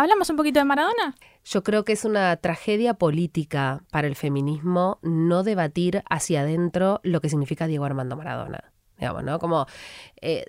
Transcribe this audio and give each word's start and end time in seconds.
¿Hablamos 0.00 0.30
un 0.30 0.36
poquito 0.36 0.58
de 0.58 0.64
Maradona? 0.64 1.14
Yo 1.44 1.62
creo 1.62 1.84
que 1.84 1.92
es 1.92 2.06
una 2.06 2.34
tragedia 2.38 2.94
política 2.94 3.84
para 3.90 4.08
el 4.08 4.16
feminismo 4.16 4.98
no 5.02 5.42
debatir 5.42 6.02
hacia 6.08 6.40
adentro 6.40 7.00
lo 7.02 7.20
que 7.20 7.28
significa 7.28 7.66
Diego 7.66 7.84
Armando 7.84 8.16
Maradona. 8.16 8.72
Digamos, 8.96 9.24
¿no? 9.24 9.38
Como, 9.38 9.66
eh, 10.22 10.46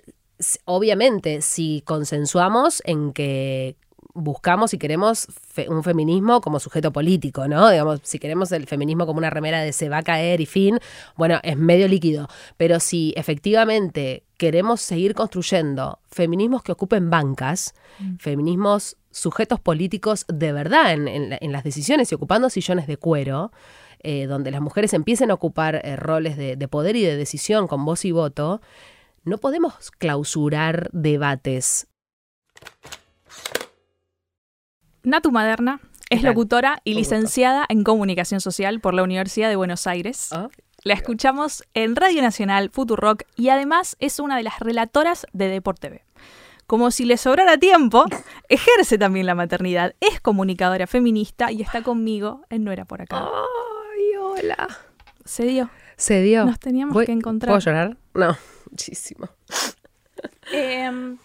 obviamente, 0.64 1.42
si 1.42 1.82
consensuamos 1.84 2.82
en 2.86 3.12
que 3.12 3.76
buscamos 4.14 4.74
y 4.74 4.78
queremos 4.78 5.26
fe- 5.46 5.68
un 5.68 5.82
feminismo 5.82 6.40
como 6.40 6.60
sujeto 6.60 6.92
político, 6.92 7.48
¿no? 7.48 7.70
Digamos, 7.70 8.00
si 8.02 8.18
queremos 8.18 8.52
el 8.52 8.66
feminismo 8.66 9.06
como 9.06 9.18
una 9.18 9.30
remera 9.30 9.60
de 9.60 9.72
se 9.72 9.88
va 9.88 9.98
a 9.98 10.02
caer 10.02 10.40
y 10.40 10.46
fin, 10.46 10.78
bueno, 11.16 11.40
es 11.42 11.56
medio 11.56 11.88
líquido. 11.88 12.28
Pero 12.56 12.78
si 12.80 13.14
efectivamente 13.16 14.24
queremos 14.36 14.80
seguir 14.80 15.14
construyendo 15.14 16.00
feminismos 16.10 16.62
que 16.62 16.72
ocupen 16.72 17.08
bancas, 17.10 17.74
feminismos 18.18 18.96
sujetos 19.10 19.60
políticos 19.60 20.24
de 20.28 20.52
verdad 20.52 20.92
en, 20.92 21.06
en 21.08 21.30
la- 21.30 21.38
en 21.40 21.52
las 21.52 21.64
decisiones 21.64 22.10
y 22.10 22.14
ocupando 22.14 22.50
sillones 22.50 22.86
de 22.86 22.96
cuero, 22.96 23.52
eh, 24.02 24.26
donde 24.26 24.50
las 24.50 24.60
mujeres 24.60 24.92
empiecen 24.94 25.30
a 25.30 25.34
ocupar 25.34 25.80
eh, 25.84 25.96
roles 25.96 26.36
de, 26.36 26.56
de 26.56 26.68
poder 26.68 26.96
y 26.96 27.02
de 27.02 27.16
decisión 27.16 27.68
con 27.68 27.84
voz 27.84 28.04
y 28.04 28.10
voto, 28.12 28.60
no 29.24 29.38
podemos 29.38 29.90
clausurar 29.92 30.88
debates. 30.92 31.86
Natu 35.04 35.30
Maderna 35.32 35.80
es 36.10 36.22
locutora 36.22 36.80
y 36.84 36.94
licenciada 36.94 37.64
en 37.68 37.84
Comunicación 37.84 38.40
Social 38.40 38.80
por 38.80 38.94
la 38.94 39.02
Universidad 39.02 39.48
de 39.48 39.56
Buenos 39.56 39.86
Aires. 39.86 40.28
¿Ah? 40.32 40.48
La 40.84 40.94
escuchamos 40.94 41.64
en 41.74 41.96
Radio 41.96 42.22
Nacional, 42.22 42.70
Futurock 42.70 43.22
y 43.36 43.48
además 43.48 43.96
es 44.00 44.18
una 44.18 44.36
de 44.36 44.42
las 44.42 44.58
relatoras 44.60 45.26
de 45.32 45.48
Deport 45.48 45.80
TV. 45.80 46.04
Como 46.66 46.90
si 46.90 47.04
le 47.04 47.16
sobrara 47.16 47.58
tiempo, 47.58 48.04
ejerce 48.48 48.98
también 48.98 49.26
la 49.26 49.34
maternidad, 49.34 49.94
es 50.00 50.20
comunicadora 50.20 50.86
feminista 50.86 51.50
y 51.50 51.62
está 51.62 51.82
conmigo 51.82 52.44
en 52.50 52.64
No 52.64 52.72
Era 52.72 52.84
Por 52.84 53.02
Acá. 53.02 53.18
Ay, 53.24 54.16
hola. 54.20 54.68
Se 55.24 55.44
dio. 55.44 55.70
Se 55.96 56.20
dio. 56.22 56.44
Nos 56.46 56.58
teníamos 56.58 56.94
Voy- 56.94 57.06
que 57.06 57.12
encontrar. 57.12 57.48
¿Puedo 57.50 57.60
llorar? 57.60 57.96
No, 58.14 58.36
muchísimo. 58.70 59.28
Em, 60.52 61.18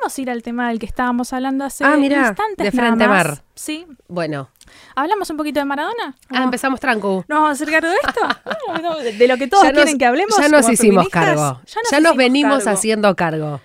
vamos 0.00 0.16
a 0.18 0.20
ir 0.20 0.30
al 0.30 0.42
tema 0.42 0.68
del 0.68 0.78
que 0.78 0.86
estábamos 0.86 1.32
hablando 1.32 1.64
hace 1.64 1.84
Ah, 1.84 1.96
mirá, 1.96 2.28
instantes. 2.28 2.72
de 2.72 2.76
nada 2.76 2.88
frente 2.90 3.08
más. 3.08 3.26
mar. 3.26 3.42
Sí. 3.54 3.86
Bueno, 4.08 4.50
¿Hablamos 4.96 5.30
un 5.30 5.36
poquito 5.36 5.60
de 5.60 5.64
Maradona? 5.64 6.16
ah, 6.30 6.42
empezamos 6.42 6.80
tranco. 6.80 7.24
¿Nos 7.28 7.36
vamos 7.36 7.48
a 7.48 7.52
hacer 7.52 7.70
cargo 7.70 7.88
de 7.88 7.96
esto? 7.96 9.00
De, 9.02 9.12
de 9.12 9.28
lo 9.28 9.36
que 9.36 9.46
todos 9.46 9.62
Ya 9.62 9.70
nos- 9.70 9.76
quieren 9.82 9.98
que 9.98 10.04
hablemos. 10.06 10.36
Ya 10.36 10.48
nos 10.48 10.68
hicimos 10.68 11.08
cargo. 11.08 11.40
Ya 11.42 11.52
nos, 11.52 11.64
Ya 11.66 11.80
nos 11.82 11.90
hicimos 11.92 12.16
venimos 12.16 12.58
cargo. 12.64 12.70
haciendo 12.78 13.16
cargo. 13.16 13.60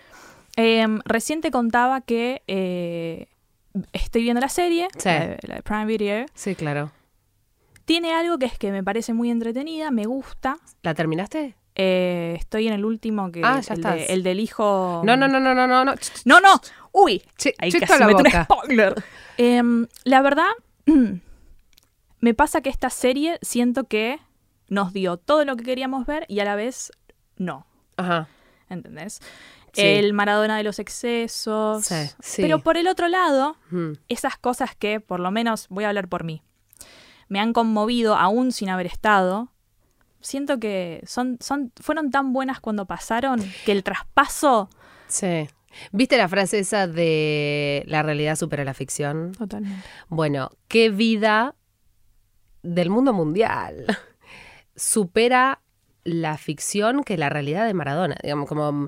Em, 0.56 1.00
recién 1.06 1.42
te 1.42 1.50
contaba 1.52 2.02
que 2.02 2.44
eh, 2.48 3.28
estoy 3.94 4.22
viendo 4.24 4.42
la 4.42 4.50
serie, 4.50 4.88
Sí. 4.98 5.10
la 5.10 5.56
de 5.56 5.62
Prime 5.64 5.86
Video. 5.86 6.26
Sí, 6.36 6.56
claro. 6.56 6.92
Tiene 7.86 8.14
algo 8.14 8.38
que 8.38 8.46
es 8.46 8.58
que 8.58 8.72
me 8.72 8.84
parece 8.84 9.14
muy 9.14 9.32
entretenida, 9.32 9.92
me 9.92 10.06
gusta. 10.06 10.58
¿La 10.84 10.94
terminaste? 10.94 11.56
Eh, 11.76 12.36
estoy 12.38 12.68
en 12.68 12.74
el 12.74 12.84
último 12.86 13.32
que 13.32 13.42
Ah, 13.44 13.62
ya 13.62 13.74
el, 13.74 13.80
estás. 13.80 13.96
de- 13.96 14.06
el 14.08 14.24
del 14.24 14.40
hijo. 14.40 15.02
No, 15.06 15.16
no, 15.16 15.28
no, 15.28 15.40
no, 15.40 15.54
no, 15.56 15.68
no. 15.68 15.86
no. 15.86 15.94
No, 16.26 16.40
no. 16.42 16.50
Uy, 16.92 17.24
Che, 17.38 17.54
casi 17.54 17.80
la 18.00 18.08
meto 18.08 18.18
un 18.18 18.24
boca. 18.24 18.44
spoiler. 18.44 19.04
Em, 19.38 19.88
la 20.04 20.22
verdad, 20.22 20.50
me 22.20 22.34
pasa 22.34 22.62
que 22.62 22.70
esta 22.70 22.90
serie 22.90 23.40
siento 23.42 23.86
que 23.86 24.20
nos 24.68 24.94
dio 24.94 25.18
todo 25.18 25.46
lo 25.46 25.56
que 25.56 25.64
queríamos 25.64 26.06
ver 26.06 26.26
y 26.28 26.40
a 26.40 26.46
la 26.46 26.56
vez 26.56 26.92
no. 27.38 27.66
Ajá. 27.98 28.28
¿Entendés? 28.70 29.20
Sí. 29.74 29.82
El 29.82 30.14
Maradona 30.14 30.58
de 30.58 30.64
los 30.64 30.80
excesos. 30.80 31.86
Sí, 31.86 31.96
sí. 32.20 32.42
Pero 32.42 32.60
por 32.60 32.78
el 32.78 32.88
otro 32.88 33.08
lado, 33.08 33.56
Mm. 33.70 33.94
esas 34.10 34.38
cosas 34.38 34.76
que, 34.76 35.00
por 35.00 35.20
lo 35.20 35.32
menos, 35.32 35.68
voy 35.70 35.86
a 35.86 35.90
hablar 35.90 36.08
por 36.10 36.24
mí, 36.24 36.42
me 37.30 37.40
han 37.40 37.54
conmovido 37.54 38.16
aún 38.16 38.52
sin 38.52 38.70
haber 38.70 38.86
estado. 38.88 39.50
Siento 40.22 40.60
que 40.60 41.02
son, 41.06 41.38
son, 41.40 41.72
fueron 41.80 42.12
tan 42.12 42.34
buenas 42.34 42.60
cuando 42.60 42.86
pasaron 42.86 43.42
que 43.66 43.72
el 43.72 43.84
traspaso. 43.84 44.70
Sí. 45.08 45.48
¿Viste 45.92 46.18
la 46.18 46.28
frase 46.28 46.60
esa 46.60 46.88
de 46.88 47.84
la 47.88 48.04
realidad 48.04 48.36
supera 48.36 48.64
la 48.64 48.74
ficción? 48.74 49.32
Totalmente. 49.34 49.82
Bueno, 50.10 50.52
qué 50.68 50.90
vida 50.90 51.56
del 52.62 52.90
mundo 52.90 53.14
mundial 53.14 53.86
supera 54.76 55.62
la 56.04 56.38
ficción 56.38 57.04
que 57.04 57.18
la 57.18 57.30
realidad 57.30 57.66
de 57.66 57.74
Maradona. 57.74 58.18
Digamos, 58.22 58.48
como. 58.48 58.88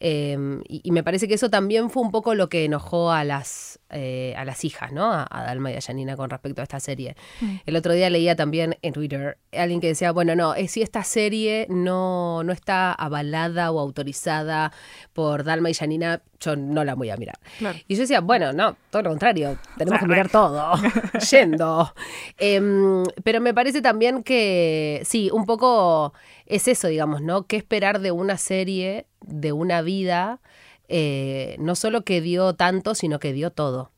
Eh, 0.00 0.36
y, 0.68 0.80
y 0.84 0.90
me 0.90 1.02
parece 1.02 1.28
que 1.28 1.34
eso 1.34 1.50
también 1.50 1.90
fue 1.90 2.02
un 2.02 2.10
poco 2.10 2.34
lo 2.34 2.48
que 2.48 2.64
enojó 2.64 3.10
a 3.10 3.24
las, 3.24 3.78
eh, 3.90 4.34
a 4.36 4.44
las 4.44 4.64
hijas, 4.64 4.92
¿no? 4.92 5.12
A, 5.12 5.26
a 5.30 5.44
Dalma 5.44 5.70
y 5.70 5.76
a 5.76 5.80
Janina 5.80 6.16
con 6.16 6.30
respecto 6.30 6.60
a 6.60 6.64
esta 6.64 6.80
serie. 6.80 7.16
Mm. 7.40 7.56
El 7.66 7.76
otro 7.76 7.92
día 7.92 8.10
leía 8.10 8.36
también 8.36 8.76
en 8.82 8.92
Twitter 8.92 9.38
alguien 9.52 9.80
que 9.80 9.86
decía, 9.88 10.12
bueno, 10.12 10.34
no, 10.34 10.54
es 10.54 10.72
si 10.72 10.82
esta 10.82 11.04
serie 11.04 11.66
no, 11.68 12.42
no 12.42 12.52
está 12.52 12.92
avalada 12.92 13.70
o 13.70 13.78
autorizada 13.78 14.72
por 15.12 15.44
Dalma 15.44 15.70
y 15.70 15.74
Janina, 15.74 16.22
yo 16.40 16.56
no 16.56 16.84
la 16.84 16.94
voy 16.94 17.10
a 17.10 17.16
mirar. 17.16 17.38
Claro. 17.58 17.78
Y 17.86 17.94
yo 17.94 18.00
decía, 18.00 18.20
bueno, 18.20 18.52
no, 18.52 18.76
todo 18.90 19.02
lo 19.02 19.10
contrario, 19.10 19.58
tenemos 19.78 20.00
que 20.00 20.06
mirar 20.06 20.28
todo, 20.28 20.72
yendo. 21.30 21.94
Em, 22.38 23.04
pero 23.22 23.40
me 23.40 23.54
parece 23.54 23.80
también 23.80 24.22
que, 24.22 25.02
sí, 25.04 25.30
un 25.32 25.46
poco 25.46 26.12
es 26.46 26.68
eso, 26.68 26.88
digamos, 26.88 27.22
¿no? 27.22 27.46
¿Qué 27.46 27.56
esperar 27.56 28.00
de 28.00 28.10
una 28.10 28.36
serie, 28.38 29.06
de 29.20 29.52
una 29.52 29.82
vida, 29.82 30.40
eh, 30.88 31.56
no 31.58 31.74
solo 31.74 32.04
que 32.04 32.20
dio 32.20 32.54
tanto, 32.54 32.94
sino 32.94 33.18
que 33.18 33.32
dio 33.32 33.50
todo? 33.50 33.90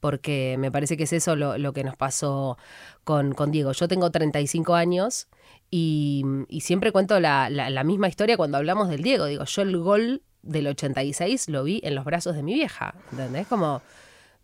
Porque 0.00 0.56
me 0.58 0.70
parece 0.70 0.96
que 0.96 1.04
es 1.04 1.12
eso 1.12 1.34
lo, 1.34 1.58
lo 1.58 1.72
que 1.72 1.82
nos 1.82 1.96
pasó 1.96 2.56
con, 3.04 3.32
con 3.34 3.50
Diego. 3.50 3.72
Yo 3.72 3.88
tengo 3.88 4.10
35 4.10 4.74
años 4.74 5.26
y, 5.70 6.24
y 6.48 6.60
siempre 6.60 6.92
cuento 6.92 7.18
la, 7.18 7.50
la- 7.50 7.82
misma 7.84 8.06
historia 8.08 8.36
cuando 8.36 8.58
hablamos 8.58 8.88
del 8.90 9.02
Diego. 9.02 9.24
Digo, 9.24 9.44
yo 9.44 9.62
el 9.62 9.76
gol 9.78 10.22
del 10.42 10.68
86 10.68 11.48
lo 11.48 11.64
vi 11.64 11.80
en 11.82 11.96
los 11.96 12.04
brazos 12.04 12.36
de 12.36 12.44
mi 12.44 12.54
vieja. 12.54 12.94
¿Entendés? 13.10 13.48
Como, 13.48 13.76
o 13.76 13.82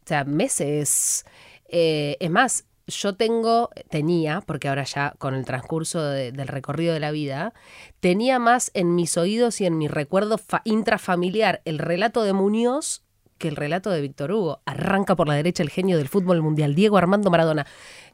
sea, 0.07 0.25
meses. 0.25 1.25
Eh, 1.69 2.17
es 2.19 2.31
más, 2.33 2.65
yo 2.87 3.15
tengo, 3.15 3.71
tenía, 3.91 4.41
porque 4.43 4.69
ahora 4.69 4.85
ya 4.85 5.15
con 5.19 5.35
el 5.35 5.45
transcurso 5.45 6.03
de- 6.03 6.33
del 6.33 6.49
recorrido 6.49 6.93
de 6.95 7.01
la 7.01 7.11
vida, 7.11 7.55
tenía 8.01 8.39
más 8.39 8.71
en 8.75 8.95
mis 8.95 9.17
oídos 9.17 9.61
y 9.61 9.67
en 9.67 9.79
mi 9.79 9.89
recuerdo 9.89 10.39
fa- 10.39 10.63
intrafamiliar 10.65 11.63
el 11.65 11.79
relato 11.79 12.23
de 12.25 12.33
Muñoz 12.33 13.03
que 13.39 13.49
el 13.49 13.57
relato 13.57 13.91
de 13.91 14.01
Víctor 14.01 14.33
Hugo. 14.33 14.61
Arranca 14.65 15.17
por 15.17 15.27
la 15.29 15.35
derecha 15.35 15.63
el 15.63 15.71
genio 15.71 15.99
del 15.99 16.09
fútbol 16.09 16.41
mundial, 16.41 16.75
Diego 16.75 16.97
Armando 16.99 17.31
Maradona. 17.31 17.67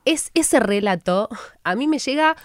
Es 0.04 0.30
ese 0.34 0.60
relato, 0.60 1.28
a 1.62 1.74
mí 1.74 1.86
me 1.86 1.98
llega 1.98 2.36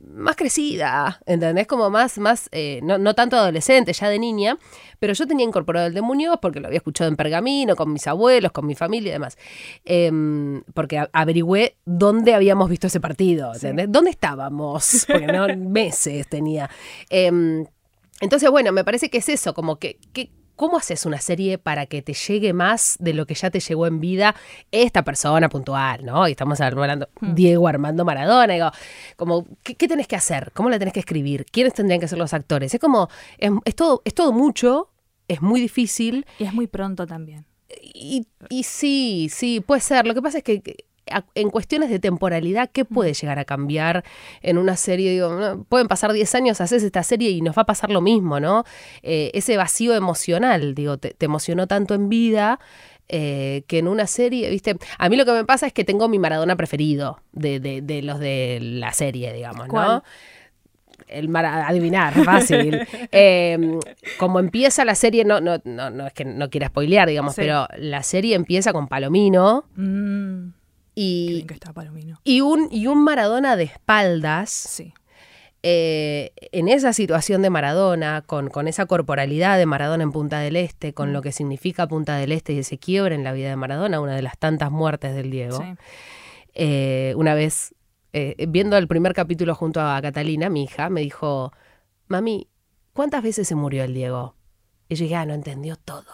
más 0.00 0.36
crecida, 0.36 1.20
¿entendés? 1.26 1.66
Como 1.66 1.90
más, 1.90 2.18
más 2.18 2.48
eh, 2.52 2.80
no, 2.82 2.98
no 2.98 3.14
tanto 3.14 3.36
adolescente, 3.36 3.92
ya 3.92 4.08
de 4.08 4.18
niña, 4.18 4.56
pero 5.00 5.12
yo 5.12 5.26
tenía 5.26 5.44
incorporado 5.44 5.86
el 5.88 5.94
de 5.94 6.02
Muñoz 6.02 6.38
porque 6.40 6.60
lo 6.60 6.68
había 6.68 6.78
escuchado 6.78 7.08
en 7.08 7.16
pergamino, 7.16 7.74
con 7.74 7.92
mis 7.92 8.06
abuelos, 8.06 8.52
con 8.52 8.66
mi 8.66 8.74
familia 8.74 9.08
y 9.08 9.12
demás. 9.12 9.36
Em, 9.84 10.62
porque 10.74 11.04
averigüé 11.12 11.76
dónde 11.84 12.34
habíamos 12.34 12.70
visto 12.70 12.86
ese 12.86 13.00
partido, 13.00 13.52
¿entendés? 13.54 13.90
¿Dónde 13.90 14.10
estábamos? 14.10 15.04
Porque 15.08 15.26
no, 15.26 15.48
meses 15.56 16.28
tenía. 16.28 16.70
Em, 17.10 17.66
entonces, 18.20 18.50
bueno, 18.50 18.72
me 18.72 18.84
parece 18.84 19.10
que 19.10 19.18
es 19.18 19.28
eso, 19.28 19.54
como 19.54 19.76
que, 19.78 19.98
que- 20.12 20.30
¿cómo 20.58 20.76
haces 20.76 21.06
una 21.06 21.20
serie 21.20 21.56
para 21.56 21.86
que 21.86 22.02
te 22.02 22.12
llegue 22.12 22.52
más 22.52 22.96
de 22.98 23.14
lo 23.14 23.26
que 23.26 23.34
ya 23.34 23.48
te 23.48 23.60
llegó 23.60 23.86
en 23.86 24.00
vida 24.00 24.34
esta 24.72 25.04
persona 25.04 25.48
puntual, 25.48 26.04
¿no? 26.04 26.26
Y 26.26 26.32
estamos 26.32 26.60
hablando 26.60 27.08
Diego 27.20 27.68
Armando 27.68 28.04
Maradona, 28.04 28.52
digo, 28.52 28.70
como, 29.16 29.46
¿qué, 29.62 29.76
qué 29.76 29.86
tenés 29.86 30.08
que 30.08 30.16
hacer? 30.16 30.50
¿Cómo 30.52 30.68
la 30.68 30.78
tenés 30.78 30.92
que 30.92 31.00
escribir? 31.00 31.46
¿Quiénes 31.46 31.74
tendrían 31.74 32.00
que 32.00 32.08
ser 32.08 32.18
los 32.18 32.34
actores? 32.34 32.74
Es 32.74 32.80
como, 32.80 33.08
es, 33.38 33.52
es 33.64 33.76
todo, 33.76 34.02
es 34.04 34.14
todo 34.14 34.32
mucho, 34.32 34.90
es 35.28 35.40
muy 35.40 35.60
difícil, 35.60 36.26
Y 36.40 36.44
es 36.44 36.52
muy 36.52 36.66
pronto 36.66 37.06
también. 37.06 37.46
y, 37.80 38.26
y 38.48 38.64
sí, 38.64 39.28
sí, 39.32 39.60
puede 39.60 39.80
ser. 39.80 40.06
Lo 40.06 40.14
que 40.14 40.22
pasa 40.22 40.38
es 40.38 40.44
que 40.44 40.87
en 41.34 41.50
cuestiones 41.50 41.90
de 41.90 41.98
temporalidad, 41.98 42.70
¿qué 42.72 42.84
puede 42.84 43.14
llegar 43.14 43.38
a 43.38 43.44
cambiar 43.44 44.04
en 44.42 44.58
una 44.58 44.76
serie? 44.76 45.10
Digo, 45.12 45.64
pueden 45.68 45.88
pasar 45.88 46.12
10 46.12 46.34
años, 46.34 46.60
haces 46.60 46.82
esta 46.82 47.02
serie 47.02 47.30
y 47.30 47.40
nos 47.40 47.56
va 47.56 47.62
a 47.62 47.66
pasar 47.66 47.90
lo 47.90 48.00
mismo, 48.00 48.40
¿no? 48.40 48.64
Eh, 49.02 49.30
ese 49.34 49.56
vacío 49.56 49.94
emocional, 49.94 50.74
digo, 50.74 50.98
te, 50.98 51.10
te 51.14 51.26
emocionó 51.26 51.66
tanto 51.66 51.94
en 51.94 52.08
vida. 52.08 52.58
eh, 53.10 53.62
que 53.68 53.78
en 53.78 53.88
una 53.88 54.06
serie, 54.06 54.50
¿viste? 54.50 54.76
A 54.98 55.08
mí 55.08 55.16
lo 55.16 55.24
que 55.24 55.32
me 55.32 55.44
pasa 55.46 55.66
es 55.66 55.72
que 55.72 55.82
tengo 55.82 56.08
mi 56.10 56.18
Maradona 56.18 56.56
preferido 56.56 57.22
de, 57.32 57.58
de, 57.58 57.80
de 57.80 58.02
los 58.02 58.18
de 58.20 58.58
la 58.60 58.92
serie, 58.92 59.32
digamos, 59.32 59.66
¿no? 59.66 59.72
¿Cuál? 59.72 60.02
el 61.06 61.28
Mara- 61.30 61.66
adivinar, 61.66 62.12
fácil. 62.24 62.86
Eh, 63.12 63.78
como 64.18 64.40
empieza 64.40 64.84
la 64.84 64.94
serie, 64.94 65.24
no, 65.24 65.40
no, 65.40 65.58
no, 65.64 65.88
no 65.88 66.06
es 66.06 66.12
que 66.12 66.26
no 66.26 66.50
quiera 66.50 66.66
spoilear, 66.68 67.08
digamos, 67.08 67.34
Sí. 67.34 67.40
pero 67.42 67.66
la 67.78 68.02
serie 68.02 68.34
empieza 68.34 68.72
con 68.74 68.88
Palomino 68.88 69.64
Mm, 69.74 70.50
y, 71.00 71.28
bien 71.34 71.46
que 71.46 71.54
está 71.54 71.72
Palomino. 71.72 72.20
y, 72.24 72.40
un, 72.40 72.68
y 72.70 72.86
un 72.86 73.02
Maradona 73.04 73.56
de 73.56 73.64
espaldas 73.64 74.50
Sí. 74.50 74.92
eh, 75.62 76.32
en 76.52 76.68
esa 76.68 76.92
situación 76.92 77.42
de 77.42 77.50
Maradona, 77.50 78.22
con, 78.22 78.48
con, 78.48 78.68
esa 78.68 78.86
corporalidad 78.86 79.58
de 79.58 79.66
Maradona 79.66 80.02
en 80.02 80.12
Punta 80.12 80.38
del 80.40 80.56
Este, 80.56 80.94
con 80.94 81.12
lo 81.12 81.20
que 81.22 81.32
significa 81.32 81.86
Punta 81.86 82.16
del 82.16 82.32
Este 82.32 82.52
y 82.52 82.58
ese 82.58 82.78
quiebre 82.78 83.14
en 83.14 83.24
la 83.24 83.32
vida 83.32 83.48
de 83.50 83.56
Maradona, 83.56 84.00
una 84.00 84.14
de 84.16 84.22
las 84.22 84.38
tantas 84.38 84.70
muertes 84.70 85.14
del 85.14 85.30
Diego, 85.30 85.64
eh, 86.54 87.12
una 87.16 87.34
vez 87.34 87.74
eh, 88.12 88.46
viendo 88.48 88.76
el 88.76 88.88
primer 88.88 89.12
capítulo 89.14 89.54
junto 89.54 89.80
a 89.80 90.00
Catalina, 90.00 90.48
mi 90.48 90.64
hija, 90.64 90.88
me 90.90 91.00
dijo, 91.02 91.52
mami, 92.08 92.48
¿cuántas 92.94 93.22
veces 93.22 93.46
se 93.46 93.54
murió 93.54 93.84
el 93.84 93.94
Diego? 93.94 94.34
Y 94.88 94.94
yo 94.94 95.04
dije, 95.04 95.16
ah, 95.16 95.26
no 95.26 95.34
entendió 95.34 95.76
todo. 95.76 96.04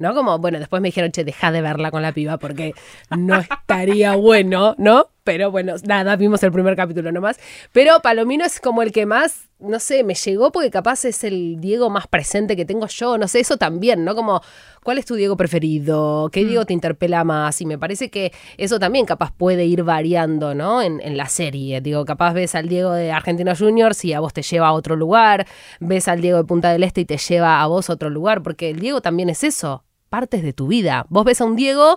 ¿No? 0.00 0.14
Como, 0.14 0.38
bueno, 0.38 0.58
después 0.58 0.82
me 0.82 0.88
dijeron, 0.88 1.12
che, 1.12 1.24
deja 1.24 1.52
de 1.52 1.60
verla 1.60 1.90
con 1.90 2.02
la 2.02 2.12
piba 2.12 2.38
porque 2.38 2.74
no 3.16 3.38
estaría 3.38 4.16
bueno, 4.16 4.74
¿no? 4.78 5.08
Pero 5.22 5.50
bueno, 5.50 5.74
nada, 5.84 6.16
vimos 6.16 6.42
el 6.42 6.50
primer 6.50 6.74
capítulo 6.74 7.12
nomás. 7.12 7.38
Pero 7.72 8.00
Palomino 8.00 8.44
es 8.44 8.58
como 8.58 8.82
el 8.82 8.90
que 8.90 9.04
más, 9.04 9.50
no 9.58 9.78
sé, 9.78 10.02
me 10.02 10.14
llegó 10.14 10.50
porque 10.50 10.70
capaz 10.70 11.04
es 11.04 11.22
el 11.22 11.60
Diego 11.60 11.90
más 11.90 12.06
presente 12.06 12.56
que 12.56 12.64
tengo 12.64 12.86
yo, 12.86 13.18
no 13.18 13.28
sé, 13.28 13.40
eso 13.40 13.58
también, 13.58 14.02
¿no? 14.04 14.14
Como, 14.14 14.40
¿cuál 14.82 14.96
es 14.96 15.04
tu 15.04 15.14
Diego 15.16 15.36
preferido? 15.36 16.30
¿Qué 16.32 16.46
Diego 16.46 16.62
mm. 16.62 16.66
te 16.66 16.72
interpela 16.72 17.22
más? 17.22 17.60
Y 17.60 17.66
me 17.66 17.76
parece 17.76 18.10
que 18.10 18.32
eso 18.56 18.78
también 18.78 19.04
capaz 19.04 19.32
puede 19.36 19.66
ir 19.66 19.84
variando, 19.84 20.54
¿no? 20.54 20.80
En, 20.80 21.00
en 21.02 21.18
la 21.18 21.26
serie. 21.26 21.82
Digo, 21.82 22.06
capaz 22.06 22.32
ves 22.32 22.54
al 22.54 22.68
Diego 22.68 22.92
de 22.92 23.12
Argentinos 23.12 23.58
Juniors 23.58 24.02
y 24.06 24.14
a 24.14 24.20
vos 24.20 24.32
te 24.32 24.42
lleva 24.42 24.68
a 24.68 24.72
otro 24.72 24.96
lugar, 24.96 25.46
ves 25.78 26.08
al 26.08 26.22
Diego 26.22 26.38
de 26.38 26.44
Punta 26.44 26.72
del 26.72 26.82
Este 26.82 27.02
y 27.02 27.04
te 27.04 27.18
lleva 27.18 27.60
a 27.60 27.66
vos 27.66 27.90
a 27.90 27.92
otro 27.92 28.08
lugar, 28.08 28.42
porque 28.42 28.70
el 28.70 28.80
Diego 28.80 29.02
también 29.02 29.28
es 29.28 29.44
eso, 29.44 29.84
partes 30.10 30.42
de 30.42 30.52
tu 30.52 30.66
vida. 30.66 31.06
Vos 31.08 31.24
ves 31.24 31.40
a 31.40 31.44
un 31.44 31.56
Diego 31.56 31.96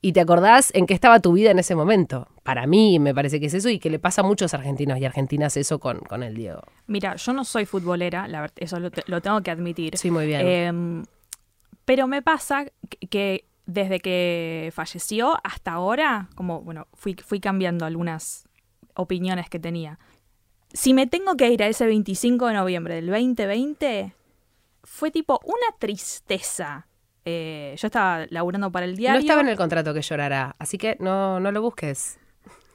y 0.00 0.12
te 0.12 0.20
acordás 0.20 0.70
en 0.74 0.86
qué 0.86 0.92
estaba 0.92 1.18
tu 1.18 1.32
vida 1.32 1.50
en 1.50 1.58
ese 1.58 1.74
momento. 1.74 2.28
Para 2.42 2.66
mí 2.66 2.98
me 2.98 3.14
parece 3.14 3.40
que 3.40 3.46
es 3.46 3.54
eso 3.54 3.70
y 3.70 3.78
que 3.78 3.88
le 3.88 3.98
pasa 3.98 4.20
a 4.20 4.24
muchos 4.24 4.52
argentinos 4.52 4.98
y 4.98 5.04
argentinas 5.06 5.56
eso 5.56 5.78
con, 5.78 6.00
con 6.00 6.22
el 6.22 6.34
Diego. 6.34 6.60
Mira, 6.86 7.16
yo 7.16 7.32
no 7.32 7.42
soy 7.42 7.64
futbolera, 7.64 8.28
la 8.28 8.42
verdad, 8.42 8.56
eso 8.58 8.78
lo, 8.78 9.20
tengo 9.22 9.40
que 9.40 9.50
admitir. 9.50 9.96
Sí, 9.96 10.10
muy 10.10 10.26
bien. 10.26 10.46
Em, 10.46 11.04
pero 11.86 12.06
me 12.06 12.20
pasa 12.20 12.66
que 13.08 13.46
desde 13.64 13.98
que 14.00 14.70
falleció 14.74 15.38
hasta 15.42 15.72
ahora, 15.72 16.28
como, 16.34 16.60
bueno, 16.60 16.86
fui, 16.92 17.14
fui 17.14 17.40
cambiando 17.40 17.86
algunas 17.86 18.46
opiniones 18.94 19.48
que 19.48 19.58
tenía. 19.58 19.98
Si 20.74 20.92
me 20.92 21.06
tengo 21.06 21.34
que 21.36 21.48
ir 21.48 21.62
a 21.62 21.68
ese 21.68 21.86
25 21.86 22.48
de 22.48 22.52
noviembre 22.52 22.96
del 22.96 23.06
2020, 23.06 24.12
fue 24.82 25.10
tipo 25.10 25.40
una 25.44 25.78
tristeza 25.78 26.88
eh, 27.24 27.74
yo 27.78 27.86
estaba 27.86 28.26
laburando 28.30 28.70
para 28.70 28.86
el 28.86 28.96
diario. 28.96 29.20
No 29.20 29.20
estaba 29.20 29.40
en 29.40 29.48
el 29.48 29.56
contrato 29.56 29.94
que 29.94 30.02
llorará, 30.02 30.56
así 30.58 30.78
que 30.78 30.96
no, 31.00 31.40
no 31.40 31.52
lo 31.52 31.62
busques. 31.62 32.18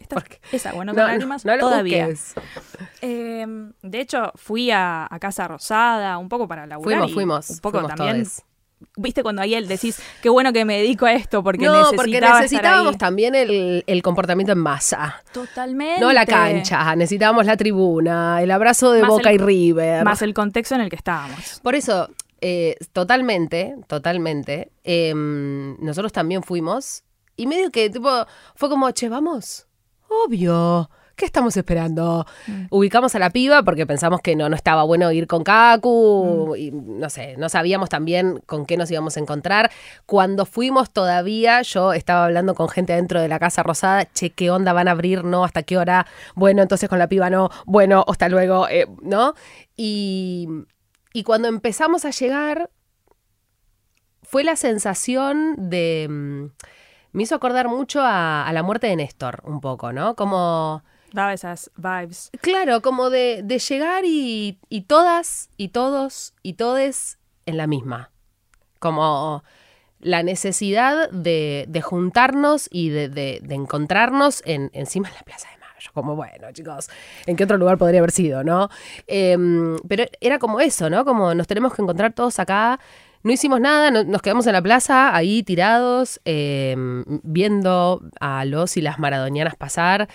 esa, 0.52 0.74
bueno, 0.74 0.94
no, 0.94 1.04
lágrimas 1.04 1.46
no, 1.46 1.58
todavía. 1.58 2.10
Em, 3.02 3.74
de 3.82 4.00
hecho, 4.00 4.32
fui 4.36 4.72
a, 4.72 5.08
Casa 5.20 5.48
Rosada 5.48 6.18
un 6.18 6.30
poco 6.30 6.48
para 6.48 6.66
laburar. 6.66 7.00
Fuimos, 7.00 7.14
fuimos. 7.14 7.50
Un 7.50 7.60
poco 7.60 7.86
también. 7.86 8.26
Viste 8.96 9.24
cuando 9.24 9.42
ahí 9.42 9.56
él 9.56 9.68
decís, 9.68 10.02
qué 10.22 10.30
bueno 10.30 10.54
que 10.54 10.64
me 10.64 10.78
dedico 10.78 11.06
a 11.06 11.12
esto 11.12 11.44
porque 11.44 11.66
no, 11.66 11.92
porque 11.98 12.22
necesitábamos 12.22 12.98
también 12.98 13.36
el, 13.36 13.84
el, 13.86 14.02
comportamiento 14.02 14.54
en 14.54 14.60
masa. 14.60 15.22
Totalmente. 15.34 16.00
No 16.00 16.14
la 16.14 16.26
cancha, 16.26 16.96
necesitábamos 16.96 17.46
la 17.46 17.58
tribuna, 17.58 18.42
el 18.42 18.50
abrazo 18.50 18.94
de 18.94 19.04
Boca 19.04 19.34
y 19.34 19.38
River. 19.38 20.06
Más 20.06 20.22
el 20.22 20.34
contexto 20.34 20.76
en 20.76 20.82
el 20.82 20.90
que 20.90 20.96
estábamos. 20.96 21.60
Por 21.62 21.76
eso, 21.76 22.10
eh, 22.42 22.76
totalmente, 22.94 23.76
totalmente. 23.88 24.72
Em, 24.84 25.78
nosotros 25.80 26.12
también 26.12 26.44
fuimos. 26.44 27.04
Y 27.36 27.48
medio 27.48 27.72
que, 27.72 27.90
tipo, 27.90 28.10
fue 28.56 28.70
como, 28.70 28.92
che, 28.92 29.10
vamos. 29.10 29.68
Obvio. 30.10 30.90
¿Qué 31.20 31.26
estamos 31.26 31.58
esperando? 31.58 32.26
Mm. 32.48 32.68
Ubicamos 32.70 33.14
a 33.14 33.20
la 33.20 33.30
piba 33.30 33.62
porque 33.64 33.86
pensamos 33.86 34.22
que 34.22 34.38
no, 34.38 34.48
no 34.48 34.56
estaba 34.56 34.84
bueno 34.84 35.12
ir 35.12 35.28
con 35.28 35.44
Kaku. 35.44 36.54
Mm. 36.54 36.56
Y 36.56 36.72
no 36.72 37.10
sé, 37.10 37.36
no 37.36 37.50
sabíamos 37.50 37.90
también 37.90 38.42
con 38.46 38.66
qué 38.66 38.78
nos 38.78 38.90
íbamos 38.90 39.18
a 39.18 39.20
encontrar. 39.20 39.70
Cuando 40.06 40.46
fuimos 40.46 40.92
todavía, 40.92 41.62
yo 41.64 41.92
estaba 41.92 42.24
hablando 42.24 42.56
con 42.56 42.70
gente 42.70 42.94
dentro 42.94 43.20
de 43.20 43.28
la 43.28 43.38
Casa 43.38 43.64
Rosada. 43.64 44.06
Che, 44.14 44.30
¿qué 44.30 44.50
onda 44.50 44.72
van 44.72 44.88
a 44.88 44.92
abrir? 44.92 45.26
¿No? 45.26 45.44
¿Hasta 45.44 45.64
qué 45.64 45.78
hora? 45.78 46.08
Bueno, 46.36 46.62
entonces 46.62 46.88
con 46.88 47.00
la 47.00 47.10
piba 47.10 47.30
no. 47.30 47.50
Bueno, 47.66 48.06
hasta 48.08 48.30
luego. 48.30 48.70
Eh, 48.70 48.88
¿No? 49.02 49.34
Y 49.76 50.48
y 51.14 51.24
cuando 51.24 51.48
empezamos 51.48 52.06
a 52.06 52.12
llegar, 52.12 52.70
fue 54.24 54.44
la 54.44 54.56
sensación 54.56 55.56
de... 55.70 56.08
Mm, 56.10 56.46
me 57.12 57.24
hizo 57.24 57.34
acordar 57.34 57.68
mucho 57.68 58.02
a, 58.04 58.48
la 58.54 58.62
muerte 58.62 58.88
de 58.88 58.96
Néstor, 58.96 59.42
un 59.44 59.62
poco, 59.62 59.92
¿no? 59.92 60.16
Como... 60.16 60.84
Daba 61.12 61.34
esas 61.34 61.72
vibes. 61.76 62.30
Claro, 62.40 62.84
como 62.84 63.10
de, 63.10 63.44
llegar 63.68 64.04
y, 64.06 64.60
todas, 64.88 65.50
y 65.58 65.70
todos, 65.70 66.36
y 66.44 66.54
todes 66.54 67.18
en 67.48 67.58
la 67.58 67.66
misma. 67.66 68.12
Como 68.78 69.44
la 70.00 70.22
necesidad 70.22 71.10
de, 71.10 71.82
juntarnos 71.84 72.70
y 72.72 72.90
de, 72.90 73.42
encontrarnos 73.50 74.44
en, 74.46 74.70
encima 74.74 75.10
de 75.10 75.16
la 75.16 75.24
plaza 75.24 75.50
de 75.50 75.59
como, 75.94 76.16
bueno, 76.16 76.52
chicos, 76.52 76.90
¿en 77.26 77.36
qué 77.36 77.46
otro 77.46 77.58
lugar 77.58 77.78
podría 77.78 78.00
haber 78.00 78.12
sido, 78.12 78.44
no? 78.44 78.70
Em, 79.08 79.78
pero 79.88 80.06
era 80.22 80.40
como 80.40 80.60
eso, 80.60 80.90
¿no? 80.90 81.06
Como 81.06 81.34
nos 81.34 81.48
tenemos 81.48 81.74
que 81.74 81.82
encontrar 81.82 82.14
todos 82.14 82.40
acá. 82.40 82.80
No 83.22 83.34
hicimos 83.34 83.60
nada, 83.60 83.92
nos 83.92 84.22
quedamos 84.22 84.48
en 84.48 84.54
la 84.54 84.62
plaza, 84.62 85.14
ahí 85.14 85.44
tirados, 85.44 86.22
em, 86.24 87.04
viendo 87.24 88.02
a 88.22 88.46
los 88.46 88.78
y 88.78 88.82
las 88.82 88.98
maradonianas 88.98 89.58
pasar, 89.58 90.08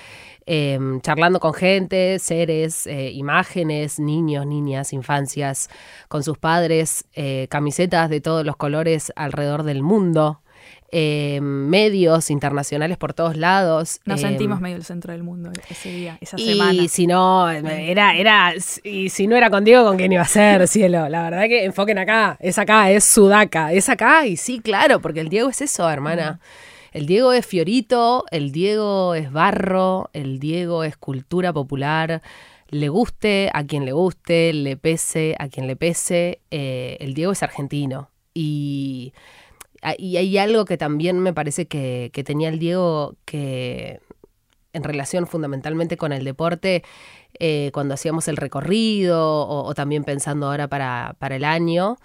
em, 0.47 1.03
charlando 1.03 1.39
con 1.39 1.53
gente, 1.53 2.19
seres, 2.19 2.87
eh, 2.87 3.11
imágenes, 3.11 3.99
niños, 4.01 4.47
niñas, 4.47 4.95
infancias, 4.95 5.69
con 6.09 6.23
sus 6.23 6.39
padres, 6.39 7.05
eh, 7.13 7.47
camisetas 7.51 8.09
de 8.09 8.23
todos 8.23 8.45
los 8.47 8.57
colores 8.57 9.13
alrededor 9.17 9.65
del 9.65 9.83
mundo, 9.83 10.41
eh, 10.97 11.41
medios 11.43 12.31
internacionales 12.31 12.97
por 12.99 13.15
todos 13.15 13.37
lados. 13.37 14.01
Nos 14.05 14.21
eh, 14.21 14.23
sentimos 14.29 14.61
medio 14.61 14.77
el 14.77 14.85
centro 14.85 15.13
del 15.13 15.25
mundo 15.25 15.51
ese 15.69 15.91
día, 15.91 16.19
esa 16.21 16.39
semana. 16.39 16.73
Y 16.73 16.89
si 16.89 17.09
no, 17.09 17.51
era, 17.51 18.15
era, 18.15 18.53
y 18.85 19.09
si 19.09 19.27
no 19.27 19.37
era 19.37 19.51
con 19.51 19.65
Diego, 19.65 19.85
¿con 19.85 19.97
quién 19.97 20.13
iba 20.13 20.23
a 20.23 20.27
ser, 20.27 20.69
cielo? 20.69 21.09
La 21.09 21.25
verdad 21.25 21.49
que 21.49 21.65
enfoquen 21.65 21.99
acá, 21.99 22.37
es 22.39 22.59
acá, 22.59 22.91
es 22.91 23.03
Sudaca, 23.03 23.73
es 23.73 23.89
acá, 23.89 24.25
y 24.27 24.37
sí, 24.37 24.61
claro, 24.61 25.01
porque 25.01 25.21
el 25.21 25.29
Diego 25.29 25.49
es 25.49 25.61
eso, 25.61 25.91
hermana. 25.91 26.39
El 26.93 27.07
Diego 27.07 27.33
es 27.33 27.45
fiorito, 27.45 28.25
el 28.31 28.53
Diego 28.53 29.17
es 29.17 29.33
barro, 29.33 30.11
el 30.13 30.39
Diego 30.39 30.85
es 30.85 30.97
cultura 30.97 31.53
popular 31.53 32.23
le 32.75 32.89
guste 32.89 33.51
a 33.53 33.65
quien 33.65 33.85
le 33.85 33.93
guste, 33.93 34.53
le 34.53 34.77
pese 34.77 35.37
a 35.39 35.49
quien 35.49 35.67
le 35.67 35.77
pese, 35.77 36.41
eh, 36.51 36.97
el 37.01 37.15
Diego 37.15 37.33
es 37.33 37.43
argentino. 37.43 38.11
Y 38.35 39.13
y 39.99 40.17
hay 40.17 40.39
algo 40.39 40.65
que 40.65 40.79
también 40.79 41.19
me 41.21 41.33
parece 41.33 41.67
que, 41.67 42.11
tenía 42.25 42.49
el 42.49 42.59
Diego 42.59 43.17
que 43.25 44.01
en 44.73 44.83
relación 44.83 45.27
fundamentalmente 45.27 45.97
con 45.97 46.13
el 46.13 46.25
deporte, 46.25 46.83
eh, 47.39 47.71
cuando 47.73 47.95
hacíamos 47.95 48.27
el 48.29 48.37
recorrido 48.37 49.47
o, 49.47 49.75
también 49.75 50.05
pensando 50.05 50.47
ahora 50.47 50.69
para, 50.69 51.17
para 51.19 51.37
el 51.37 51.45
año 51.45 51.97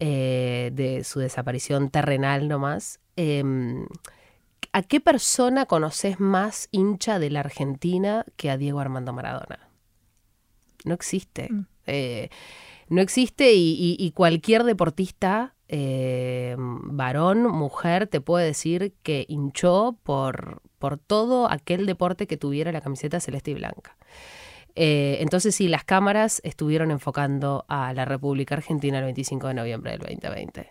eh, 0.00 0.70
de 0.72 1.04
su 1.04 1.20
desaparición 1.20 1.90
terrenal 1.90 2.48
nomás, 2.48 2.98
em, 3.16 3.86
¿a 4.72 4.82
qué 4.82 5.00
persona 5.00 5.66
conoces 5.66 6.18
más 6.18 6.68
hincha 6.72 7.18
de 7.18 7.30
la 7.30 7.40
Argentina 7.40 8.24
que 8.36 8.50
a 8.50 8.56
Diego 8.56 8.80
Armando 8.80 9.12
Maradona? 9.12 9.68
No 10.84 10.94
existe. 10.94 11.48
Mm. 11.50 11.66
Eh, 11.86 12.30
no 12.88 13.02
existe 13.02 13.52
y 13.54 14.12
cualquier 14.14 14.64
deportista 14.64 15.54
eh, 15.68 16.56
varón, 16.58 17.44
mujer, 17.46 18.06
te 18.06 18.20
puede 18.20 18.46
decir 18.46 18.94
que 19.02 19.26
hinchó 19.28 19.96
por, 20.02 20.62
por 20.78 20.98
todo 20.98 21.50
aquel 21.50 21.86
deporte 21.86 22.26
que 22.26 22.36
tuviera 22.36 22.72
la 22.72 22.80
camiseta 22.80 23.20
celeste 23.20 23.50
y 23.50 23.54
blanca. 23.54 23.96
Eh, 24.74 25.18
entonces 25.20 25.54
sí, 25.54 25.68
las 25.68 25.84
cámaras 25.84 26.40
estuvieron 26.44 26.90
enfocando 26.90 27.64
a 27.68 27.92
la 27.92 28.04
República 28.04 28.54
Argentina 28.54 28.98
el 28.98 29.04
25 29.04 29.48
de 29.48 29.54
noviembre 29.54 29.90
del 29.92 30.00
2020. 30.00 30.68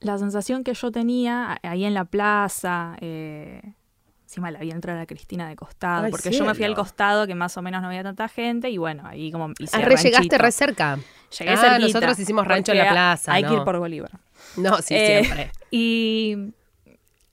La 0.00 0.16
sensación 0.16 0.62
que 0.62 0.74
yo 0.74 0.92
tenía 0.92 1.58
ahí 1.62 1.84
en 1.84 1.92
la 1.92 2.04
plaza, 2.04 2.96
eh, 3.00 3.74
encima 4.22 4.52
la 4.52 4.60
vi 4.60 4.70
entrar 4.70 4.96
a 4.96 5.06
Cristina 5.06 5.48
de 5.48 5.56
costado, 5.56 6.08
porque 6.10 6.30
yo 6.30 6.44
me 6.44 6.54
fui 6.54 6.64
al 6.64 6.76
costado 6.76 7.26
que 7.26 7.34
más 7.34 7.56
o 7.56 7.62
menos 7.62 7.82
no 7.82 7.88
había 7.88 8.04
tanta 8.04 8.28
gente 8.28 8.70
y 8.70 8.78
bueno, 8.78 9.02
ahí 9.06 9.32
como 9.32 9.50
hice 9.58 9.76
ah, 9.76 9.80
re 9.80 9.96
llegaste 9.96 10.38
re 10.38 10.52
cerca. 10.52 10.98
Llegué 11.36 11.50
ah, 11.50 11.78
nosotros 11.80 12.18
hicimos 12.18 12.46
rancho 12.46 12.72
en 12.72 12.78
la 12.78 12.90
plaza. 12.90 13.32
Hay 13.32 13.42
que 13.42 13.54
ir 13.54 13.64
por 13.64 13.78
Bolívar. 13.78 14.12
No, 14.56 14.80
sí, 14.82 14.94
eh, 14.94 15.22
siempre. 15.24 15.52
Y 15.70 16.52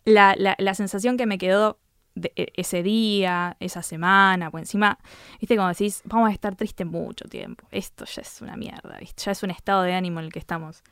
la, 0.05 0.35
la, 0.57 0.73
sensación 0.75 1.17
que 1.17 1.25
me 1.25 1.37
quedó 1.37 1.79
de 2.13 2.31
e, 2.35 2.53
ese 2.55 2.83
día, 2.83 3.57
esa 3.59 3.81
semana, 3.81 4.51
pues 4.51 4.63
encima, 4.63 4.99
viste, 5.39 5.55
como 5.55 5.67
decís, 5.69 6.01
vamos 6.05 6.29
a 6.29 6.33
estar 6.33 6.55
tristes 6.55 6.85
mucho 6.85 7.25
tiempo. 7.25 7.67
Esto 7.71 8.05
ya 8.05 8.21
es 8.21 8.41
una 8.41 8.55
mierda, 8.55 8.97
¿viste? 8.99 9.23
Ya 9.25 9.31
es 9.31 9.43
un 9.43 9.51
estado 9.51 9.83
de 9.83 9.93
ánimo 9.93 10.19
en 10.19 10.27
el 10.27 10.31
que 10.31 10.39
estamos. 10.39 10.83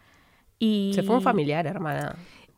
Y... 0.60 0.92
Se 0.96 1.03
fue 1.03 1.15
un 1.15 1.22
familiar, 1.22 1.68
hermana. 1.68 2.15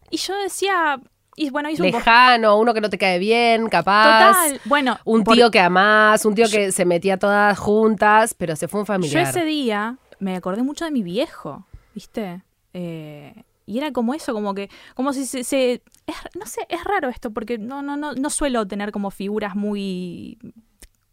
Y 0.10 0.17
yo 0.17 0.36
decía, 0.41 1.00
Y 1.36 1.50
bueno, 1.50 1.69
hizo 1.69 1.84
un 1.84 1.91
Lejano, 1.91 2.57
uno 2.57 2.74
que 2.74 2.79
no 2.81 2.89
te 2.89 2.98
cae 2.98 3.19
bien, 3.19 3.67
capaz. 3.67 4.34
Total. 4.34 4.62
Bueno, 4.65 4.98
Un 5.03 5.24
por- 5.24 5.36
tío 5.36 5.51
que 5.51 5.60
amás, 5.60 6.24
un 6.25 6.36
tío 6.36 6.48
que 6.50 6.72
se 6.72 6.86
metía 6.86 7.17
todas 7.17 7.57
juntas, 7.57 8.34
pero 8.34 8.55
se 8.55 8.67
fue 8.67 8.79
un 8.79 8.86
Yo 8.86 8.93
familiar. 8.93 9.27
ese 9.27 9.43
día 9.43 9.98
me 10.19 10.36
acordé 10.36 10.63
mucho 10.63 10.86
de 10.86 10.91
mi 10.91 11.03
viejo, 11.03 11.65
¿viste? 11.93 12.41
Eh, 12.74 13.34
y 13.65 13.77
era 13.79 13.91
como 13.91 14.13
eso, 14.13 14.34
como 14.34 14.53
que, 14.53 14.69
como 14.95 15.13
si 15.13 15.25
se, 15.25 15.43
se- 15.43 15.81
es- 16.07 16.15
no 16.39 16.45
sé, 16.45 16.62
es 16.69 16.84
raro 16.84 17.10
esto, 17.10 17.31
porque 17.31 17.57
no, 17.57 17.81
no, 17.81 17.98
no, 17.98 18.13
no 18.13 18.29
suelo 18.29 18.67
tener 18.67 18.91
como 18.91 19.12
figuras 19.12 19.55
muy 19.55 20.38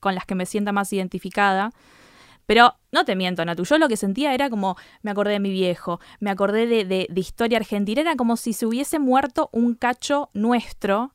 con 0.00 0.14
las 0.14 0.26
que 0.26 0.34
me 0.34 0.46
sienta 0.46 0.72
más 0.72 0.92
identificada. 0.92 1.72
Pero 2.46 2.74
no 2.90 3.04
te 3.04 3.16
miento, 3.16 3.44
Natu, 3.44 3.64
yo 3.64 3.78
lo 3.78 3.88
que 3.88 3.96
sentía 3.96 4.34
era 4.34 4.50
como, 4.50 4.76
me 5.02 5.10
acordé 5.12 5.32
de 5.34 5.40
mi 5.40 5.50
viejo, 5.52 6.00
me 6.20 6.30
acordé 6.30 6.66
de, 6.66 6.84
de- 6.84 7.06
de 7.08 7.20
historia 7.20 7.58
argentina, 7.58 8.00
era 8.00 8.16
como 8.16 8.36
si 8.36 8.52
se 8.52 8.66
hubiese 8.66 8.98
muerto 8.98 9.48
un 9.52 9.74
cacho 9.74 10.28
nuestro, 10.34 11.14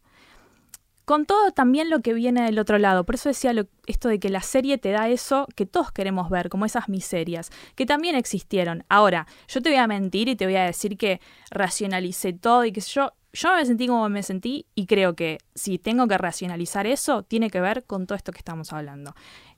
con 1.07 1.25
todo 1.25 1.53
también 1.53 1.89
lo 1.89 2.01
que 2.01 2.13
viene 2.13 2.43
del 2.43 2.59
otro 2.59 2.77
lado. 2.77 3.05
Por 3.05 3.15
eso 3.15 3.29
decía 3.29 3.53
esto 3.85 4.09
de 4.09 4.19
que 4.19 4.29
la 4.29 4.41
serie 4.41 4.77
te 4.77 4.91
da 4.91 5.07
eso 5.07 5.47
que 5.55 5.65
todos 5.65 5.93
queremos 5.93 6.29
ver, 6.29 6.49
como 6.49 6.65
esas 6.65 6.89
miserias, 6.89 7.49
que 7.75 7.85
también 7.85 8.17
existieron. 8.17 8.83
Ahora, 8.89 9.25
yo 9.47 9.61
te 9.61 9.69
voy 9.69 9.77
a 9.77 9.87
mentir 9.87 10.27
y 10.27 10.35
te 10.35 10.43
voy 10.43 10.57
a 10.57 10.65
decir 10.65 10.97
que 10.97 11.21
racionalicé 11.49 12.33
todo 12.33 12.65
y 12.65 12.73
que 12.73 12.81
yo, 12.81 13.13
yo 13.31 13.55
me 13.55 13.65
sentí 13.65 13.87
como 13.87 14.09
me 14.09 14.21
sentí 14.21 14.65
y 14.75 14.85
creo 14.85 15.15
que 15.15 15.37
si 15.55 15.79
tengo 15.79 16.09
que 16.09 16.17
racionalizar 16.17 16.85
eso, 16.85 17.23
tiene 17.23 17.49
que 17.49 17.61
ver 17.61 17.85
con 17.85 18.05
todo 18.05 18.17
esto 18.17 18.33
que 18.33 18.39
estamos 18.39 18.73
hablando. 18.73 19.15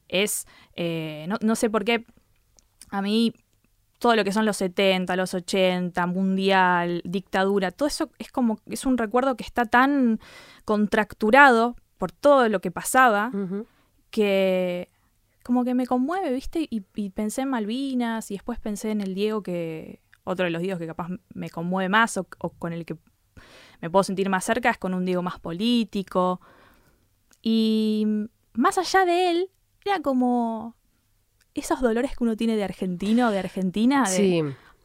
Es, 0.07 0.45
eh, 0.75 1.25
no, 1.27 1.37
no 1.41 1.55
sé 1.55 1.71
por 1.71 1.83
qué, 1.83 2.05
a 2.91 3.01
mí 3.01 3.33
todo 3.99 4.15
lo 4.15 4.23
que 4.23 4.31
son 4.31 4.45
los 4.45 4.57
70, 4.57 5.15
los 5.15 5.33
80, 5.33 6.07
mundial, 6.07 7.01
dictadura, 7.03 7.71
todo 7.71 7.87
eso 7.87 8.09
es 8.17 8.31
como, 8.31 8.59
es 8.65 8.85
un 8.85 8.97
recuerdo 8.97 9.35
que 9.35 9.43
está 9.43 9.65
tan 9.65 10.19
contracturado 10.65 11.75
por 11.97 12.11
todo 12.11 12.47
lo 12.49 12.61
que 12.61 12.71
pasaba 12.71 13.31
que 14.09 14.89
como 15.43 15.63
que 15.63 15.73
me 15.73 15.85
conmueve, 15.85 16.31
¿viste? 16.31 16.67
Y, 16.69 16.83
y 16.95 17.09
pensé 17.09 17.41
en 17.41 17.49
Malvinas 17.49 18.31
y 18.31 18.35
después 18.35 18.59
pensé 18.59 18.91
en 18.91 19.01
el 19.01 19.15
Diego 19.15 19.43
que, 19.43 20.01
otro 20.23 20.45
de 20.45 20.51
los 20.51 20.61
Diegos 20.61 20.79
que 20.79 20.87
capaz 20.87 21.09
me 21.33 21.49
conmueve 21.49 21.89
más 21.89 22.17
o, 22.17 22.27
o 22.39 22.49
con 22.51 22.71
el 22.71 22.85
que 22.85 22.95
me 23.81 23.89
puedo 23.89 24.03
sentir 24.03 24.29
más 24.29 24.45
cerca 24.45 24.69
es 24.69 24.77
con 24.77 24.93
un 24.93 25.05
Diego 25.05 25.21
más 25.21 25.39
político. 25.39 26.39
Y 27.41 28.05
más 28.53 28.77
allá 28.77 29.05
de 29.05 29.31
él, 29.31 29.49
era 29.85 30.01
como 30.01 30.75
esos 31.59 31.81
dolores 31.81 32.11
que 32.17 32.23
uno 32.23 32.35
tiene 32.35 32.55
de 32.55 32.63
argentino, 32.63 33.31
de 33.31 33.39
Argentina, 33.39 34.03
de, 34.09 34.15
Sí. 34.15 34.43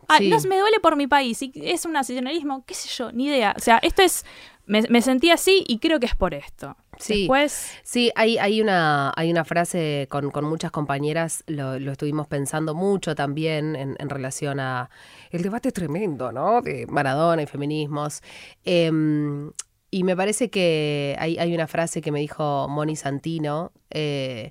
Ah, 0.09 0.19
sí. 0.19 0.29
no, 0.29 0.39
me 0.43 0.59
duele 0.59 0.81
por 0.81 0.97
mi 0.97 1.07
país. 1.07 1.41
Y 1.43 1.53
es 1.55 1.85
un 1.85 1.93
nacionalismo, 1.93 2.65
qué 2.67 2.75
sé 2.75 2.89
yo, 2.89 3.11
ni 3.13 3.27
idea. 3.27 3.55
O 3.57 3.61
sea, 3.61 3.79
esto 3.79 4.03
es. 4.03 4.25
Me, 4.67 4.83
me 4.89 5.03
sentí 5.03 5.31
así 5.31 5.63
y 5.67 5.79
creo 5.79 6.01
que 6.01 6.07
es 6.07 6.15
por 6.15 6.33
esto. 6.33 6.77
Sí. 6.99 7.21
Después. 7.21 7.73
Sí, 7.83 8.11
hay, 8.15 8.39
hay, 8.39 8.63
una, 8.63 9.13
hay 9.15 9.31
una 9.31 9.45
frase 9.45 10.07
con, 10.11 10.31
con 10.31 10.45
muchas 10.47 10.71
compañeras, 10.71 11.45
lo, 11.47 11.79
lo 11.79 11.93
estuvimos 11.93 12.27
pensando 12.29 12.75
mucho 12.75 13.15
también 13.15 13.77
en, 13.77 13.97
en 13.99 14.09
relación 14.09 14.61
a 14.61 14.89
el 15.31 15.43
debate 15.43 15.71
tremendo, 15.71 16.33
¿no? 16.33 16.63
De 16.63 16.87
Maradona 16.87 17.43
y 17.43 17.47
feminismos. 17.47 18.23
Em, 18.65 19.51
y 19.91 20.03
me 20.03 20.17
parece 20.17 20.51
que 20.51 21.15
hay, 21.19 21.39
hay 21.39 21.55
una 21.55 21.67
frase 21.67 22.01
que 22.01 22.11
me 22.11 22.21
dijo 22.21 22.67
Moni 22.69 22.97
Santino 22.97 23.71
eh, 23.91 24.51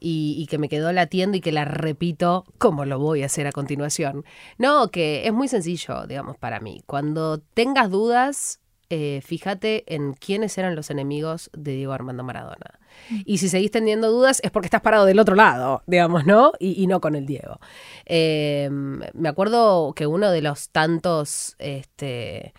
y, 0.00 0.34
y 0.38 0.46
que 0.46 0.58
me 0.58 0.68
quedó 0.68 0.92
latiendo 0.92 1.36
y 1.36 1.40
que 1.40 1.52
la 1.52 1.64
repito 1.64 2.44
como 2.58 2.84
lo 2.84 2.98
voy 2.98 3.22
a 3.22 3.26
hacer 3.26 3.46
a 3.46 3.52
continuación. 3.52 4.24
No, 4.58 4.90
que 4.90 5.26
es 5.26 5.32
muy 5.32 5.48
sencillo, 5.48 6.06
digamos, 6.06 6.36
para 6.38 6.60
mí. 6.60 6.82
Cuando 6.86 7.38
tengas 7.54 7.90
dudas, 7.90 8.60
eh, 8.92 9.20
fíjate 9.24 9.84
en 9.94 10.14
quiénes 10.14 10.58
eran 10.58 10.74
los 10.74 10.90
enemigos 10.90 11.48
de 11.52 11.74
Diego 11.76 11.92
Armando 11.92 12.24
Maradona. 12.24 12.80
Y 13.24 13.38
si 13.38 13.48
seguís 13.48 13.70
teniendo 13.70 14.10
dudas 14.10 14.40
es 14.42 14.50
porque 14.50 14.66
estás 14.66 14.80
parado 14.80 15.04
del 15.04 15.20
otro 15.20 15.36
lado, 15.36 15.82
digamos, 15.86 16.26
¿no? 16.26 16.52
Y, 16.58 16.82
y 16.82 16.88
no 16.88 17.00
con 17.00 17.14
el 17.14 17.24
Diego. 17.24 17.60
Eh, 18.04 18.68
me 18.70 19.28
acuerdo 19.28 19.92
que 19.94 20.08
uno 20.08 20.32
de 20.32 20.42
los 20.42 20.70
tantos 20.70 21.54
este, 21.60 22.52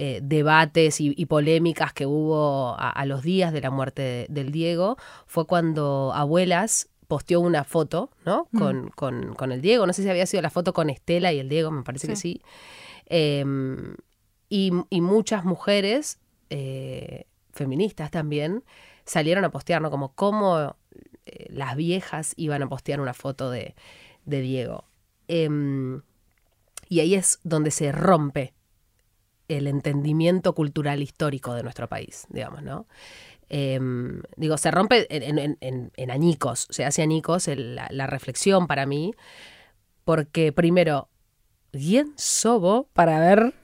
eh, 0.00 0.20
debates 0.22 1.00
y, 1.00 1.12
y 1.16 1.26
polémicas 1.26 1.92
que 1.92 2.06
hubo 2.06 2.76
a, 2.78 2.88
a 2.90 3.04
los 3.04 3.22
días 3.24 3.52
de 3.52 3.60
la 3.60 3.70
muerte 3.70 4.02
de- 4.02 4.26
del 4.28 4.52
Diego 4.52 4.96
fue 5.26 5.44
cuando 5.44 6.12
Abuelas 6.14 6.88
posteó 7.08 7.40
una 7.40 7.64
foto, 7.64 8.10
¿no? 8.24 8.46
Mm. 8.52 8.58
Con, 8.58 8.88
con- 8.90 9.34
con 9.34 9.50
el 9.50 9.60
Diego. 9.60 9.86
No 9.86 9.92
sé 9.92 10.02
si 10.04 10.08
había 10.08 10.26
sido 10.26 10.40
la 10.42 10.50
foto 10.50 10.72
con 10.72 10.88
Estela 10.88 11.32
y 11.32 11.40
el 11.40 11.48
Diego, 11.48 11.70
me 11.72 11.82
parece 11.82 12.06
que 12.06 12.14
sí. 12.16 12.42
Eh, 13.06 13.44
y, 14.48 14.72
y 14.90 15.00
muchas 15.00 15.44
mujeres 15.44 16.18
eh, 16.50 17.24
feministas 17.52 18.10
también 18.10 18.62
salieron 19.04 19.44
a 19.44 19.50
postear, 19.50 19.82
¿no? 19.82 19.90
Como 19.90 20.12
cómo 20.14 20.76
eh, 21.26 21.46
las 21.50 21.74
viejas 21.76 22.34
iban 22.36 22.62
a 22.62 22.68
postear 22.68 23.00
una 23.00 23.14
foto 23.14 23.50
de, 23.50 23.74
de 24.26 24.40
Diego. 24.42 24.84
Em, 25.28 26.02
y 26.88 27.00
ahí 27.00 27.14
es 27.14 27.40
donde 27.42 27.70
se 27.70 27.90
rompe 27.92 28.54
el 29.48 29.66
entendimiento 29.66 30.54
cultural 30.54 31.02
histórico 31.02 31.54
de 31.54 31.62
nuestro 31.62 31.88
país, 31.88 32.26
digamos, 32.30 32.62
¿no? 32.62 32.86
Em, 33.48 34.22
digo, 34.36 34.58
se 34.58 34.70
rompe 34.70 35.06
en, 35.10 35.56
en- 35.60 36.10
añicos, 36.10 36.66
se 36.70 36.84
hace 36.84 37.02
añicos 37.02 37.48
la 37.48 38.06
reflexión 38.06 38.66
para 38.66 38.84
mí, 38.86 39.14
porque 40.04 40.52
primero, 40.52 41.08
¿quién 41.72 42.12
sobo 42.16 42.88
para 42.92 43.20
ver 43.20 43.54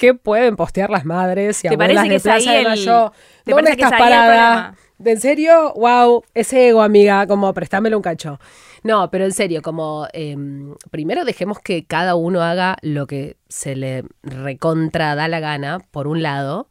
qué 0.00 0.14
pueden 0.14 0.56
postear 0.56 0.88
las 0.90 1.04
madres 1.04 1.62
y 1.62 1.68
¿Te 1.68 1.74
abuelas 1.74 1.96
parece 2.06 2.14
de 2.14 2.20
Plaza 2.20 2.52
de 2.52 2.58
el- 2.60 2.64
Mayo? 2.68 3.12
te 3.44 3.52
¿Dónde 3.52 3.70
estás 3.72 3.92
el 3.92 3.98
parada? 3.98 4.74
en 5.04 5.20
serio? 5.20 5.72
Wow, 5.76 6.24
ese 6.34 6.68
ego, 6.68 6.82
amiga, 6.82 7.26
como 7.26 7.52
préstamelo 7.54 7.96
un 7.98 8.02
cacho. 8.02 8.40
No, 8.82 9.10
pero 9.10 9.24
en 9.26 9.32
serio, 9.32 9.60
como 9.60 10.06
em, 10.14 10.74
primero 10.90 11.24
dejemos 11.26 11.58
que 11.58 11.84
cada 11.84 12.14
uno 12.14 12.40
haga 12.42 12.76
lo 12.80 13.06
que 13.06 13.36
se 13.48 13.76
le 13.76 14.04
recontra 14.22 15.14
da 15.14 15.28
la 15.28 15.38
gana, 15.40 15.80
por 15.90 16.06
un 16.06 16.22
lado. 16.22 16.66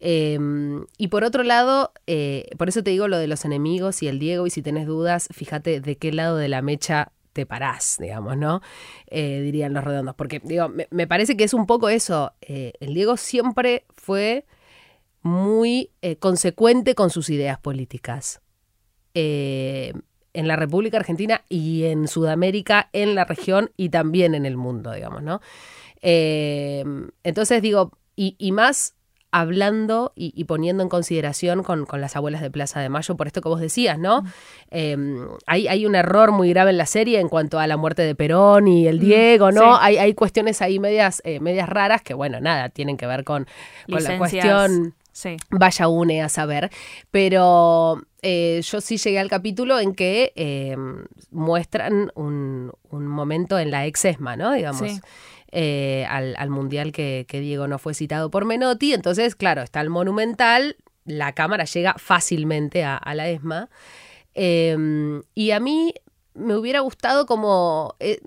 Em, 0.00 0.84
y 0.98 1.08
por 1.08 1.24
otro 1.24 1.42
lado, 1.42 1.92
eh, 2.06 2.46
por 2.58 2.68
eso 2.68 2.82
te 2.82 2.90
digo 2.90 3.08
lo 3.08 3.18
de 3.18 3.28
los 3.28 3.44
enemigos 3.44 4.02
y 4.02 4.08
el 4.08 4.18
Diego, 4.18 4.46
y 4.46 4.50
si 4.50 4.60
tenés 4.62 4.86
dudas, 4.86 5.28
fíjate 5.32 5.80
de 5.80 5.96
qué 5.96 6.12
lado 6.12 6.36
de 6.36 6.48
la 6.48 6.62
mecha 6.62 7.12
te 7.36 7.44
parás, 7.44 7.98
digamos, 8.00 8.38
¿no? 8.38 8.62
Eh, 9.08 9.42
dirían 9.42 9.74
los 9.74 9.84
redondos. 9.84 10.14
Porque, 10.14 10.40
digo, 10.42 10.72
me, 10.90 11.06
parece 11.06 11.36
que 11.36 11.44
es 11.44 11.52
un 11.52 11.66
poco 11.66 11.90
eso. 11.90 12.32
eh, 12.40 12.72
el 12.80 12.94
Diego 12.94 13.18
siempre 13.18 13.84
fue 13.94 14.46
muy 15.20 15.90
eh, 16.00 16.16
consecuente 16.16 16.94
con 16.94 17.10
sus 17.10 17.28
ideas 17.28 17.58
políticas. 17.58 18.40
En 19.12 20.02
la 20.48 20.56
República 20.56 20.98
Argentina 20.98 21.42
y 21.48 21.84
en 21.84 22.08
Sudamérica, 22.08 22.90
en 22.92 23.14
la 23.14 23.24
región 23.24 23.70
y 23.76 23.88
también 23.88 24.34
en 24.34 24.44
el 24.44 24.56
mundo, 24.56 24.92
digamos, 24.92 25.22
¿no? 25.22 25.40
Entonces 26.02 27.62
digo, 27.62 27.92
y 28.14 28.52
más 28.52 28.95
hablando 29.40 30.12
y, 30.14 30.32
y 30.34 30.44
poniendo 30.44 30.82
en 30.82 30.88
consideración 30.88 31.62
con, 31.62 31.86
con 31.86 32.00
las 32.00 32.16
abuelas 32.16 32.40
de 32.40 32.50
Plaza 32.50 32.80
de 32.80 32.88
Mayo, 32.88 33.16
por 33.16 33.26
esto 33.26 33.40
que 33.40 33.48
vos 33.48 33.60
decías, 33.60 33.98
¿no? 33.98 34.24
Eh, 34.70 34.96
hay, 35.46 35.68
hay 35.68 35.86
un 35.86 35.94
error 35.94 36.32
muy 36.32 36.50
grave 36.50 36.70
en 36.70 36.78
la 36.78 36.86
serie 36.86 37.20
en 37.20 37.28
cuanto 37.28 37.58
a 37.58 37.66
la 37.66 37.76
muerte 37.76 38.02
de 38.02 38.14
Perón 38.14 38.68
y 38.68 38.86
el 38.86 38.98
Diego, 38.98 39.52
¿no? 39.52 39.60
sí. 39.76 39.78
Hay, 39.80 39.96
hay 39.98 40.14
cuestiones 40.14 40.62
ahí 40.62 40.78
medias, 40.78 41.20
eh, 41.24 41.40
medias 41.40 41.68
raras 41.68 42.02
que, 42.02 42.14
bueno, 42.14 42.40
nada, 42.40 42.68
tienen 42.70 42.96
que 42.96 43.06
ver 43.06 43.24
con, 43.24 43.46
con 43.90 44.02
la 44.02 44.18
cuestión 44.18 44.94
Sí. 45.12 45.38
vaya 45.48 45.88
une 45.88 46.22
a 46.22 46.28
saber. 46.28 46.70
Pero 47.10 48.02
eh, 48.20 48.60
yo 48.62 48.82
sí 48.82 48.98
llegué 48.98 49.18
al 49.18 49.30
capítulo 49.30 49.78
en 49.80 49.94
que 49.94 50.34
eh, 50.36 50.76
muestran 51.30 52.12
un, 52.14 52.70
un 52.90 53.06
momento 53.06 53.58
en 53.58 53.70
la 53.70 53.86
ex-ESMA, 53.86 54.36
¿no? 54.36 54.52
Digamos. 54.52 54.80
Sí. 54.80 55.00
Eh, 55.52 56.06
al, 56.08 56.34
al 56.38 56.50
mundial 56.50 56.92
que, 56.92 57.26
Diego 57.30 57.68
no 57.68 57.78
fue 57.78 57.94
citado 57.94 58.30
por 58.30 58.44
Menotti. 58.44 58.92
Entonces, 58.92 59.36
claro, 59.36 59.62
está 59.62 59.80
el 59.80 59.90
Monumental, 59.90 60.76
la 61.04 61.32
cámara 61.32 61.64
llega 61.64 61.94
fácilmente 61.98 62.84
a, 62.84 63.00
la 63.14 63.28
ESMA. 63.28 63.68
Eh, 64.34 64.76
y 65.34 65.50
a 65.52 65.60
mí 65.60 65.94
me 66.36 66.54
hubiera 66.54 66.80
gustado 66.80 67.26
como 67.26 67.94
eh, 67.98 68.20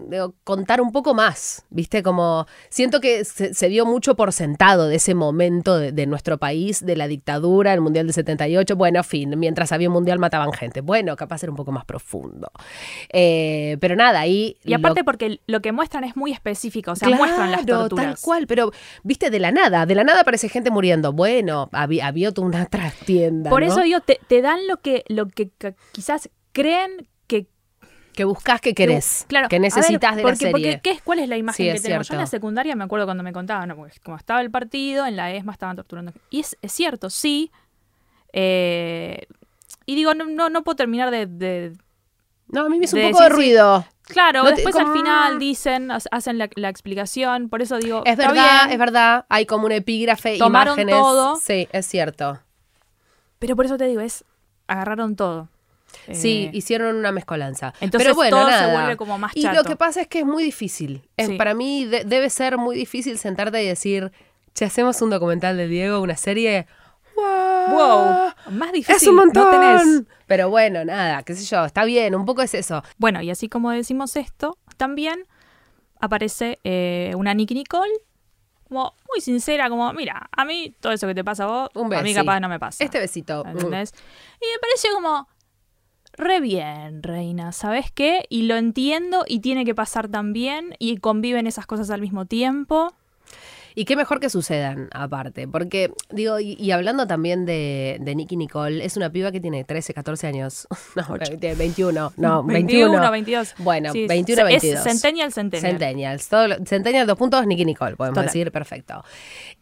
contar 0.44 0.82
un 0.82 0.92
poco 0.92 1.13
más, 1.13 1.66
¿viste? 1.70 2.01
Como 2.04 2.46
siento 2.70 3.00
que 3.01 3.24
se, 3.25 3.54
se 3.54 3.70
dio 3.70 3.86
mucho 3.86 4.16
por 4.16 4.34
sentado 4.34 4.88
de 4.88 4.96
ese 4.96 5.13
momento 5.16 5.78
de, 5.78 5.92
de 5.92 6.08
nuestro 6.08 6.38
país, 6.38 6.86
de 6.86 6.96
la 6.96 7.08
dictadura, 7.08 7.74
el 7.74 7.82
Mundial 7.82 8.08
del 8.08 8.13
78. 8.13 8.75
Bueno, 8.75 9.04
fin, 9.04 9.38
mientras 9.38 9.72
había 9.72 9.89
un 9.89 9.94
Mundial 9.94 10.20
mataban 10.20 10.51
gente. 10.54 10.82
Bueno, 10.82 11.16
capaz 11.16 11.44
era 11.44 11.51
un 11.51 11.56
poco 11.56 11.72
más 11.72 11.86
profundo. 11.86 12.51
Eh, 13.12 13.78
pero 13.80 13.96
nada, 13.96 14.20
ahí... 14.22 14.58
Y 14.63 14.74
aparte 14.74 15.01
lo- 15.01 15.06
porque 15.06 15.39
lo 15.48 15.62
que 15.62 15.72
muestran 15.72 16.04
es 16.04 16.16
muy 16.16 16.32
específico, 16.32 16.92
o 16.92 16.96
sea, 16.96 17.10
muestran 17.10 17.51
las 17.51 17.66
torturas. 17.66 18.06
tal 18.06 18.18
cual, 18.22 18.48
pero 18.48 18.72
viste 19.04 19.30
de 19.30 19.39
la 19.39 19.51
nada, 19.51 19.86
de 19.86 19.96
la 19.96 20.04
nada 20.04 20.22
aparece 20.22 20.50
gente 20.50 20.72
muriendo. 20.72 21.13
Bueno, 21.13 21.70
había, 21.74 22.08
había 22.08 22.32
una 22.38 22.66
trastienda. 22.70 23.50
Por 23.50 23.62
¿no? 23.62 23.68
eso 23.68 23.82
digo, 23.82 24.00
te, 24.01 24.20
te 24.28 24.42
dan 24.42 24.66
lo 24.68 24.78
que, 24.78 25.04
lo 25.08 25.28
que 25.28 25.51
quizás 25.92 26.30
creen 26.51 27.08
que 28.20 28.26
buscas 28.26 28.60
que 28.60 28.74
querés. 28.74 29.26
Claro, 29.30 29.48
Que 29.48 29.60
necesitas 29.60 30.14
de 30.18 30.24
la 30.24 30.28
porque, 30.28 30.36
serie. 30.38 30.52
Porque, 30.52 30.80
¿qué 30.84 30.92
es, 30.92 31.02
¿cuál 31.02 31.20
es 31.20 31.30
la 31.30 31.38
imagen 31.38 31.66
Sí, 31.68 31.72
que 31.72 31.80
tenemos? 31.80 32.06
Yo 32.10 32.16
en 32.16 32.20
la 32.20 32.26
secundaria 32.28 32.76
me 32.76 32.84
acuerdo 32.84 33.06
cuando 33.06 33.24
me 33.24 33.32
contaban, 33.32 33.70
no, 33.70 33.78
porque 33.78 33.98
como 34.04 34.18
estaba 34.18 34.42
el 34.42 34.52
partido, 34.52 35.06
en 35.06 35.16
la 35.16 35.32
ESMA 35.34 35.54
estaban 35.54 35.78
torturando. 35.78 36.12
Y 36.30 36.42
es, 36.42 36.58
es 36.62 36.74
cierto, 36.74 37.10
sí. 37.10 37.50
eh, 38.34 39.26
y 39.86 39.96
digo, 39.96 40.14
no, 40.16 40.26
no, 40.26 40.50
no 40.50 40.64
puedo 40.64 40.76
terminar 40.76 41.12
de, 41.12 41.26
de- 41.28 41.74
No, 42.50 42.66
a 42.66 42.70
mí 42.70 42.78
me 42.78 42.86
hizo 42.86 42.98
un 42.98 43.04
poco 43.12 43.24
de 43.24 43.30
sí. 43.30 43.36
ruido. 43.36 43.86
Claro, 44.04 44.44
No 44.44 44.50
te- 44.50 44.56
después 44.56 44.76
como- 44.76 44.92
al 44.92 44.98
final 44.98 45.40
dicen, 45.40 45.92
ha- 45.92 46.00
hacen 46.12 46.38
la, 46.38 46.50
la 46.56 46.68
explicación, 46.70 47.48
por 47.48 47.62
eso 47.62 47.78
digo, 47.78 48.04
Es 48.06 48.18
verdad, 48.18 48.34
bien, 48.66 48.74
es 48.74 48.78
verdad. 48.80 49.26
Hay 49.30 49.46
como 49.46 49.66
un 49.66 49.72
epígrafe, 49.72 50.38
Tomaron 50.38 50.74
imágenes. 50.74 50.96
todo. 50.96 51.36
Sí, 51.38 51.68
es 51.72 51.86
cierto. 51.86 52.40
pero 53.40 53.56
por 53.56 53.66
eso 53.66 53.78
te 53.78 53.86
digo, 53.86 54.02
es, 54.02 54.26
agarraron 54.68 55.16
todo. 55.16 55.48
Sí, 56.12 56.46
Eh, 56.46 56.58
hicieron 56.58 56.96
una 56.96 57.12
mezcolanza. 57.12 57.74
Entonces 57.81 58.05
Pero 58.08 58.15
bueno, 58.15 58.38
todo 58.38 58.46
se 58.48 58.51
nada. 58.51 58.74
vuelve 58.74 58.98
como 58.98 59.17
más 59.17 59.31
Y 59.36 59.43
lo 59.48 59.63
que 59.63 59.75
pasa 59.75 60.01
es 60.01 60.08
que 60.08 60.19
es 60.19 60.25
muy 60.25 60.43
difícil. 60.43 61.03
Es, 61.17 61.27
Sí. 61.27 61.36
Para 61.36 61.53
mí 61.53 61.86
de- 61.86 62.03
debe 62.05 62.29
ser 62.29 62.58
muy 62.58 62.75
difícil 62.75 63.17
sentarte 63.17 63.62
y 63.63 63.67
decir, 63.67 64.12
che, 64.53 64.65
hacemos 64.65 65.01
un 65.01 65.10
documental 65.10 65.58
de 65.58 65.67
Diego, 65.67 66.01
una 66.01 66.17
serie. 66.17 66.67
¡Wow! 67.15 67.69
Wow, 67.69 68.31
más 68.51 68.72
difícil 68.72 68.96
Es 68.96 69.08
un 69.08 69.15
montón. 69.15 69.43
no 69.46 69.51
tenés. 69.51 70.03
Pero 70.25 70.50
bueno, 70.50 70.86
nada, 70.86 71.22
qué 71.24 71.34
sé 71.36 71.43
yo, 71.46 71.65
está 71.65 71.84
bien, 71.86 72.15
un 72.15 72.25
poco 72.25 72.41
es 72.41 72.53
eso. 72.53 72.81
Bueno, 72.98 73.22
y 73.22 73.29
así 73.29 73.50
como 73.50 73.72
decimos 73.72 74.15
esto, 74.15 74.58
también 74.77 75.25
aparece 76.00 76.60
eh, 76.63 77.13
una 77.17 77.34
Nicky 77.34 77.53
Nicole, 77.55 77.91
como 78.67 78.93
muy 79.10 79.19
sincera, 79.22 79.69
como, 79.69 79.91
mira, 79.93 80.29
a 80.31 80.46
mí 80.46 80.74
todo 80.79 80.93
eso 80.93 81.08
que 81.08 81.15
te 81.15 81.24
pasa 81.24 81.43
a 81.43 81.48
vos, 81.48 81.69
Un 81.75 81.93
a 81.93 82.01
mí 82.01 82.13
capaz 82.13 82.39
no 82.39 82.48
me 82.48 82.60
pasa. 82.60 82.84
Este 82.84 83.00
besito. 83.00 83.43
¿Entendés? 83.46 83.91
Y 84.41 84.46
me 84.53 84.60
parece 84.62 84.88
como, 84.93 85.27
re 86.20 86.40
bien, 86.42 87.02
reina, 87.02 87.52
¿sabes 87.52 87.92
qué? 87.92 88.26
Y 88.30 88.44
lo 88.44 88.56
entiendo 88.56 89.24
y 89.28 89.40
tiene 89.40 89.66
que 89.66 89.74
pasar 89.74 90.10
también 90.10 90.76
y 90.80 90.98
conviven 90.98 91.48
esas 91.48 91.66
cosas 91.66 91.90
al 91.90 92.02
mismo 92.02 92.26
tiempo. 92.26 92.94
Y 93.76 93.86
qué 93.86 93.96
mejor 93.96 94.20
que 94.20 94.30
sucedan, 94.30 94.90
aparte. 94.92 95.48
Porque, 95.48 95.94
digo, 96.10 96.40
y, 96.40 96.54
y 96.60 96.72
hablando 96.72 97.08
también 97.08 97.46
de, 97.46 97.98
de 98.02 98.16
Nicky 98.16 98.36
Nicole, 98.36 98.84
es 98.84 98.98
una 98.98 99.10
piba 99.12 99.32
que 99.32 99.40
tiene 99.40 99.64
13, 99.64 99.94
14 99.94 100.28
años. 100.28 100.68
No, 100.96 101.18
tiene 101.18 101.56
21. 101.56 102.14
No, 102.18 102.44
21. 102.44 102.92
21, 102.92 103.12
22. 103.12 103.54
Bueno, 103.60 103.94
Sí, 103.94 104.06
21, 104.08 104.48
es 104.48 104.62
22. 104.64 104.84
Centennial, 104.84 105.32
Centennial. 105.32 105.72
Centennials. 105.72 106.28
Todo, 106.28 106.48
Centennial, 106.66 107.08
dos 107.08 107.18
puntos, 107.18 107.46
Nicky 107.48 107.64
Nicole, 107.64 107.96
podemos 107.96 108.16
Total. 108.16 108.26
decir, 108.26 108.52
perfecto. 108.52 109.04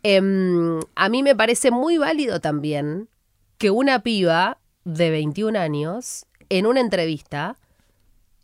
Em, 0.01 0.79
a 0.95 1.09
mí 1.09 1.21
me 1.21 1.35
parece 1.35 1.69
muy 1.69 1.97
válido 1.97 2.39
también 2.39 3.09
que 3.57 3.69
una 3.71 3.99
piba 4.01 4.57
de 4.85 5.09
21 5.11 5.59
años, 5.59 6.25
en 6.49 6.65
una 6.65 6.81
entrevista, 6.81 7.57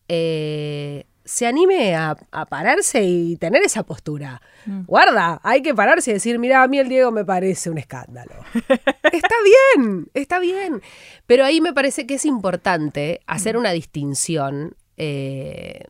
eh, 0.08 1.06
se 1.26 1.48
anime 1.48 1.96
a, 1.96 2.18
a 2.32 2.46
pararse 2.46 3.04
y 3.04 3.38
tener 3.38 3.64
esa 3.64 3.84
postura. 3.84 4.42
Mm. 4.66 4.84
Guarda, 4.86 5.40
hay 5.44 5.62
que 5.62 5.74
pararse 5.74 6.12
y 6.12 6.16
decir, 6.16 6.38
mira, 6.38 6.64
a 6.64 6.68
mí 6.68 6.80
el 6.80 6.90
Diego 6.90 7.12
me 7.12 7.24
parece 7.24 7.70
un 7.70 7.78
escándalo. 7.78 8.34
está 9.12 9.36
bien, 9.76 10.10
está 10.14 10.40
bien. 10.40 10.82
Pero 11.26 11.46
ahí 11.46 11.62
me 11.62 11.74
parece 11.74 12.06
que 12.06 12.16
es 12.16 12.26
importante 12.26 13.22
hacer 13.26 13.56
una 13.56 13.72
distinción 13.72 14.76
eh, 14.98 15.86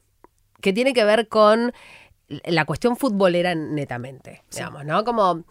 que 0.61 0.73
tiene 0.73 0.93
que 0.93 1.03
ver 1.03 1.27
con 1.27 1.73
la 2.45 2.65
cuestión 2.65 2.95
futbolera 2.95 3.53
netamente, 3.53 4.43
digamos, 4.51 4.85
¿no? 4.85 5.03
Como, 5.03 5.43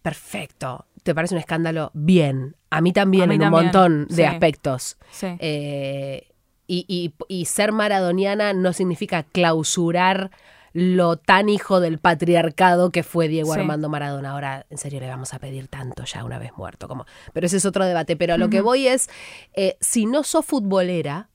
perfecto, 0.00 0.86
¿te 1.02 1.14
parece 1.14 1.34
un 1.34 1.40
escándalo? 1.40 1.90
Bien. 1.94 2.56
A 2.70 2.80
mí 2.80 2.92
también 2.92 3.24
A 3.24 3.26
mí 3.28 3.34
en 3.34 3.40
también, 3.40 3.58
un 3.60 3.64
montón 3.64 4.06
de 4.08 4.14
sí. 4.14 4.22
aspectos. 4.24 4.96
Sí. 5.10 5.26
Eh, 5.38 6.28
y, 6.66 6.84
y- 6.88 7.14
y 7.28 7.46
ser 7.46 7.72
maradoniana 7.72 8.52
no 8.52 8.72
significa 8.72 9.24
clausurar 9.24 10.30
lo 10.72 11.16
tan 11.16 11.48
hijo 11.48 11.80
del 11.80 11.98
patriarcado 11.98 12.90
que 12.92 13.02
fue 13.02 13.26
Diego 13.26 13.52
Sí. 13.54 13.58
Armando 13.58 13.88
Maradona. 13.88 14.30
Ahora, 14.30 14.66
en 14.70 14.78
serio, 14.78 15.00
le 15.00 15.08
vamos 15.08 15.34
a 15.34 15.40
pedir 15.40 15.66
tanto 15.66 16.04
ya 16.04 16.22
una 16.24 16.38
vez 16.38 16.52
muerto. 16.56 16.86
Como... 16.86 17.06
Pero 17.32 17.46
ese 17.46 17.56
es 17.56 17.64
otro 17.66 17.84
debate. 17.84 18.16
Pero 18.16 18.34
a 18.34 18.38
lo 18.38 18.48
que 18.50 18.60
voy 18.60 18.86
es, 18.86 19.10
eh, 19.54 19.76
si 19.80 20.06
no 20.06 20.22
sos 20.22 20.44
futbolera, 20.46 21.28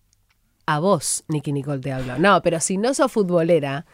a 0.66 0.80
vos, 0.80 1.26
Nicky 1.28 1.52
Nicole, 1.52 1.82
te 1.82 1.92
hablo. 1.92 2.18
No, 2.18 2.42
pero 2.42 2.62
si 2.62 2.78
no 2.78 2.94
sos 2.94 3.12
futbolera, 3.12 3.86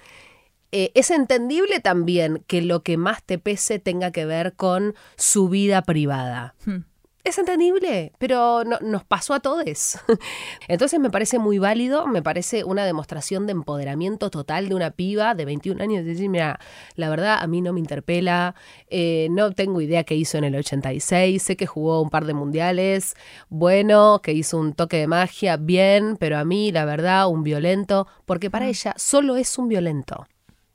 eh, 0.71 0.91
es 0.95 1.11
entendible 1.11 1.79
también 1.79 2.43
que 2.47 2.61
lo 2.61 2.83
que 2.83 2.97
más 2.97 3.23
te 3.23 3.37
pese 3.37 3.79
tenga 3.79 4.11
que 4.11 4.25
ver 4.25 4.53
con 4.55 4.95
su 5.17 5.49
vida 5.49 5.81
privada. 5.81 6.55
Hmm. 6.65 6.79
Es 7.23 7.37
entendible, 7.37 8.13
pero 8.17 8.63
no- 8.63 8.79
nos 8.81 9.03
pasó 9.03 9.35
a 9.35 9.39
todos. 9.41 9.99
Entonces 10.67 10.99
me 10.99 11.11
parece 11.11 11.37
muy 11.37 11.59
válido, 11.59 12.07
me 12.07 12.24
parece 12.24 12.63
una 12.63 12.83
demostración 12.83 13.46
de 13.46 13.51
empoderamiento 13.51 14.31
total 14.31 14.69
de 14.69 14.74
una 14.74 14.89
piba 14.89 15.35
de 15.35 15.46
21 15.46 15.81
años. 15.83 16.03
Decir, 16.03 16.29
mira, 16.29 16.59
la 16.96 17.09
verdad 17.11 17.37
a 17.39 17.46
mí 17.46 17.61
no 17.61 17.74
me 17.74 17.79
interpela, 17.79 18.55
eh, 18.89 19.27
no 19.29 19.51
tengo 19.51 19.81
idea 19.81 20.03
qué 20.03 20.15
hizo 20.15 20.39
en 20.39 20.46
el 20.46 20.55
86, 20.55 21.43
sé 21.43 21.55
que 21.55 21.67
jugó 21.67 22.01
un 22.01 22.09
par 22.09 22.25
de 22.25 22.33
mundiales, 22.33 23.13
bueno, 23.50 24.22
que 24.24 24.33
hizo 24.33 24.57
un 24.57 24.74
toque 24.74 24.98
de 24.98 25.05
magia, 25.07 25.57
bien, 25.57 26.17
pero 26.17 26.39
a 26.39 26.43
mí 26.43 26.72
la 26.72 26.85
verdad 26.85 27.27
un 27.27 27.43
violento, 27.43 28.07
porque 28.25 28.50
para 28.50 28.67
ella 28.67 28.96
solo 28.98 29.35
es 29.35 29.59
un 29.59 29.67
violento. 29.67 30.25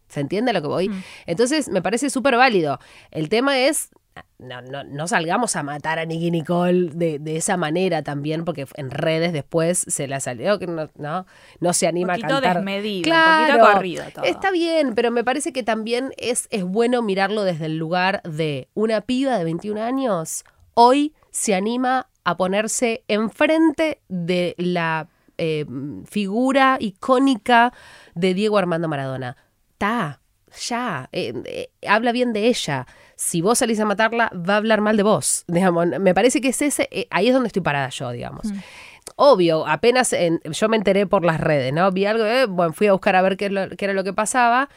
¿Se 0.08 0.20
entiende 0.20 0.50
a 0.50 0.54
lo 0.54 0.62
que 0.62 0.68
voy? 0.68 0.90
Entonces 1.26 1.68
me 1.68 1.82
parece 1.82 2.10
súper 2.10 2.36
válido. 2.36 2.78
El 3.10 3.28
tema 3.28 3.58
es, 3.58 3.90
no, 4.38 4.62
no, 4.62 4.84
no 4.84 5.08
salgamos 5.08 5.56
a 5.56 5.62
matar 5.62 5.98
a 5.98 6.04
Nicky 6.04 6.30
Nicole 6.30 6.90
de, 6.92 7.18
de 7.18 7.36
esa 7.36 7.56
manera 7.56 8.02
también, 8.02 8.44
porque 8.44 8.66
en 8.74 8.90
redes 8.90 9.32
después 9.32 9.84
se 9.88 10.06
la 10.06 10.20
salió 10.20 10.58
que 10.58 10.66
no, 10.66 10.88
no, 10.96 11.26
no 11.60 11.72
se 11.72 11.86
anima 11.86 12.14
Un 12.14 12.20
poquito 12.20 12.36
a 12.36 12.40
cantar. 12.40 12.56
desmedido, 12.56 13.10
un 13.12 13.46
poquito 13.46 13.72
corrido 13.72 14.04
todo. 14.14 14.24
Está 14.24 14.50
bien, 14.50 14.94
pero 14.94 15.10
me 15.10 15.24
parece 15.24 15.52
que 15.52 15.62
también 15.62 16.12
es, 16.16 16.46
es 16.50 16.64
bueno 16.64 17.02
mirarlo 17.02 17.42
desde 17.42 17.66
el 17.66 17.78
lugar 17.78 18.22
de 18.22 18.68
una 18.74 19.00
piba 19.00 19.38
de 19.38 19.44
21 19.44 19.82
años, 19.82 20.44
hoy 20.74 21.14
se 21.30 21.54
anima 21.54 22.08
a 22.24 22.36
ponerse 22.36 23.04
enfrente 23.08 24.00
de 24.08 24.54
la 24.58 25.08
eh, 25.38 25.66
figura 26.06 26.78
icónica 26.80 27.72
de 28.14 28.34
Diego 28.34 28.58
Armando 28.58 28.88
Maradona. 28.88 29.36
Ta, 29.78 30.20
ya, 30.68 31.08
eh, 31.12 31.32
eh, 31.44 31.70
habla 31.86 32.12
bien 32.12 32.32
de 32.32 32.46
ella. 32.48 32.86
Si 33.16 33.40
vos 33.42 33.58
salís 33.58 33.80
a 33.80 33.84
matarla, 33.84 34.30
va 34.34 34.54
a 34.54 34.56
hablar 34.58 34.80
mal 34.80 34.96
de 34.96 35.02
vos. 35.02 35.44
Digamos, 35.48 35.86
me 36.00 36.14
parece 36.14 36.40
que 36.40 36.48
es 36.48 36.62
ese, 36.62 36.88
eh, 36.90 37.06
ahí 37.10 37.28
es 37.28 37.34
donde 37.34 37.48
estoy 37.48 37.62
parada 37.62 37.88
yo, 37.90 38.10
digamos. 38.10 38.52
Obvio, 39.16 39.66
apenas 39.66 40.12
en- 40.12 40.40
yo 40.44 40.68
me 40.68 40.76
enteré 40.76 41.06
por 41.06 41.24
las 41.24 41.40
redes, 41.40 41.72
¿no? 41.72 41.90
Vi 41.92 42.06
algo, 42.06 42.24
eh, 42.24 42.46
bueno, 42.46 42.72
fui 42.72 42.86
a 42.88 42.92
buscar 42.92 43.16
a 43.16 43.22
ver 43.22 43.36
qué, 43.36 43.48
lo- 43.50 43.68
qué 43.70 43.84
era 43.86 43.94
lo 43.94 44.04
que 44.04 44.12
pasaba. 44.12 44.68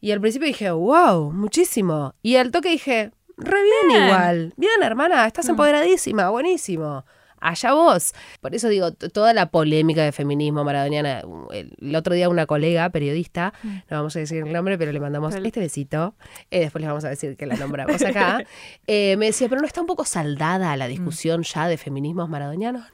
Y 0.00 0.12
al 0.12 0.20
principio 0.20 0.46
dije, 0.46 0.70
wow, 0.70 1.32
muchísimo. 1.32 2.14
Y 2.22 2.36
al 2.36 2.50
toque 2.50 2.68
dije, 2.70 3.10
re 3.36 3.62
bien, 3.62 3.88
Bien. 3.88 4.02
igual. 4.04 4.54
Bien, 4.56 4.82
hermana, 4.82 5.26
estás 5.26 5.48
empoderadísima, 5.48 6.28
buenísimo. 6.30 7.04
Allá 7.40 7.72
vos. 7.72 8.12
Por 8.40 8.54
eso 8.54 8.68
digo, 8.68 8.92
toda 8.92 9.32
la 9.32 9.50
polémica 9.50 10.02
de 10.04 10.12
feminismo 10.12 10.64
maradoniana. 10.64 11.22
El, 11.52 11.74
el 11.80 11.96
otro 11.96 12.14
día 12.14 12.28
una 12.28 12.46
colega 12.46 12.88
periodista, 12.90 13.52
no 13.62 13.96
vamos 13.96 14.16
a 14.16 14.18
decir 14.20 14.46
el 14.46 14.52
nombre, 14.52 14.78
pero 14.78 14.92
le 14.92 15.00
mandamos 15.00 15.34
este 15.34 15.60
besito. 15.60 16.14
eh, 16.50 16.60
después 16.60 16.80
les 16.80 16.88
vamos 16.88 17.04
a 17.04 17.08
decir 17.08 17.36
que 17.36 17.46
la 17.46 17.56
nombramos 17.56 18.02
acá. 18.02 18.44
eh, 18.86 19.16
me 19.16 19.26
decía, 19.26 19.48
pero 19.48 19.60
no 19.60 19.66
está 19.66 19.80
un 19.80 19.86
poco 19.86 20.04
saldada 20.04 20.76
la 20.76 20.86
discusión 20.88 21.42
ya 21.42 21.68
de 21.68 21.76
feminismos 21.76 22.28
maradonianos. 22.28 22.84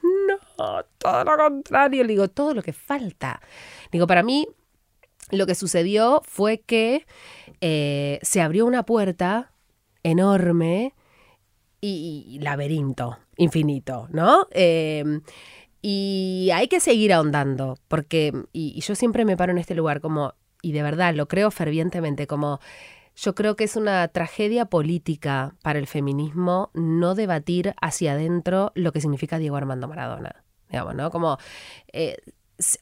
No, 0.57 0.83
todo 0.97 1.23
lo 1.23 1.37
contrario. 1.37 2.03
Le 2.03 2.09
digo, 2.09 2.27
todo 2.27 2.53
lo 2.53 2.61
que 2.61 2.73
falta. 2.73 3.41
Digo, 3.91 4.07
para 4.07 4.23
mí, 4.23 4.47
lo 5.31 5.45
que 5.45 5.55
sucedió 5.55 6.21
fue 6.25 6.59
que 6.59 7.05
eh, 7.61 8.19
se 8.21 8.41
abrió 8.41 8.65
una 8.65 8.83
puerta 8.83 9.51
enorme 10.03 10.93
y, 11.81 12.25
y 12.27 12.39
laberinto 12.39 13.17
infinito, 13.37 14.07
¿no? 14.11 14.47
Eh, 14.51 15.21
y 15.87 16.49
hay 16.51 16.67
que 16.67 16.79
seguir 16.79 17.13
ahondando, 17.13 17.77
porque, 17.87 18.33
y, 18.53 18.81
yo 18.81 18.95
siempre 18.95 19.23
me 19.23 19.37
paro 19.37 19.51
en 19.51 19.59
este 19.59 19.75
lugar 19.75 20.01
como, 20.01 20.33
y 20.63 20.71
de 20.71 20.81
verdad 20.81 21.13
lo 21.13 21.27
creo 21.27 21.51
fervientemente, 21.51 22.25
como 22.25 22.59
yo 23.15 23.35
creo 23.35 23.55
que 23.55 23.65
es 23.65 23.75
una 23.75 24.07
tragedia 24.07 24.65
política 24.65 25.55
para 25.61 25.77
el 25.77 25.85
feminismo 25.85 26.71
no 26.73 27.13
debatir 27.13 27.75
hacia 27.79 28.13
adentro 28.13 28.71
lo 28.73 28.91
que 28.91 28.99
significa 28.99 29.37
Diego 29.37 29.57
Armando 29.57 29.87
Maradona, 29.87 30.43
digamos, 30.69 30.95
¿no? 30.95 31.11
Como, 31.11 31.37
eh, 31.93 32.17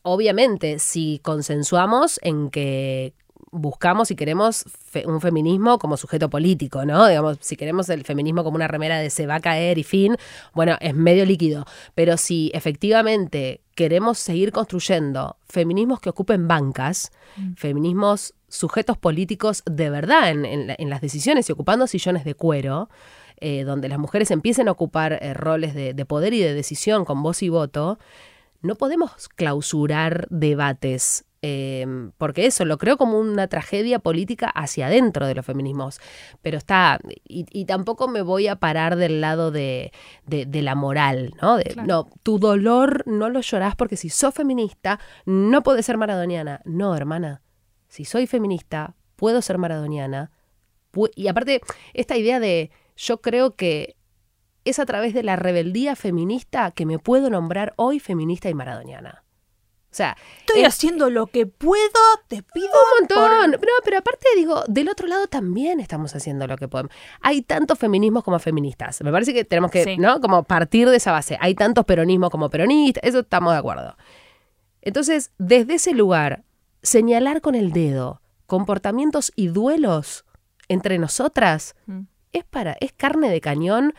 obviamente, 0.03 0.79
si 0.79 1.19
consensuamos 1.23 2.21
en 2.23 2.49
que 2.49 3.13
buscamos 3.51 4.11
y 4.11 4.15
queremos 4.15 4.65
fe- 4.67 5.05
un 5.07 5.21
feminismo 5.21 5.77
como 5.79 5.97
sujeto 5.97 6.29
político, 6.29 6.85
¿no? 6.85 7.07
Digamos, 7.07 7.37
si 7.41 7.55
queremos 7.55 7.89
el 7.89 8.03
feminismo 8.03 8.43
como 8.43 8.55
una 8.55 8.67
remera 8.67 8.97
de 8.99 9.09
se 9.09 9.27
va 9.27 9.35
a 9.35 9.39
caer 9.39 9.77
y 9.77 9.83
fin, 9.83 10.15
bueno, 10.53 10.77
es 10.79 10.93
medio 10.95 11.25
líquido. 11.25 11.65
Pero 11.95 12.17
si 12.17 12.51
efectivamente 12.53 13.61
queremos 13.75 14.19
seguir 14.19 14.51
construyendo 14.51 15.37
feminismos 15.47 15.99
que 15.99 16.09
ocupen 16.09 16.47
bancas, 16.47 17.11
feminismos 17.55 18.33
sujetos 18.47 18.97
políticos 18.97 19.63
de 19.65 19.89
verdad 19.89 20.29
en, 20.29 20.45
en 20.45 20.67
la- 20.67 20.75
en 20.77 20.89
las 20.89 21.01
decisiones 21.01 21.49
y 21.49 21.51
ocupando 21.51 21.87
sillones 21.87 22.23
de 22.23 22.35
cuero, 22.35 22.89
eh, 23.39 23.63
donde 23.63 23.89
las 23.89 23.97
mujeres 23.99 24.29
empiecen 24.31 24.67
a 24.67 24.71
ocupar 24.71 25.13
eh, 25.21 25.33
roles 25.33 25.73
de, 25.73 25.93
de 25.93 26.05
poder 26.05 26.33
y 26.33 26.39
de 26.39 26.53
decisión 26.53 27.03
con 27.03 27.23
voz 27.23 27.41
y 27.41 27.49
voto, 27.49 27.97
no 28.61 28.75
podemos 28.75 29.27
clausurar 29.29 30.27
debates 30.29 31.25
eh, 31.45 31.85
porque 32.17 32.45
eso 32.45 32.63
lo 32.63 32.77
creo 32.77 32.95
como 32.95 33.19
una 33.19 33.49
tragedia 33.49 33.99
política 33.99 34.47
hacia 34.47 34.87
adentro 34.87 35.27
de 35.27 35.35
los 35.35 35.45
feminismos, 35.45 35.99
pero 36.41 36.57
está, 36.57 36.99
y, 37.25 37.65
tampoco 37.65 38.07
me 38.07 38.21
voy 38.21 38.47
a 38.47 38.55
parar 38.55 38.95
del 38.95 39.19
lado 39.19 39.51
de, 39.51 39.91
de, 40.25 40.61
la 40.61 40.73
moral, 40.75 41.33
¿no? 41.41 41.57
No, 41.85 42.07
tu 42.23 42.39
dolor 42.39 43.03
no 43.07 43.27
lo 43.27 43.41
llorás 43.41 43.75
porque 43.75 43.97
si 43.97 44.07
sos 44.07 44.33
feminista 44.33 45.01
no 45.25 45.63
puedes 45.63 45.85
ser 45.85 45.97
maradoniana. 45.97 46.61
No, 46.63 46.95
hermana, 46.95 47.41
si 47.89 48.05
soy 48.05 48.25
feminista 48.25 48.95
puedo 49.17 49.41
ser 49.41 49.57
maradoniana. 49.57 50.31
Y 51.13 51.27
aparte, 51.27 51.59
esta 51.93 52.15
idea 52.15 52.39
de 52.39 52.71
yo 52.95 53.21
creo 53.21 53.57
que 53.57 53.97
es 54.63 54.79
a 54.79 54.85
través 54.85 55.13
de 55.13 55.23
la 55.23 55.35
rebeldía 55.35 55.97
feminista 55.97 56.71
que 56.71 56.85
me 56.85 56.99
puedo 56.99 57.29
nombrar 57.29 57.73
hoy 57.75 57.99
feminista 57.99 58.49
y 58.49 58.53
maradoniana. 58.53 59.22
O 59.93 59.95
sea, 59.95 60.17
estoy 60.39 60.63
haciendo 60.63 61.11
lo 61.11 61.27
que 61.27 61.45
puedo, 61.45 61.83
te 62.27 62.41
pido 62.41 62.65
un 62.67 62.99
montón. 62.99 63.51
No, 63.51 63.57
pero 63.85 63.99
aparte 63.99 64.25
digo, 64.35 64.63
del 64.67 64.89
otro 64.89 65.05
lado 65.07 65.27
también 65.27 65.79
estamos 65.79 66.15
haciendo 66.15 66.47
lo 66.47 66.57
que 66.57 66.67
podemos. 66.67 66.91
Hay 67.21 67.43
tantos 67.43 67.77
feminismos 67.77 68.23
como 68.23 68.39
feministas. 68.39 69.03
Me 69.03 69.11
parece 69.11 69.35
que 69.35 69.45
tenemos 69.45 69.69
que, 69.69 69.95
¿no? 69.97 70.19
Como 70.19 70.45
partir 70.45 70.89
de 70.89 70.97
esa 70.97 71.11
base. 71.11 71.37
Hay 71.39 71.53
tantos 71.53 71.85
peronismos 71.85 72.31
como 72.31 72.49
peronistas, 72.49 73.03
eso 73.03 73.19
estamos 73.19 73.53
de 73.53 73.59
acuerdo. 73.59 73.95
Entonces, 74.81 75.31
desde 75.37 75.75
ese 75.75 75.93
lugar, 75.93 76.43
señalar 76.81 77.41
con 77.41 77.53
el 77.53 77.71
dedo 77.71 78.19
comportamientos 78.47 79.31
y 79.35 79.49
duelos 79.49 80.25
entre 80.69 80.97
nosotras 80.97 81.75
mm. 81.85 81.99
es 82.31 82.45
para 82.45 82.75
es 82.79 82.93
carne 82.93 83.29
de 83.29 83.41
cañón 83.41 83.93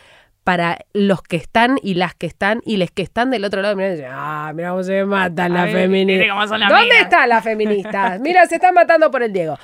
para 0.45 0.79
los 0.93 1.23
que 1.23 1.37
están 1.37 1.79
y 1.83 1.95
las 1.95 2.15
que 2.15 2.27
están 2.27 2.61
y 2.65 2.77
les 2.77 2.91
que 2.91 3.03
están 3.03 3.31
del 3.31 3.45
otro 3.45 3.63
lado. 3.63 3.75
Mira, 3.77 4.11
ah, 4.13 4.53
mira 4.55 4.71
cómo 4.71 4.83
se 4.83 5.05
matan 5.05 5.55
las 5.55 5.73
feministas. 5.73 6.51
¿Dónde 6.51 7.01
están 7.01 7.29
las 7.31 7.43
feministas? 7.43 8.21
Mira, 8.21 8.47
se 8.47 8.57
están 8.57 8.75
matando 8.75 9.11
por 9.11 9.23
el 9.23 9.33
Diego. 9.33 9.59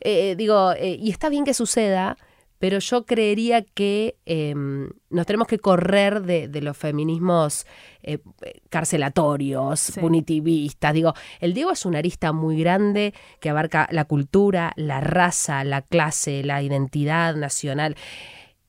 Eh, 0.00 0.36
digo, 0.36 0.72
eh, 0.72 0.96
y 1.00 1.10
está 1.10 1.30
bien 1.30 1.44
que 1.44 1.54
suceda, 1.54 2.16
pero 2.58 2.78
yo 2.78 3.06
creería 3.06 3.62
que 3.62 4.16
em, 4.26 4.90
nos 5.10 5.26
tenemos 5.26 5.48
que 5.48 5.58
correr 5.58 6.22
de, 6.22 6.60
los 6.60 6.76
feminismos 6.76 7.66
eh, 8.02 8.18
carcelatorios, 8.68 9.92
punitivistas. 10.00 10.92
Digo, 10.92 11.14
el 11.40 11.54
Diego 11.54 11.70
es 11.70 11.86
una 11.86 11.98
arista 11.98 12.32
muy 12.32 12.60
grande 12.60 13.14
que 13.40 13.48
abarca 13.48 13.88
la 13.92 14.04
cultura, 14.04 14.72
la 14.76 15.00
raza, 15.00 15.64
la 15.64 15.82
clase, 15.82 16.42
la 16.44 16.62
identidad 16.62 17.34
nacional 17.34 17.96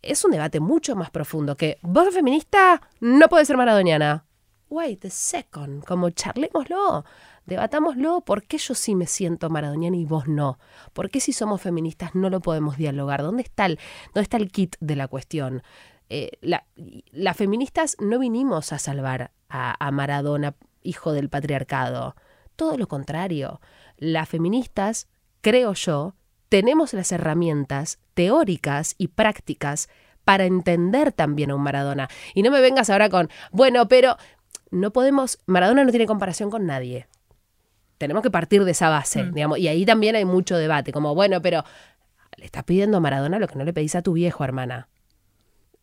es 0.01 0.23
un 0.23 0.31
debate 0.31 0.59
mucho 0.59 0.95
más 0.95 1.09
profundo 1.09 1.55
que 1.55 1.77
vos 1.81 2.13
feminista 2.13 2.81
no 2.99 3.27
puede 3.27 3.45
ser 3.45 3.57
maradoniana. 3.57 4.25
Wait 4.69 5.03
a 5.05 5.09
second, 5.09 5.83
como 5.83 6.11
charlémoslo, 6.11 7.03
debatámoslo, 7.45 8.21
¿por 8.21 8.43
qué 8.43 8.59
yo 8.59 8.75
sí 8.75 8.93
me 8.95 9.07
siento 9.07 9.49
maradoniana 9.49 9.97
y 9.97 10.05
vos 10.05 10.27
no? 10.27 10.59
¿Por 10.93 11.09
qué 11.09 11.19
si 11.19 11.33
somos 11.33 11.61
feministas 11.61 12.13
no 12.13 12.29
lo 12.29 12.39
podemos 12.39 12.77
dialogar? 12.77 13.23
¿Dónde 13.23 13.41
está 13.41 13.65
el, 13.65 13.79
dónde 14.13 14.21
está 14.21 14.37
el 14.37 14.51
kit 14.51 14.75
de 14.79 14.95
la 14.95 15.07
cuestión? 15.07 15.63
Eh, 16.09 16.31
las 17.11 17.37
feministas 17.37 17.97
no 17.99 18.19
vinimos 18.19 18.71
a 18.71 18.79
salvar 18.79 19.31
a, 19.49 19.75
a 19.83 19.91
Maradona, 19.91 20.55
hijo 20.83 21.13
del 21.13 21.29
patriarcado. 21.29 22.15
Todo 22.55 22.77
lo 22.77 22.87
contrario. 22.87 23.61
Las 23.97 24.29
feministas, 24.29 25.07
creo 25.41 25.73
yo, 25.73 26.15
tenemos 26.49 26.93
las 26.93 27.11
herramientas 27.11 27.99
teóricas 28.15 28.95
y 28.97 29.07
prácticas 29.07 29.87
para 30.25 30.45
entender 30.45 31.11
también 31.11 31.51
a 31.51 31.55
un 31.55 31.61
Maradona. 31.61 32.09
Y 32.33 32.43
no 32.43 32.51
me 32.51 32.59
vengas 32.61 32.89
ahora 32.89 33.09
con, 33.09 33.29
bueno, 33.51 33.87
pero 33.87 34.17
no 34.71 34.91
podemos, 34.91 35.39
Maradona 35.45 35.83
no 35.83 35.91
tiene 35.91 36.05
comparación 36.05 36.49
con 36.49 36.65
nadie. 36.65 37.07
Tenemos 37.97 38.23
que 38.23 38.31
partir 38.31 38.63
de 38.63 38.71
esa 38.71 38.89
base, 38.89 39.23
mm. 39.23 39.33
digamos, 39.33 39.57
y 39.59 39.67
ahí 39.67 39.85
también 39.85 40.15
hay 40.15 40.25
mucho 40.25 40.57
debate, 40.57 40.91
como, 40.91 41.15
bueno, 41.15 41.41
pero 41.41 41.63
le 42.37 42.45
estás 42.45 42.63
pidiendo 42.63 42.97
a 42.97 42.99
Maradona 42.99 43.39
lo 43.39 43.47
que 43.47 43.55
no 43.55 43.63
le 43.63 43.73
pedís 43.73 43.95
a 43.95 44.01
tu 44.01 44.13
viejo, 44.13 44.43
hermana. 44.43 44.87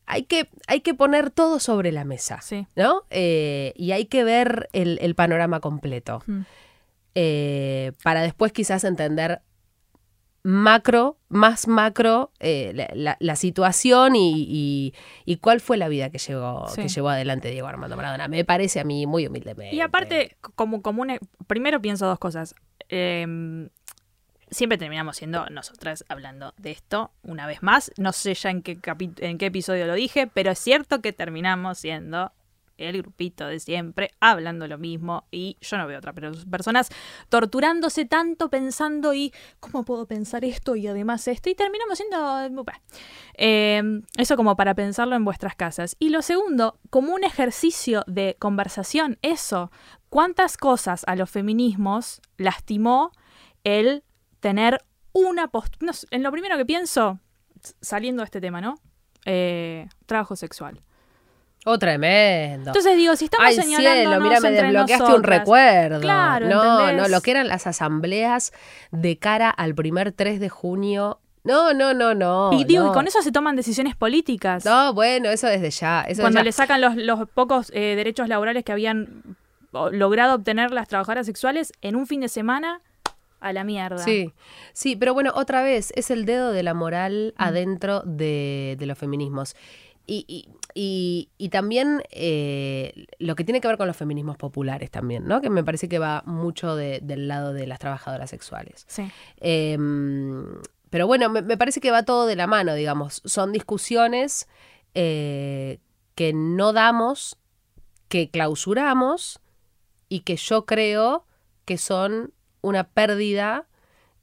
Hay 0.07 0.23
que, 0.23 0.49
hay 0.69 0.81
que 0.81 0.95
poner 0.95 1.31
todo 1.31 1.59
sobre 1.59 1.91
la 1.91 2.05
mesa, 2.05 2.41
¿no? 2.77 3.03
Eh, 3.11 3.73
y 3.75 3.91
hay 3.91 4.07
que 4.07 4.23
ver 4.23 4.69
el, 4.73 5.15
panorama 5.17 5.59
completo. 5.59 6.23
Mm. 6.27 6.41
Eh, 7.17 7.93
para 8.05 8.23
después 8.23 8.53
quizás 8.53 8.85
entender 8.85 9.43
macro, 10.47 11.19
más 11.29 11.67
macro, 11.67 12.31
eh, 12.39 12.73
la, 12.95 13.37
situación 13.37 14.13
y, 14.15 14.93
cuál 15.41 15.61
fue 15.61 15.77
la 15.77 15.89
vida 15.89 16.11
que 16.11 16.19
llevó, 16.19 16.67
que 16.73 16.87
llevó 16.87 17.09
adelante 17.09 17.51
Diego 17.51 17.67
Armando 17.67 17.97
Maradona. 17.97 18.29
Me 18.29 18.45
parece 18.45 18.79
a 18.79 18.85
mí 18.85 19.07
muy 19.07 19.27
humildemente. 19.27 19.75
Y 19.75 19.81
aparte, 19.81 20.37
como 20.55 20.83
común, 20.83 21.19
primero 21.49 21.83
pienso 21.83 22.07
dos 22.07 22.21
cosas. 22.21 22.55
Em, 22.89 23.71
siempre 24.49 24.79
terminamos 24.79 25.17
siendo 25.17 25.47
nosotras 25.51 26.05
hablando 26.09 26.55
de 26.59 26.71
esto 26.71 27.11
una 27.25 27.49
vez 27.49 27.65
más. 27.65 27.91
No 27.99 28.13
sé 28.13 28.35
ya 28.35 28.51
en 28.51 28.63
qué, 28.63 28.79
en 29.19 29.39
qué 29.39 29.47
episodio 29.47 29.89
lo 29.89 29.95
dije, 29.95 30.29
pero 30.29 30.53
es 30.53 30.61
cierto 30.61 31.03
que 31.03 31.13
terminamos 31.13 31.79
siendo 31.79 32.31
el 32.79 32.99
grupito 32.99 33.47
de 33.47 33.59
siempre, 33.61 34.11
hablando 34.21 34.67
lo 34.67 34.79
mismo 34.79 35.27
y 35.31 35.57
yo 35.61 35.77
no 35.79 35.87
veo 35.87 35.99
otra 35.99 36.13
personas 36.13 36.89
torturándose 37.29 38.05
tanto 38.05 38.51
pensando 38.51 39.15
y 39.15 39.33
cómo 39.61 39.85
puedo 39.85 40.07
pensar 40.07 40.45
esto 40.45 40.77
y 40.77 40.87
además 40.87 41.27
esto 41.29 41.51
y 41.51 41.55
terminamos 41.55 41.99
siendo... 41.99 42.65
Eh, 43.35 43.83
eso 44.17 44.37
como 44.37 44.57
para 44.57 44.75
pensarlo 44.75 45.17
en 45.17 45.25
vuestras 45.25 45.55
casas. 45.55 45.97
Y 45.99 46.11
lo 46.11 46.23
segundo, 46.23 46.79
como 46.91 47.15
un 47.15 47.25
ejercicio 47.25 48.05
de 48.07 48.37
conversación, 48.39 49.19
eso, 49.23 49.71
¿cuántas 50.09 50.57
cosas 50.57 51.05
a 51.07 51.17
los 51.17 51.31
feminismos 51.31 52.21
lastimó 52.37 53.13
el 53.65 54.05
tener 54.41 54.79
una 55.13 55.49
postura... 55.49 55.93
en 56.11 56.23
lo 56.23 56.31
primero 56.31 56.57
que 56.57 56.67
pienso, 56.67 57.21
saliendo 57.81 58.23
de 58.23 58.27
este 58.27 58.41
tema, 58.41 58.61
¿no? 58.61 58.77
Eh, 59.25 59.89
trabajo 60.07 60.37
sexual. 60.37 60.83
Oh, 61.69 61.79
tremendo. 61.79 62.71
Entonces 62.71 62.97
digo, 62.97 63.17
si 63.17 63.25
estamos 63.25 63.47
Ay, 63.49 63.61
cielo, 63.61 64.21
mira, 64.21 64.39
me 64.41 64.53
desbloqueaste 64.53 65.13
un 65.13 65.25
recuerdo. 65.25 66.01
Claro, 66.01 66.49
no, 66.49 66.93
no, 66.93 67.09
lo 67.09 67.21
que 67.21 67.33
eran 67.33 67.49
las 67.49 67.67
asambleas 67.67 68.53
de 68.93 69.19
cara 69.19 69.51
al 69.51 69.75
primer 69.75 70.13
3 70.13 70.39
de 70.39 70.49
junio 70.49 71.19
no, 71.43 71.73
no, 71.73 71.95
no, 71.95 72.13
no. 72.13 72.51
Y 72.53 72.65
digo, 72.65 72.91
y 72.91 72.93
con 72.93 73.07
eso 73.07 73.23
se 73.23 73.31
toman 73.31 73.55
decisiones 73.55 73.95
políticas. 73.95 74.65
No, 74.65 74.93
bueno, 74.93 75.29
eso 75.29 75.47
desde 75.47 75.71
ya. 75.71 76.05
Cuando 76.19 76.43
le 76.43 76.51
sacan 76.51 76.81
los, 76.81 76.97
los 76.97 77.29
pocos 77.29 77.71
eh, 77.73 77.95
derechos 77.95 78.29
laborales 78.29 78.65
que 78.65 78.73
habían 78.73 79.23
logrado 79.73 80.35
obtener 80.35 80.73
las 80.73 80.89
trabajadoras 80.89 81.27
sexuales 81.27 81.73
en 81.83 81.95
un 81.95 82.09
fin 82.09 82.21
de 82.21 82.29
semana, 82.29 82.81
a 83.39 83.53
la 83.53 83.65
mierda. 83.65 83.99
Sí, 83.99 84.33
sí, 84.73 84.97
pero 84.97 85.15
bueno, 85.15 85.33
otra 85.35 85.63
vez, 85.63 85.93
es 85.95 86.11
el 86.11 86.25
dedo 86.25 86.53
de 86.53 86.63
la 86.63 86.75
moral 86.75 87.35
mm. 87.37 87.43
adentro 87.43 88.03
de, 88.05 88.77
de 88.79 88.87
los 88.87 88.99
feminismos. 88.99 89.55
Y, 90.07 90.25
y, 90.29 90.49
y, 90.79 91.49
también 91.49 92.03
eh, 92.11 93.07
lo 93.19 93.35
que 93.35 93.45
tiene 93.45 93.63
que 93.63 93.69
ver 93.69 93.79
con 93.79 93.87
los 93.87 93.97
feminismos 93.97 94.37
populares 94.37 94.91
también, 94.91 95.27
¿no? 95.27 95.41
Que 95.41 95.49
me 95.49 95.65
parece 95.65 95.89
que 95.89 95.99
va 95.99 96.23
mucho 96.27 96.77
del 96.77 97.29
lado 97.29 97.55
de 97.55 97.67
las 97.67 97.79
trabajadoras 97.79 98.29
sexuales. 98.29 98.85
Sí. 98.87 99.11
Em, 99.41 100.45
pero 100.91 101.07
bueno, 101.07 101.31
me, 101.31 101.57
parece 101.57 101.81
que 101.81 101.91
va 101.91 102.03
todo 102.03 102.27
de 102.27 102.37
la 102.37 102.47
mano, 102.47 102.75
digamos. 102.75 103.23
Son 103.25 103.53
discusiones 103.53 104.49
eh, 104.95 105.79
que 106.15 106.35
no 106.35 106.75
damos, 106.75 107.39
que 108.09 108.29
clausuramos 108.29 109.41
y 110.11 110.21
que 110.21 110.37
yo 110.37 110.67
creo 110.67 111.25
que 111.65 111.79
son 111.79 112.35
una 112.61 112.85
pérdida 112.85 113.67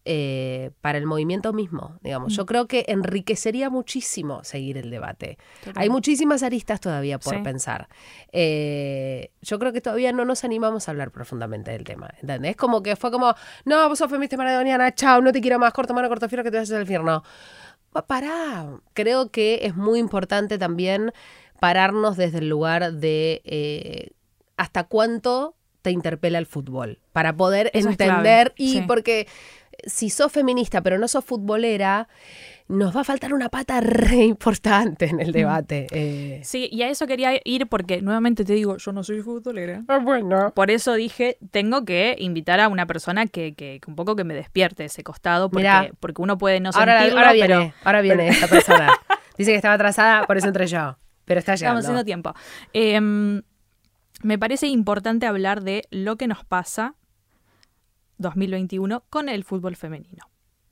eh, 0.05 0.71
para 0.81 0.97
el 0.97 1.05
movimiento 1.05 1.53
mismo, 1.53 1.97
digamos. 2.01 2.35
Yo 2.35 2.43
mm. 2.43 2.45
creo 2.45 2.67
que 2.67 2.85
enriquecería 2.87 3.69
muchísimo 3.69 4.43
seguir 4.43 4.77
el 4.77 4.89
debate. 4.89 5.37
Hay 5.75 5.89
muchísimas 5.89 6.43
aristas 6.43 6.81
todavía 6.81 7.19
por 7.19 7.41
pensar. 7.41 7.87
Eh, 8.31 9.31
yo 9.41 9.59
creo 9.59 9.71
que 9.71 9.79
todavía 9.79 10.11
no 10.11 10.25
nos 10.25 10.43
animamos 10.43 10.87
a 10.87 10.91
hablar 10.91 11.11
profundamente 11.11 11.71
del 11.71 11.83
tema. 11.83 12.13
Es 12.21 12.55
como 12.57 12.83
que 12.83 12.95
fue 12.95 13.11
como, 13.11 13.33
no, 13.65 13.87
vos 13.87 13.97
sos 13.97 14.09
feminista 14.09 14.35
maradoniana, 14.35 14.93
chao, 14.93 15.21
no 15.21 15.31
te 15.31 15.39
quiero 15.39 15.57
más, 15.57 15.71
corto 15.71 15.93
mano, 15.93 16.09
corto 16.09 16.27
fiero, 16.27 16.43
que 16.43 16.51
te 16.51 16.57
vas 16.57 16.71
al 16.71 16.81
infierno. 16.81 17.23
Pará. 18.07 18.79
Creo 18.93 19.29
que 19.31 19.59
es 19.63 19.75
muy 19.75 19.99
importante 19.99 20.57
también 20.57 21.13
pararnos 21.61 22.17
desde 22.17 22.39
el 22.39 22.49
lugar 22.49 22.91
de 22.91 23.41
eh, 23.45 24.09
hasta 24.57 24.83
cuánto 24.83 25.55
te 25.81 25.91
interpela 25.91 26.39
el 26.39 26.45
fútbol, 26.45 26.99
para 27.11 27.35
poder 27.35 27.69
entender 27.73 28.53
y 28.57 28.81
porque 28.81 29.27
si 29.85 30.09
sos 30.09 30.31
feminista 30.31 30.81
pero 30.81 30.97
no 30.97 31.07
sos 31.07 31.23
futbolera, 31.23 32.07
nos 32.67 32.95
va 32.95 33.01
a 33.01 33.03
faltar 33.03 33.33
una 33.33 33.49
pata 33.49 33.81
re 33.81 34.23
importante 34.23 35.05
en 35.05 35.19
el 35.19 35.29
mm. 35.29 35.33
debate. 35.33 35.87
Eh. 35.91 36.41
Sí, 36.43 36.69
y 36.71 36.81
a 36.83 36.89
eso 36.89 37.07
quería 37.07 37.39
ir 37.43 37.67
porque 37.67 38.01
nuevamente 38.01 38.45
te 38.45 38.53
digo, 38.53 38.77
yo 38.77 38.91
no 38.91 39.03
soy 39.03 39.21
futbolera. 39.21 39.83
Ah, 39.87 39.99
bueno. 39.99 40.51
Por 40.55 40.71
eso 40.71 40.93
dije, 40.93 41.37
tengo 41.51 41.85
que 41.85 42.15
invitar 42.19 42.59
a 42.59 42.67
una 42.67 42.85
persona 42.85 43.27
que, 43.27 43.53
que, 43.53 43.81
un 43.87 43.95
poco 43.95 44.15
que 44.15 44.23
me 44.23 44.33
despierte 44.33 44.85
ese 44.85 45.03
costado, 45.03 45.49
porque, 45.49 45.93
porque 45.99 46.21
uno 46.21 46.37
puede 46.37 46.59
no 46.59 46.71
ahora, 46.73 46.99
sentirlo, 46.99 47.19
ahora 47.19 47.33
viene, 47.33 47.73
Ahora 47.83 48.01
viene 48.01 48.27
esta 48.29 48.47
persona. 48.47 48.89
Dice 49.37 49.51
que 49.51 49.55
estaba 49.55 49.75
atrasada, 49.75 50.25
por 50.25 50.37
eso 50.37 50.47
entré 50.47 50.67
yo. 50.67 50.97
Pero 51.25 51.39
está 51.39 51.55
llegando. 51.55 51.79
Estamos 51.79 51.85
haciendo 51.85 52.05
tiempo. 52.05 52.33
Eh, 52.73 53.41
me 54.21 54.37
parece 54.37 54.67
importante 54.67 55.25
hablar 55.25 55.63
de 55.63 55.83
lo 55.91 56.15
que 56.15 56.27
nos 56.27 56.45
pasa 56.45 56.95
2021 58.17 59.03
con 59.09 59.29
el 59.29 59.43
fútbol 59.43 59.75
femenino. 59.75 60.25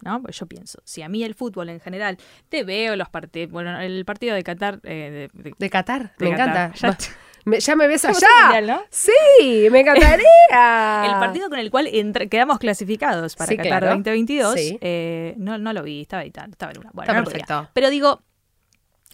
¿no? 0.03 0.19
Pues 0.21 0.39
yo 0.39 0.47
pienso, 0.47 0.79
si 0.83 1.03
a 1.03 1.09
mí 1.09 1.23
el 1.23 1.35
fútbol 1.35 1.69
en 1.69 1.79
general, 1.79 2.17
te 2.49 2.63
veo 2.63 2.95
los 2.95 3.07
partidos, 3.09 3.51
bueno, 3.51 3.79
el 3.79 4.03
partido 4.03 4.33
de 4.33 4.41
Qatar... 4.43 4.79
eh, 4.83 5.29
de, 5.33 5.43
de- 5.43 5.53
De 5.57 5.69
Qatar, 5.69 6.15
de 6.17 6.25
me 6.29 6.35
Qatar. 6.35 6.71
encanta. 6.73 6.73
Ya- 6.75 6.97
me- 7.45 7.59
ya 7.59 7.75
me 7.75 7.87
ves 7.87 8.05
allá. 8.05 8.17
un 8.37 8.43
mundial, 8.43 8.67
¿no? 8.67 8.81
Sí, 8.89 9.67
me 9.71 9.81
encantaría. 9.81 10.25
El 11.05 11.11
partido 11.19 11.49
con 11.49 11.59
el 11.59 11.69
cual 11.69 11.87
quedamos 12.31 12.57
clasificados 12.57 13.35
para 13.35 13.49
Sí, 13.49 13.57
Qatar 13.57 13.69
claro. 13.69 13.87
2022, 13.89 14.55
Sí. 14.55 14.77
eh, 14.81 15.35
no, 15.37 15.57
no 15.59 15.71
lo 15.71 15.83
vi, 15.83 16.01
estaba 16.01 16.23
editando, 16.23 16.53
estaba 16.55 16.71
en 16.71 16.79
una. 16.79 16.89
Bueno, 16.93 17.11
Está 17.11 17.19
no 17.19 17.23
podía. 17.23 17.39
perfecto. 17.45 17.69
Pero 17.73 17.89
digo, 17.91 18.23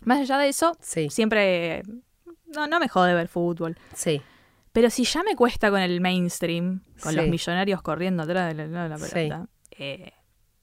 más 0.06 0.20
allá 0.22 0.38
de 0.38 0.48
eso, 0.50 0.78
Sí, 0.82 1.10
siempre. 1.10 1.84
No, 2.56 2.66
no 2.68 2.80
me 2.80 2.88
jode 2.88 3.14
ver 3.14 3.28
fútbol. 3.28 3.78
sí. 3.94 4.22
Pero 4.78 4.92
si 4.92 5.06
ya 5.06 5.24
me 5.24 5.36
cuesta 5.36 5.72
con 5.72 5.80
el 5.82 6.00
mainstream, 6.02 6.84
con 7.02 7.12
Sí. 7.14 7.18
los 7.18 7.28
millonarios 7.28 7.82
corriendo 7.82 8.22
atrás 8.22 8.56
de 8.56 8.68
la, 8.68 8.84
de 8.84 8.90
la 8.90 8.98
Sí. 9.00 9.28
eh, 9.72 10.12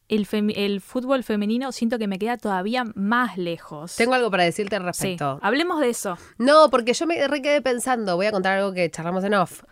el, 0.06 0.80
fútbol 0.80 1.24
femenino 1.24 1.72
siento 1.72 1.98
que 1.98 2.06
me 2.06 2.20
queda 2.20 2.36
todavía 2.36 2.84
más 2.94 3.36
lejos. 3.36 3.96
Tengo 3.96 4.14
algo 4.14 4.30
para 4.30 4.44
decirte 4.44 4.76
al 4.76 4.82
Sí, 4.82 4.86
respecto. 4.86 5.40
hablemos 5.42 5.80
de 5.80 5.88
eso. 5.88 6.16
No, 6.38 6.70
porque 6.70 6.92
yo 6.92 7.08
me 7.08 7.26
re 7.26 7.42
quedé 7.42 7.60
pensando, 7.60 8.14
voy 8.14 8.26
a 8.26 8.30
contar 8.30 8.56
algo 8.58 8.72
que 8.72 8.88
charlamos 8.88 9.24
en 9.24 9.34
off. 9.34 9.64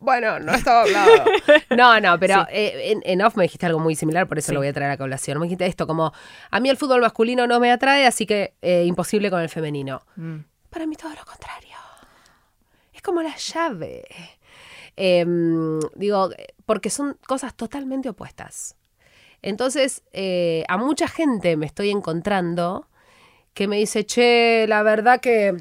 Bueno, 0.00 0.38
no 0.38 0.52
estaba 0.52 0.82
hablado. 0.82 1.24
No, 1.78 1.98
no, 2.00 2.20
pero 2.20 2.46
eh, 2.50 2.90
en, 2.92 3.00
en 3.06 3.22
off 3.22 3.36
me 3.38 3.44
dijiste 3.44 3.64
algo 3.64 3.78
muy 3.78 3.94
similar, 3.94 4.28
por 4.28 4.36
eso 4.38 4.48
Sí. 4.48 4.52
lo 4.52 4.60
voy 4.60 4.68
a 4.68 4.74
traer 4.74 4.90
a 4.90 4.98
colación. 4.98 5.38
Me 5.38 5.46
dijiste 5.46 5.64
esto, 5.64 5.86
como 5.86 6.12
a 6.50 6.60
mí 6.60 6.68
el 6.68 6.76
fútbol 6.76 7.00
masculino 7.00 7.46
no 7.46 7.58
me 7.58 7.72
atrae, 7.72 8.04
así 8.06 8.26
que 8.26 8.52
eh, 8.60 8.84
imposible 8.84 9.30
con 9.30 9.40
el 9.40 9.48
femenino. 9.48 10.02
Mm. 10.16 10.40
Para 10.68 10.84
mí 10.86 10.94
todo 10.94 11.14
lo 11.14 11.24
contrario. 11.24 11.73
Como 13.04 13.20
la 13.22 13.36
llave. 13.36 14.04
Em, 14.96 15.78
digo, 15.94 16.30
porque 16.66 16.88
son 16.90 17.18
cosas 17.26 17.54
totalmente 17.54 18.08
opuestas. 18.08 18.76
Entonces, 19.42 20.02
eh, 20.12 20.64
a 20.68 20.76
mucha 20.78 21.06
gente 21.06 21.56
me 21.56 21.66
estoy 21.66 21.90
encontrando 21.90 22.88
que 23.52 23.68
me 23.68 23.76
dice, 23.76 24.06
che, 24.06 24.64
la 24.68 24.82
verdad 24.82 25.20
que 25.20 25.54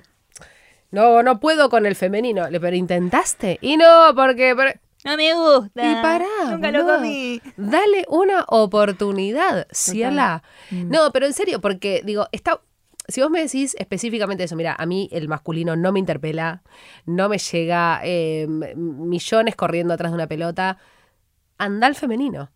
no, 0.92 1.22
no 1.24 1.40
puedo 1.40 1.70
con 1.70 1.86
el 1.86 1.96
femenino. 1.96 2.50
Le 2.50 2.60
pero 2.60 2.76
intentaste. 2.76 3.58
Y 3.62 3.76
no, 3.78 4.14
porque... 4.16 4.56
pero- 4.56 4.80
No 5.04 5.18
me 5.18 5.34
gusta. 5.34 5.92
y 5.92 5.96
pará, 6.02 6.26
Nunca 6.52 6.72
lo 6.72 6.86
comí. 6.86 7.42
Dale 7.58 8.06
una 8.08 8.46
oportunidad, 8.48 9.68
ciela. 9.72 10.44
Mm. 10.72 10.90
No, 10.90 11.12
pero 11.12 11.26
en 11.26 11.34
serio, 11.34 11.60
porque 11.60 12.02
digo, 12.06 12.28
está. 12.32 12.62
Si 13.08 13.22
vos 13.22 13.30
me 13.30 13.42
decís 13.42 13.76
específicamente 13.78 14.44
eso, 14.44 14.56
mira, 14.56 14.76
a 14.78 14.86
mí 14.86 15.10
el 15.12 15.28
masculino 15.28 15.76
no 15.76 15.92
me 15.92 16.00
interpela, 16.00 16.64
no 17.06 17.28
me 17.28 17.38
llega 17.38 18.00
eh, 18.04 18.48
millones 18.48 19.56
corriendo 19.56 19.94
atrás 19.94 20.12
de 20.12 20.16
una 20.16 20.28
pelota. 20.28 20.78
Anda 21.58 21.88
al 21.88 21.96
femenino. 21.96 22.50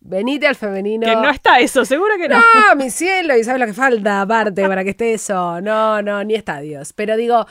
Venite 0.00 0.46
al 0.46 0.54
femenino. 0.54 1.06
Que 1.06 1.16
no 1.16 1.28
está 1.28 1.58
eso, 1.58 1.84
seguro 1.84 2.16
que 2.16 2.28
no. 2.28 2.38
No, 2.38 2.76
mi 2.76 2.90
cielo, 2.90 3.36
y 3.36 3.42
sabes 3.42 3.60
lo 3.60 3.66
que 3.66 3.72
falta 3.72 4.20
aparte 4.20 4.66
para 4.68 4.84
que 4.84 4.90
esté 4.90 5.14
eso. 5.14 5.60
No, 5.60 6.00
no, 6.02 6.22
ni 6.22 6.34
estadios. 6.34 6.92
Pero 6.92 7.16
digo, 7.16 7.46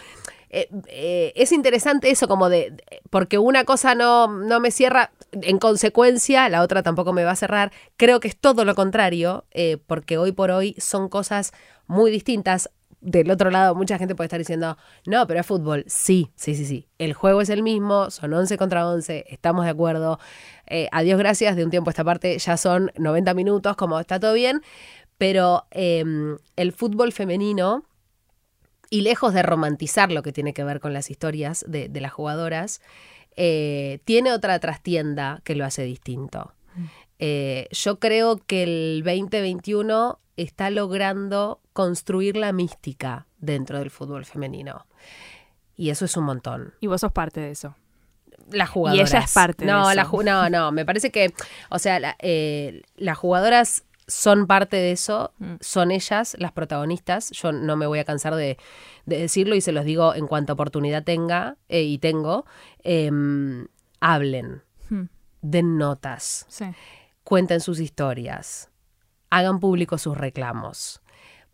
eh, 0.50 0.70
eh, 0.88 1.34
es 1.36 1.52
interesante 1.52 2.10
eso 2.10 2.28
como 2.28 2.50
de, 2.50 2.74
porque 3.10 3.38
una 3.38 3.66
cosa 3.66 3.96
no, 3.96 4.28
no 4.28 4.60
me 4.60 4.72
cierra, 4.72 5.12
en 5.32 5.58
consecuencia, 5.60 6.48
la 6.50 6.62
otra 6.62 6.84
tampoco 6.84 7.14
me 7.14 7.24
va 7.24 7.32
a 7.32 7.36
cerrar. 7.36 7.72
Creo 7.98 8.20
que 8.20 8.28
es 8.28 8.38
todo 8.38 8.66
lo 8.66 8.76
contrario, 8.76 9.46
eh, 9.52 9.78
porque 9.88 10.18
hoy 10.18 10.32
por 10.32 10.52
hoy 10.52 10.76
son 10.78 11.10
cosas 11.10 11.54
muy 11.88 12.12
distintas. 12.12 12.70
Del 13.00 13.30
otro 13.30 13.52
lado, 13.52 13.76
mucha 13.76 14.00
gente 14.00 14.16
puede 14.16 14.26
estar 14.26 14.40
diciendo, 14.40 14.76
no, 15.06 15.28
pero 15.28 15.40
es 15.40 15.46
fútbol. 15.46 15.84
Sí, 15.88 16.32
sí, 16.36 16.56
sí, 16.56 16.66
sí. 16.66 16.88
El 16.98 17.14
juego 17.14 17.42
es 17.42 17.50
el 17.50 17.62
mismo, 17.62 18.10
son 18.10 18.34
11 18.34 18.58
contra 18.58 18.88
11, 18.88 19.26
estamos 19.30 19.66
de 19.66 19.72
acuerdo. 19.72 20.20
A 20.92 21.02
Dios 21.04 21.20
gracias, 21.20 21.56
de 21.56 21.64
un 21.64 21.70
tiempo 21.70 21.90
a 21.90 21.92
esta 21.92 22.04
parte 22.04 22.38
ya 22.40 22.58
son 22.58 22.92
90 22.98 23.36
minutos, 23.36 23.76
como 23.76 24.00
está 24.00 24.20
todo 24.20 24.34
bien. 24.34 24.62
Pero 25.18 25.66
eh, 25.72 26.04
el 26.56 26.72
fútbol 26.72 27.12
femenino, 27.12 27.84
y 28.90 29.02
lejos 29.02 29.34
de 29.34 29.44
romantizar 29.44 30.12
lo 30.12 30.24
que 30.24 30.32
tiene 30.32 30.54
que 30.54 30.64
ver 30.64 30.80
con 30.80 30.94
las 30.94 31.10
historias 31.12 31.66
de, 31.68 31.90
de 31.90 32.02
las 32.02 32.12
jugadoras, 32.14 32.82
eh, 33.36 34.00
tiene 34.06 34.32
otra 34.32 34.60
trastienda 34.60 35.42
que 35.44 35.56
lo 35.56 35.66
hace 35.66 35.84
distinto. 35.84 36.54
Eh, 37.20 37.68
yo 37.72 38.00
creo 38.00 38.38
que 38.46 38.64
el 38.64 39.02
2021 39.04 40.20
está 40.38 40.70
logrando 40.70 41.60
construir 41.74 42.38
la 42.38 42.52
mística 42.52 43.26
dentro 43.40 43.80
del 43.80 43.90
fútbol 43.90 44.26
femenino. 44.26 44.86
Y 45.76 45.90
eso 45.90 46.06
es 46.06 46.16
un 46.18 46.26
montón. 46.26 46.74
Y 46.80 46.88
vos 46.88 47.02
sos 47.02 47.12
parte 47.12 47.40
de 47.40 47.52
eso. 47.52 47.76
Las 48.52 48.70
jugadoras. 48.70 49.12
ella 49.12 49.20
es 49.24 49.34
parte 49.34 49.66
de 49.66 49.72
no, 49.72 49.90
eso. 49.92 49.96
la 49.96 50.24
no, 50.24 50.50
no, 50.50 50.72
me 50.72 50.86
parece 50.86 51.12
que, 51.12 51.34
o 51.70 51.80
sea, 51.80 52.00
la- 52.00 52.16
eh, 52.20 52.82
las 52.96 53.18
jugadoras 53.18 53.84
son 54.08 54.48
parte 54.48 54.78
de 54.78 54.92
eso, 54.94 55.34
Mm. 55.40 55.56
son 55.60 55.92
ellas 55.92 56.36
las 56.40 56.52
protagonistas. 56.54 57.30
Yo 57.32 57.52
no 57.52 57.76
me 57.76 57.86
voy 57.88 58.00
a 58.00 58.06
cansar 58.06 58.36
de, 58.36 58.58
de 59.06 59.20
decirlo 59.20 59.54
y 59.56 59.62
se 59.62 59.72
los 59.74 59.84
digo 59.86 60.16
en 60.16 60.28
cuanto 60.28 60.54
oportunidad 60.54 61.04
tenga 61.04 61.58
eh, 61.70 61.84
y 61.84 61.98
tengo. 61.98 62.46
em, 62.84 63.68
hablen, 64.00 64.62
Hmm, 64.90 65.08
den 65.42 65.78
notas, 65.78 66.46
Sí. 66.48 66.66
cuenten 67.26 67.60
sus 67.60 67.80
historias, 67.82 68.70
hagan 69.30 69.60
públicos 69.60 70.02
sus 70.04 70.18
reclamos, 70.18 71.02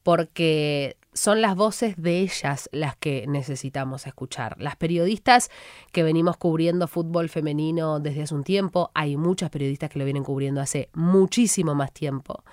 porque 0.04 0.98
son 1.14 1.42
las 1.42 1.56
voces 1.56 1.96
de 1.98 2.20
ellas 2.20 2.70
las 2.72 2.96
que 2.96 3.26
necesitamos 3.28 4.08
escuchar. 4.08 4.56
Las 4.60 4.76
periodistas 4.76 5.50
que 5.92 6.04
venimos 6.04 6.38
cubriendo 6.38 6.88
fútbol 6.88 7.30
femenino 7.30 8.00
desde 8.00 8.24
hace 8.24 8.36
un 8.36 8.44
tiempo, 8.44 8.92
hay 8.94 9.18
muchas 9.18 9.50
periodistas 9.50 9.90
que 9.90 10.00
lo 10.00 10.06
vienen 10.06 10.24
cubriendo 10.24 10.62
hace 10.62 10.90
muchísimo 10.94 11.76
más 11.76 11.92
tiempo, 11.92 12.44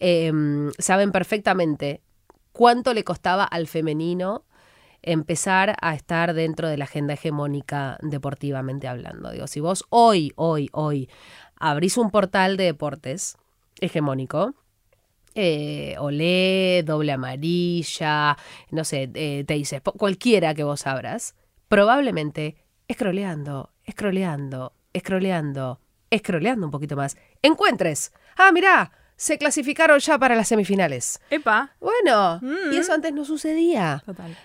em, 0.00 0.70
saben 0.78 1.12
perfectamente 1.12 2.02
cuánto 2.52 2.94
le 2.94 3.04
costaba 3.04 3.44
al 3.44 3.66
femenino 3.66 4.44
empezar 5.02 5.76
a 5.82 5.94
estar 5.94 6.32
dentro 6.32 6.68
de 6.68 6.78
la 6.78 6.84
agenda 6.84 7.14
hegemónica 7.14 7.98
deportivamente 8.00 8.88
hablando. 8.88 9.30
Digo, 9.30 9.46
si 9.46 9.60
vos 9.60 9.84
hoy, 9.90 10.32
hoy, 10.36 10.70
hoy 10.72 11.10
abrís 11.56 11.98
un 11.98 12.10
portal 12.10 12.56
de 12.56 12.64
deportes 12.64 13.36
hegemónico, 13.80 14.54
eh, 15.34 15.96
Olé, 15.98 16.82
doble 16.84 17.12
amarilla, 17.12 18.36
no 18.70 18.84
sé, 18.84 19.10
eh, 19.14 19.44
te 19.46 19.54
dices, 19.54 19.80
cualquiera 19.96 20.54
que 20.54 20.64
vos 20.64 20.86
abras, 20.86 21.34
probablemente 21.68 22.56
escroleando, 22.88 23.70
escroleando, 23.84 24.72
escroleando, 24.92 25.80
escroleando 26.10 26.66
un 26.66 26.70
poquito 26.70 26.96
más, 26.96 27.16
encuentres, 27.42 28.12
ah, 28.36 28.52
mirá, 28.52 28.92
se 29.16 29.38
clasificaron 29.38 29.98
ya 30.00 30.18
para 30.18 30.34
las 30.36 30.48
semifinales. 30.48 31.20
Epa. 31.30 31.74
Bueno, 31.80 32.38
Mm. 32.42 32.72
y 32.72 32.76
eso 32.78 32.92
antes 32.92 33.12
no 33.12 33.24
sucedía. 33.24 34.02
Total. 34.04 34.36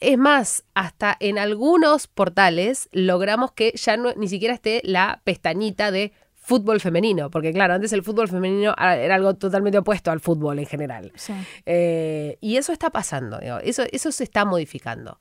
Es 0.00 0.16
más, 0.16 0.64
hasta 0.74 1.16
en 1.18 1.38
algunos 1.38 2.06
portales 2.06 2.88
logramos 2.92 3.50
que 3.52 3.72
ya 3.74 3.96
no, 3.96 4.12
ni 4.14 4.28
siquiera 4.28 4.54
esté 4.54 4.80
la 4.84 5.20
pestañita 5.24 5.90
de 5.90 6.12
fútbol 6.48 6.80
femenino, 6.80 7.30
porque 7.30 7.52
claro, 7.52 7.74
antes 7.74 7.92
el 7.92 8.02
fútbol 8.02 8.26
femenino 8.26 8.74
ah, 8.78 8.96
era 8.96 9.16
algo 9.16 9.34
totalmente 9.34 9.76
opuesto 9.76 10.10
al 10.10 10.18
fútbol 10.18 10.58
en 10.58 10.64
general. 10.64 11.12
Sí. 11.14 11.34
Eh, 11.66 12.38
y 12.40 12.56
eso 12.56 12.72
está 12.72 12.88
pasando, 12.88 13.38
digo, 13.38 13.58
eso, 13.58 13.82
eso 13.92 14.10
se 14.10 14.24
está 14.24 14.46
modificando. 14.46 15.18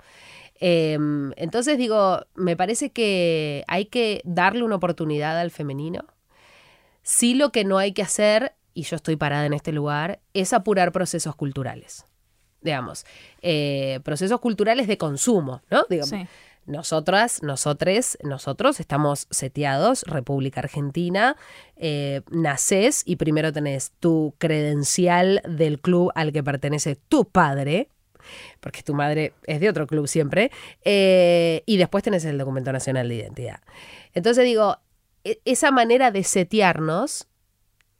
Eh, 0.61 0.97
entonces 1.35 1.77
digo, 1.77 2.21
me 2.35 2.55
parece 2.55 2.91
que 2.91 3.65
hay 3.67 3.85
que 3.87 4.21
darle 4.23 4.63
una 4.63 4.75
oportunidad 4.75 5.37
al 5.37 5.51
femenino. 5.51 6.05
Sí 7.03 7.35
lo 7.35 7.51
que 7.51 7.65
no 7.65 7.77
hay 7.77 7.91
que 7.91 8.03
hacer, 8.03 8.55
y 8.73 8.83
yo 8.83 8.95
estoy 8.95 9.17
parada 9.17 9.45
en 9.45 9.53
este 9.53 9.73
lugar, 9.73 10.21
es 10.33 10.53
apurar 10.53 10.93
procesos 10.93 11.35
culturales. 11.35 12.05
Digamos, 12.61 13.05
eh, 13.41 13.99
procesos 14.03 14.39
culturales 14.39 14.87
de 14.87 14.97
consumo, 14.97 15.61
¿no? 15.69 15.85
Digamos, 15.89 16.09
Sí. 16.09 16.25
Nosotras, 16.67 17.41
nosotres, 17.41 18.17
nosotros 18.23 18.79
estamos 18.79 19.27
seteados, 19.31 20.03
República 20.03 20.59
Argentina, 20.59 21.37
eh, 21.77 22.21
nacés 22.29 23.03
y 23.05 23.15
primero 23.15 23.51
tenés 23.51 23.93
tu 23.99 24.35
credencial 24.37 25.41
del 25.47 25.79
club 25.79 26.11
al 26.13 26.33
que 26.33 26.43
pertenece 26.43 26.95
tu 26.95 27.25
padre, 27.25 27.89
porque 28.59 28.83
tu 28.83 28.93
madre 28.93 29.33
es 29.43 29.61
de 29.61 29.69
otro 29.69 29.87
club 29.87 30.07
siempre, 30.07 30.51
eh, 30.83 31.63
y 31.65 31.77
después 31.77 32.03
tenés 32.03 32.25
el 32.25 32.37
documento 32.37 32.71
nacional 32.73 33.07
de 33.07 33.15
identidad. 33.15 33.61
Entonces 34.13 34.43
digo, 34.43 34.77
e- 35.23 35.39
esa 35.45 35.71
manera 35.71 36.11
de 36.11 36.23
setearnos 36.23 37.27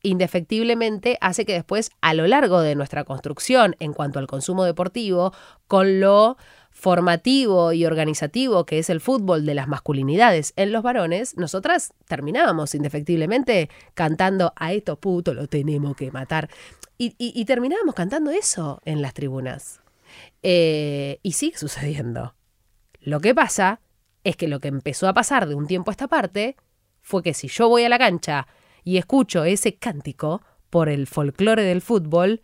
indefectiblemente 0.04 1.18
hace 1.22 1.46
que 1.46 1.54
después 1.54 1.92
a 2.02 2.14
lo 2.14 2.28
largo 2.28 2.62
de 2.62 2.76
nuestra 2.76 3.04
construcción 3.04 3.76
en 3.80 3.94
cuanto 3.94 4.20
al 4.20 4.28
consumo 4.28 4.64
deportivo, 4.64 5.34
con 5.68 6.00
lo 6.00 6.38
formativo 6.78 7.74
y 7.74 7.88
organizativo 7.88 8.68
que 8.68 8.78
es 8.78 8.92
el 8.92 9.02
fútbol 9.02 9.48
de 9.48 9.56
las 9.56 9.68
masculinidades 9.68 10.54
en 10.58 10.72
los 10.72 10.84
varones, 10.84 11.36
nosotras 11.36 11.92
terminábamos 12.06 12.76
indefectiblemente 12.76 13.72
cantando 13.96 14.54
a 14.56 14.74
estos 14.74 15.00
putos 15.00 15.36
lo 15.36 15.48
tenemos 15.48 15.96
que 15.96 16.12
matar. 16.12 16.50
Y 17.00 17.46
terminábamos 17.46 17.96
cantando 17.96 18.32
eso 18.32 18.80
en 18.86 19.02
las 19.02 19.13
tribunas. 19.13 19.82
Eh, 20.44 21.20
y 21.24 21.34
sigue 21.34 21.58
sucediendo. 21.58 22.36
Lo 23.02 23.22
que 23.22 23.34
pasa 23.34 23.82
es 24.24 24.36
que 24.36 24.48
lo 24.48 24.60
que 24.60 24.68
empezó 24.68 25.08
a 25.08 25.13
pasar 25.13 25.48
de 25.48 25.56
un 25.56 25.68
tiempo 25.68 25.90
a 25.90 25.94
esta 25.94 26.08
parte 26.08 26.58
fue 27.02 27.24
que 27.24 27.34
si 27.34 27.48
yo 27.48 27.70
voy 27.70 27.86
a 27.86 27.90
la 27.90 27.98
cancha 27.98 28.48
y 28.84 28.98
escucho 28.98 29.46
ese 29.46 29.76
cántico 29.76 30.42
por 30.70 30.90
el 30.90 31.08
folclore 31.08 31.63
del 31.63 31.82
fútbol, 31.82 32.42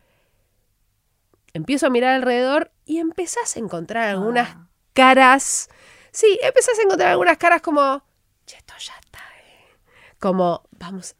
empiezo 1.54 1.88
a 1.88 1.92
mirar 1.92 2.14
alrededor 2.14 2.73
y 2.86 2.98
empezás 3.00 3.56
a 3.56 3.60
encontrar 3.60 4.10
algunas 4.10 4.50
Ah. 4.50 4.68
caras. 4.94 5.70
Sí, 6.12 6.40
empezás 6.44 6.78
a 6.80 6.84
encontrar 6.84 7.10
algunas 7.12 7.38
caras 7.38 7.62
como, 7.62 8.04
"Che, 8.46 8.58
esto 8.58 8.74
ya 8.80 8.94
está. 9.04 9.20
eh". 9.20 9.78
Como, 10.20 10.64
vamos, 10.80 11.16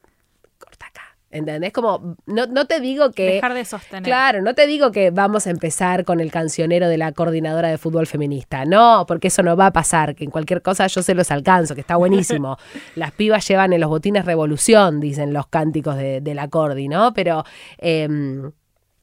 corta 0.60 0.86
acá. 0.88 1.02
¿Entendés? 1.32 1.74
Como, 1.74 2.16
no, 2.28 2.46
no 2.46 2.68
te 2.68 2.80
digo 2.80 3.12
que... 3.12 3.26
Dejar 3.26 3.56
de 3.56 3.66
sostener. 3.66 4.04
Claro, 4.04 4.42
no 4.44 4.54
te 4.54 4.68
digo 4.68 4.92
que 4.92 5.10
vamos 5.10 5.48
a 5.48 5.50
empezar 5.50 6.06
con 6.06 6.20
el 6.20 6.32
cancionero 6.32 6.88
de 6.88 7.00
la 7.00 7.12
coordinadora 7.12 7.70
de 7.70 7.80
fútbol 7.80 8.06
feminista. 8.06 8.66
No, 8.66 9.06
porque 9.08 9.30
eso 9.30 9.42
no 9.42 9.58
va 9.58 9.66
a 9.68 9.74
pasar, 9.74 10.14
que 10.14 10.26
en 10.26 10.30
cualquier 10.30 10.62
cosa 10.62 10.86
yo 10.86 11.02
se 11.02 11.16
los 11.16 11.32
alcanzo, 11.32 11.74
que 11.74 11.82
está 11.82 11.96
buenísimo. 11.96 12.58
Las 12.96 13.14
pibas 13.14 13.48
llevan 13.48 13.74
en 13.74 13.82
los 13.82 13.90
botines 13.90 14.26
revolución, 14.26 15.00
dicen 15.00 15.34
los 15.34 15.48
cánticos 15.48 15.96
de, 15.98 16.22
de 16.22 16.34
la 16.36 16.50
cordi, 16.50 16.88
¿no? 16.88 17.14
Pero... 17.16 17.44
em, 17.80 18.52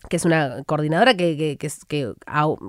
que 0.08 0.16
es 0.16 0.24
una 0.24 0.62
coordinadora 0.64 1.14
que, 1.14 1.36
que- 1.58 1.68
que 1.88 2.14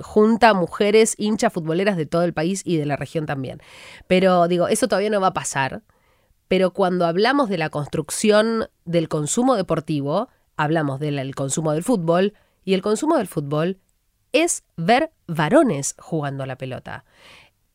junta 0.02 0.54
mujeres 0.54 1.16
hinchas 1.18 1.54
futboleras 1.54 1.98
de 1.98 2.06
todo 2.06 2.24
el 2.24 2.34
país 2.34 2.62
y 2.66 2.78
de 2.78 2.86
la 2.86 2.96
región 2.98 3.26
también. 3.26 3.62
Pero 4.08 4.48
digo, 4.48 4.68
eso 4.68 4.88
todavía 4.88 5.10
no 5.10 5.22
va 5.22 5.28
a 5.28 5.34
pasar. 5.34 5.82
Pero 6.48 6.74
cuando 6.74 7.06
hablamos 7.06 7.48
de 7.50 7.58
la 7.58 7.70
construcción 7.70 8.68
del 8.84 9.08
consumo 9.08 9.56
deportivo, 9.56 10.28
hablamos 10.58 11.00
del 11.00 11.18
el 11.20 11.34
consumo 11.34 11.72
del 11.72 11.84
fútbol, 11.84 12.34
y 12.66 12.74
el 12.74 12.82
consumo 12.82 13.18
del 13.18 13.28
fútbol 13.28 13.80
es 14.34 14.64
ver 14.76 15.12
varones 15.28 15.96
jugando 15.98 16.44
a 16.44 16.48
la 16.48 16.58
pelota. 16.58 17.06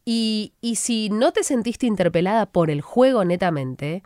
Y, 0.04 0.52
y 0.60 0.76
si 0.76 1.08
no 1.08 1.32
te 1.32 1.42
sentiste 1.42 1.86
interpelada 1.86 2.46
por 2.46 2.70
el 2.70 2.80
juego 2.82 3.24
netamente, 3.24 4.02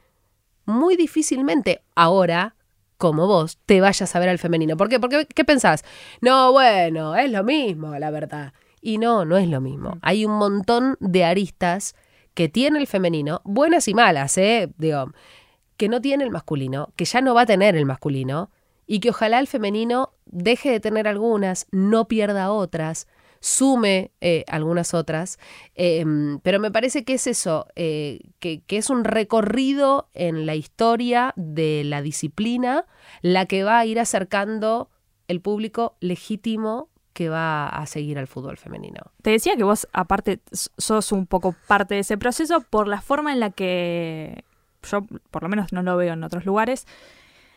muy 0.65 0.97
difícilmente 0.97 1.83
ahora, 1.95 2.55
como 3.01 3.27
vos, 3.27 3.59
te 3.65 3.81
vayas 3.81 4.15
a 4.15 4.19
ver 4.21 4.29
al 4.29 4.39
femenino. 4.39 4.77
¿Por 4.77 4.91
qué? 4.91 5.01
Porque, 5.01 5.27
¿qué 5.27 5.45
pensás? 5.45 5.85
No, 6.21 6.53
bueno, 6.53 7.17
es 7.17 7.31
lo 7.33 7.43
mismo, 7.43 7.99
la 7.99 8.11
verdad. 8.11 8.53
Y 8.83 8.99
no, 8.99 9.25
no 9.25 9.39
es 9.39 9.49
lo 9.49 9.63
mismo. 9.63 9.99
Hay 10.03 10.27
un 10.27 10.33
montón 10.33 10.99
de 11.01 11.25
aristas 11.25 11.97
que 12.35 12.51
tiene 12.51 12.79
el 12.79 12.87
femenino, 12.87 13.41
buenas 13.45 13.89
y 13.89 13.95
malas, 13.95 14.37
¿eh? 14.37 14.71
Digo, 14.77 15.13
que 15.79 15.89
no 15.89 16.03
tiene 16.03 16.25
el 16.25 16.31
masculino, 16.31 16.93
que 16.95 17.07
ya 17.07 17.23
no 17.23 17.35
va 17.35 17.43
a 17.43 17.47
tener 17.47 17.75
el 17.75 17.87
masculino, 17.87 18.51
y 18.87 19.01
que 19.01 19.11
ojalá 19.11 19.41
el 19.41 19.47
femenino 19.47 20.13
deje 20.27 20.71
de 20.71 20.81
tener 20.81 21.09
algunas, 21.09 21.69
no 21.71 22.07
pierda 22.07 22.53
otras, 22.53 23.09
sume 23.41 24.13
eh, 24.21 24.45
algunas 24.49 24.93
otras, 24.93 25.39
eh, 25.75 26.05
pero 26.43 26.61
me 26.61 26.71
parece 26.71 27.05
que 27.05 27.15
es 27.15 27.27
eso, 27.27 27.67
eh, 27.75 28.21
que, 28.39 28.63
es 28.69 28.91
un 28.91 29.05
recorrido 29.05 30.09
en 30.13 30.47
la 30.47 30.55
historia 30.55 31.33
de 31.37 31.83
la 31.85 32.03
disciplina 32.03 32.85
la 33.23 33.47
que 33.47 33.65
va 33.65 33.79
a 33.79 33.87
ir 33.87 33.99
acercando 33.99 34.91
el 35.27 35.41
público 35.41 35.97
legítimo 36.01 36.89
que 37.15 37.29
va 37.29 37.69
a 37.69 37.87
seguir 37.87 38.19
al 38.19 38.29
fútbol 38.29 38.57
femenino. 38.57 39.01
Te 39.23 39.31
decía 39.31 39.57
que 39.57 39.65
vos, 39.65 39.89
aparte, 39.93 40.41
sos 40.53 41.11
un 41.11 41.27
poco 41.27 41.55
parte 41.67 41.95
de 41.95 42.01
ese 42.01 42.19
proceso 42.19 42.61
por 42.61 42.89
la 42.89 43.01
forma 43.01 43.33
en 43.33 43.41
la 43.41 43.51
que 43.51 44.45
yo, 44.89 45.03
por 45.31 45.43
lo 45.43 45.49
menos, 45.49 45.73
no 45.73 45.83
lo 45.83 45.97
veo 45.97 46.15
en 46.15 46.25
otros 46.25 46.45
lugares. 46.45 46.87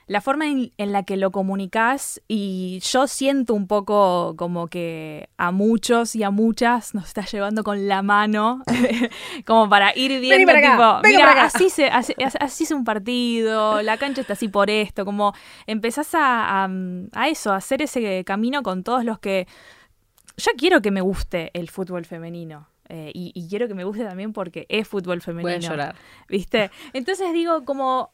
La 0.05 0.19
forma 0.19 0.47
en, 0.47 0.71
en 0.77 0.91
la 0.91 1.03
que 1.03 1.15
lo 1.15 1.31
comunicás 1.31 2.21
y 2.27 2.79
yo 2.83 3.07
siento 3.07 3.53
un 3.53 3.67
poco 3.67 4.35
como 4.37 4.67
que 4.67 5.29
a 5.37 5.51
muchos 5.51 6.15
y 6.15 6.23
a 6.23 6.29
muchas 6.29 6.93
nos 6.93 7.05
está 7.05 7.25
llevando 7.25 7.63
con 7.63 7.87
la 7.87 8.01
mano 8.01 8.63
como 9.45 9.69
para 9.69 9.95
ir 9.97 10.19
viendo 10.19 10.45
para 10.45 10.59
acá, 10.59 10.71
tipo, 11.01 11.07
mira, 11.07 11.19
para 11.27 11.31
acá". 11.31 11.43
así 11.55 11.69
se 11.69 11.87
así, 11.87 12.13
así 12.39 12.63
es 12.65 12.71
un 12.71 12.83
partido, 12.83 13.81
la 13.81 13.97
cancha 13.97 14.21
está 14.21 14.33
así 14.33 14.49
por 14.49 14.69
esto, 14.69 15.05
como 15.05 15.33
empezás 15.67 16.13
a, 16.15 16.65
a, 16.65 16.69
a 17.13 17.29
eso, 17.29 17.53
a 17.53 17.55
hacer 17.55 17.81
ese 17.81 18.23
camino 18.25 18.61
con 18.61 18.83
todos 18.83 19.05
los 19.05 19.19
que 19.19 19.47
yo 20.35 20.51
quiero 20.57 20.81
que 20.81 20.91
me 20.91 21.01
guste 21.01 21.51
el 21.53 21.69
fútbol 21.69 22.05
femenino. 22.05 22.67
eh, 22.89 23.11
y, 23.13 23.31
y 23.33 23.47
quiero 23.47 23.67
que 23.67 23.73
me 23.73 23.83
guste 23.85 24.03
también 24.03 24.33
porque 24.33 24.65
es 24.67 24.87
fútbol 24.87 25.21
femenino. 25.21 25.43
Voy 25.57 25.65
a 25.65 25.69
llorar. 25.69 25.95
¿Viste? 26.27 26.71
Entonces 26.91 27.31
digo, 27.33 27.63
como. 27.63 28.11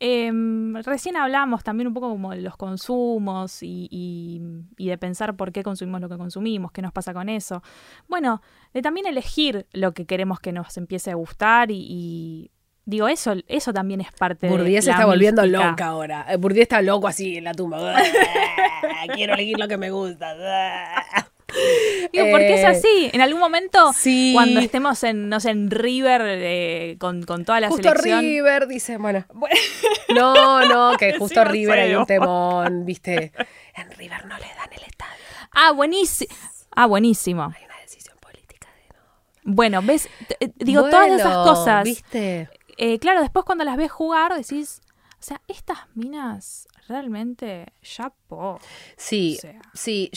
Em, 0.00 0.74
recién 0.82 1.16
hablamos 1.16 1.64
también 1.64 1.86
un 1.88 1.94
poco 1.94 2.08
como 2.10 2.30
de 2.32 2.40
los 2.42 2.56
consumos 2.56 3.62
y, 3.62 3.88
y- 3.90 4.40
y 4.76 4.88
de 4.88 4.98
pensar 4.98 5.36
por 5.36 5.52
qué 5.52 5.62
consumimos 5.62 6.00
lo 6.00 6.08
que 6.08 6.16
consumimos, 6.18 6.72
qué 6.72 6.82
nos 6.82 6.92
pasa 6.92 7.12
con 7.14 7.28
eso. 7.28 7.62
Bueno, 8.08 8.42
de 8.74 8.82
también 8.82 9.06
elegir 9.06 9.66
lo 9.72 9.92
que 9.92 10.04
queremos 10.06 10.40
que 10.40 10.52
nos 10.52 10.76
empiece 10.76 11.10
a 11.10 11.14
gustar 11.14 11.70
y. 11.70 11.76
y 11.88 12.50
digo, 12.84 13.08
eso, 13.08 13.34
eso 13.48 13.72
también 13.72 14.00
es 14.00 14.12
parte 14.12 14.46
de. 14.46 14.52
Bourdieu 14.56 14.80
se 14.82 14.90
está 14.90 15.06
volviendo 15.06 15.44
loca 15.46 15.86
ahora. 15.86 16.26
Eh, 16.28 16.36
Bourdieu 16.36 16.62
está 16.62 16.82
loco 16.82 17.08
así 17.08 17.36
en 17.36 17.44
la 17.44 17.52
tumba. 17.54 17.78
Quiero 19.14 19.34
elegir 19.34 19.58
lo 19.58 19.66
que 19.68 19.76
me 19.76 19.90
gusta. 19.90 20.34
Digo, 22.12 22.26
porque 22.30 22.54
es 22.54 22.60
Eh, 22.60 22.66
así. 22.66 23.10
En 23.12 23.20
algún 23.20 23.40
momento, 23.40 23.92
sí. 23.92 24.32
cuando 24.34 24.60
estemos 24.60 25.02
en, 25.04 25.28
no 25.28 25.38
sé, 25.40 25.50
en 25.50 25.70
River 25.70 26.22
eh, 26.24 26.96
con, 26.98 27.22
con 27.22 27.44
toda 27.44 27.60
la 27.60 27.68
Justo 27.68 27.88
selección. 27.88 28.20
River, 28.20 28.66
dice, 28.66 28.96
bueno. 28.98 29.24
No, 30.14 30.64
no, 30.66 30.96
que 30.98 31.14
justo 31.18 31.44
River 31.44 31.78
hay 31.78 31.94
un 31.94 32.06
temón, 32.06 32.84
viste. 32.84 33.32
En 33.74 33.90
River 33.92 34.24
no 34.26 34.36
le 34.38 34.46
dan 34.46 34.72
el 34.72 34.82
estadio. 34.84 35.12
Ah, 35.52 35.72
buenísimo. 35.72 36.34
Ah, 36.74 36.86
buenísimo. 36.86 37.42
Hay 37.56 37.64
una 37.64 37.80
decisión 37.82 38.16
política 38.20 38.68
de 38.76 38.94
no. 38.94 39.54
Bueno, 39.54 39.82
ves, 39.82 40.08
eh, 40.40 40.50
digo, 40.56 40.82
todas 40.88 41.10
esas 41.10 41.34
cosas. 41.36 41.84
¿Viste? 41.84 42.48
eh, 42.78 42.98
claro, 42.98 43.20
después 43.20 43.44
cuando 43.44 43.64
las 43.64 43.76
ves 43.76 43.90
jugar, 43.90 44.34
decís, 44.34 44.80
sea, 45.26 45.40
estas 45.48 45.78
minas 45.94 46.68
realmente, 46.88 47.72
chapo. 47.82 48.60
Sí, 48.96 49.36
O 49.38 49.40
sea. 49.40 49.60
sí. 49.74 50.10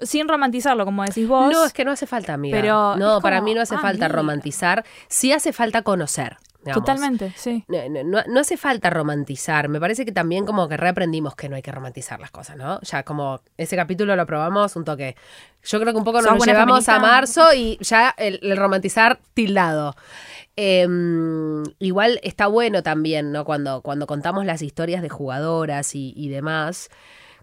Sin 0.00 0.28
romantizarlo, 0.28 0.84
como 0.84 1.04
decís 1.04 1.28
vos. 1.28 1.52
No, 1.52 1.64
es 1.64 1.72
que 1.72 1.84
no 1.84 1.92
hace 1.92 2.06
falta, 2.06 2.34
amiga. 2.34 2.56
Pero 2.60 2.96
no, 2.96 3.20
para 3.20 3.36
como, 3.36 3.46
mí 3.46 3.54
no 3.54 3.60
hace 3.60 3.76
ah, 3.76 3.80
falta 3.80 4.08
romantizar. 4.08 4.84
Sí 5.08 5.32
hace 5.32 5.52
falta 5.52 5.82
conocer. 5.82 6.36
Digamos. 6.64 6.84
Totalmente, 6.84 7.32
sí. 7.36 7.64
No, 7.68 7.78
no- 8.04 8.22
no- 8.26 8.40
hace 8.40 8.56
falta 8.56 8.90
romantizar. 8.90 9.68
Me 9.68 9.78
parece 9.80 10.04
que 10.04 10.12
también 10.12 10.44
como 10.46 10.68
que 10.68 10.76
reaprendimos 10.76 11.34
que 11.34 11.48
no 11.48 11.56
hay 11.56 11.62
que 11.62 11.72
romantizar 11.72 12.20
las 12.20 12.30
cosas, 12.30 12.56
¿no? 12.56 12.80
Ya 12.82 13.02
como 13.02 13.40
ese 13.56 13.76
capítulo 13.76 14.16
lo 14.16 14.26
probamos 14.26 14.74
un 14.76 14.84
toque. 14.84 15.16
Yo 15.64 15.80
creo 15.80 15.92
que 15.92 15.98
un 15.98 16.04
poco 16.04 16.20
¿Sos 16.22 16.32
nos 16.32 16.46
llevamos 16.46 16.88
a 16.88 16.98
marzo 16.98 17.54
y 17.54 17.78
ya 17.80 18.14
el, 18.18 18.38
el 18.42 18.56
romantizar 18.56 19.18
tildado. 19.34 19.94
Em, 20.56 21.64
igual 21.80 22.20
está 22.22 22.46
bueno 22.46 22.82
también, 22.82 23.32
¿no? 23.32 23.44
Cuando, 23.44 23.82
cuando 23.82 24.06
contamos 24.06 24.44
las 24.46 24.62
historias 24.62 25.02
de 25.02 25.08
jugadoras 25.08 25.94
y, 25.94 26.12
y 26.16 26.28
demás, 26.28 26.90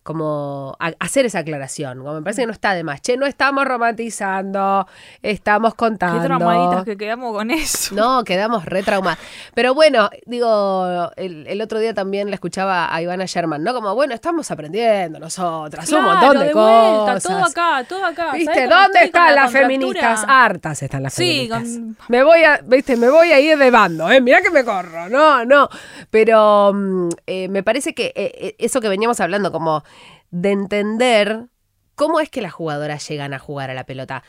como 0.03 0.75
a- 0.79 0.93
hacer 0.99 1.25
esa 1.25 1.39
aclaración. 1.39 1.99
Como 1.99 2.13
me 2.15 2.21
parece 2.21 2.41
que 2.41 2.47
no 2.47 2.53
está 2.53 2.73
de 2.73 2.83
más. 2.83 3.01
Che, 3.01 3.17
no 3.17 3.25
estamos 3.25 3.65
romantizando, 3.65 4.87
estamos 5.21 5.73
Qué 5.73 5.77
contando. 5.77 6.23
traumaditas 6.23 6.85
que 6.85 6.97
quedamos 6.97 7.33
con 7.33 7.51
eso. 7.51 7.93
No, 7.95 8.23
quedamos 8.23 8.65
re 8.65 8.83
traumadas. 8.83 9.19
Pero 9.53 9.73
bueno, 9.73 10.09
digo, 10.25 11.11
el, 11.15 11.45
el 11.47 11.61
otro 11.61 11.79
día 11.79 11.93
también 11.93 12.29
la 12.29 12.35
escuchaba 12.35 12.93
a 12.93 13.01
Ivana 13.01 13.25
Sherman, 13.25 13.63
¿no? 13.63 13.73
Como, 13.73 13.93
bueno, 13.95 14.13
estamos 14.13 14.49
aprendiendo 14.51 15.19
nosotras 15.19 15.89
un 15.91 15.99
Claro, 15.99 16.11
montón 16.13 16.39
de, 16.39 16.45
de 16.47 16.53
vuelta, 16.53 17.13
cosas. 17.15 17.23
todo 17.23 17.45
acá, 17.45 17.83
todo 17.87 18.05
acá. 18.05 18.31
¿Viste? 18.33 18.53
¿Sabés 18.53 18.69
cómo 18.69 18.81
¿Dónde 18.81 19.03
están 19.03 19.35
la 19.35 19.41
las 19.43 19.51
feministas? 19.51 20.03
contractura? 20.21 20.45
Hartas 20.45 20.83
están 20.83 21.03
las 21.03 21.13
Sí, 21.13 21.47
feministas. 21.49 21.61
con- 21.79 21.97
Me 22.09 22.23
voy 22.23 22.43
a, 22.43 22.59
¿viste? 22.65 22.97
Me 22.97 23.09
voy 23.09 23.31
a 23.31 23.39
ir 23.39 23.57
de 23.57 23.71
bando, 23.71 24.09
¿eh? 24.11 24.19
Mirá 24.21 24.41
que 24.41 24.49
me 24.49 24.63
corro. 24.63 25.09
No, 25.09 25.45
no. 25.45 25.69
Pero 26.09 26.71
mm, 26.73 27.09
eh, 27.27 27.47
me 27.49 27.63
parece 27.63 27.93
que 27.93 28.07
eh, 28.15 28.31
eh, 28.35 28.55
eso 28.59 28.81
que 28.81 28.89
veníamos 28.89 29.19
hablando, 29.19 29.51
como 29.51 29.83
de 30.31 30.51
entender 30.51 31.49
cómo 31.95 32.19
es 32.19 32.29
que 32.29 32.41
las 32.41 32.53
jugadoras 32.53 33.07
llegan 33.07 33.33
a 33.33 33.39
jugar 33.39 33.69
a 33.69 33.73
la 33.73 33.85
pelota. 33.85 34.23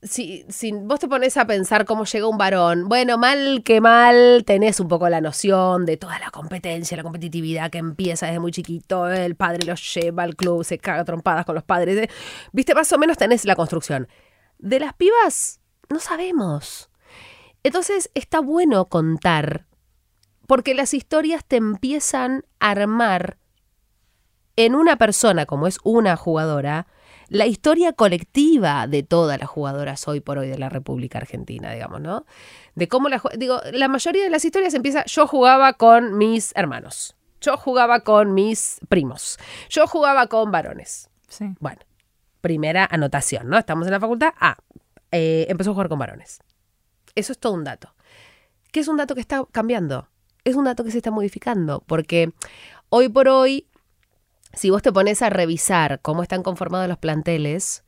Si, 0.00 0.44
vos 0.82 1.00
te 1.00 1.08
pones 1.08 1.36
a 1.36 1.46
pensar 1.46 1.84
cómo 1.84 2.04
llega 2.04 2.28
un 2.28 2.38
varón, 2.38 2.88
bueno, 2.88 3.18
mal 3.18 3.62
que 3.64 3.80
mal, 3.80 4.44
tenés 4.46 4.78
un 4.78 4.86
poco 4.86 5.08
la 5.08 5.20
noción 5.20 5.86
de 5.86 5.96
toda 5.96 6.18
la 6.20 6.30
competencia, 6.30 6.96
la 6.96 7.02
competitividad 7.02 7.70
que 7.70 7.78
empieza 7.78 8.26
desde 8.26 8.38
muy 8.38 8.52
chiquito, 8.52 9.08
el 9.08 9.34
padre 9.34 9.66
los 9.66 9.94
lleva 9.94 10.22
al 10.22 10.36
club, 10.36 10.64
se 10.64 10.78
caga 10.78 11.04
trompadas 11.04 11.44
con 11.44 11.56
los 11.56 11.64
padres, 11.64 11.96
eh. 11.98 12.10
viste, 12.52 12.74
más 12.74 12.92
o 12.92 12.98
menos 12.98 13.16
tenés 13.16 13.44
la 13.44 13.56
construcción. 13.56 14.08
De 14.58 14.78
las 14.78 14.94
pibas, 14.94 15.60
no 15.88 15.98
sabemos. 15.98 16.90
Entonces 17.64 18.10
está 18.14 18.40
bueno 18.40 18.84
contar, 18.84 19.66
porque 20.46 20.74
las 20.74 20.94
historias 20.94 21.44
te 21.44 21.56
empiezan 21.56 22.44
a 22.60 22.70
armar 22.70 23.37
en 24.58 24.74
una 24.74 24.96
persona, 24.96 25.46
como 25.46 25.68
es 25.68 25.78
una 25.84 26.16
jugadora, 26.16 26.88
la 27.28 27.46
historia 27.46 27.92
colectiva 27.92 28.88
de 28.88 29.04
todas 29.04 29.38
las 29.38 29.48
jugadoras 29.48 30.08
hoy 30.08 30.18
por 30.18 30.36
hoy 30.38 30.48
de 30.48 30.58
la 30.58 30.68
República 30.68 31.18
Argentina, 31.18 31.70
digamos, 31.70 32.00
¿no? 32.00 32.26
De 32.74 32.88
cómo 32.88 33.08
la... 33.08 33.22
Digo, 33.36 33.60
la 33.72 33.86
mayoría 33.86 34.24
de 34.24 34.30
las 34.30 34.44
historias 34.44 34.74
empieza, 34.74 35.04
yo 35.04 35.28
jugaba 35.28 35.74
con 35.74 36.18
mis 36.18 36.52
hermanos, 36.56 37.14
yo 37.40 37.56
jugaba 37.56 38.00
con 38.00 38.34
mis 38.34 38.80
primos, 38.88 39.38
yo 39.70 39.86
jugaba 39.86 40.26
con 40.26 40.50
varones. 40.50 41.08
Sí. 41.28 41.54
Bueno, 41.60 41.80
primera 42.40 42.84
anotación, 42.90 43.48
¿no? 43.48 43.58
Estamos 43.58 43.86
en 43.86 43.92
la 43.92 44.00
facultad. 44.00 44.30
Ah, 44.40 44.56
eh, 45.12 45.46
empezó 45.48 45.70
a 45.70 45.74
jugar 45.74 45.88
con 45.88 46.00
varones. 46.00 46.40
Eso 47.14 47.30
es 47.30 47.38
todo 47.38 47.52
un 47.52 47.62
dato. 47.62 47.94
¿Qué 48.72 48.80
es 48.80 48.88
un 48.88 48.96
dato 48.96 49.14
que 49.14 49.20
está 49.20 49.44
cambiando? 49.52 50.08
Es 50.42 50.56
un 50.56 50.64
dato 50.64 50.82
que 50.82 50.90
se 50.90 50.96
está 50.96 51.12
modificando, 51.12 51.84
porque 51.86 52.32
hoy 52.88 53.08
por 53.08 53.28
hoy, 53.28 53.67
si 54.58 54.70
vos 54.70 54.82
te 54.82 54.92
pones 54.92 55.22
a 55.22 55.30
revisar 55.30 56.00
cómo 56.02 56.22
están 56.22 56.42
conformados 56.42 56.88
los 56.88 56.98
planteles, 56.98 57.84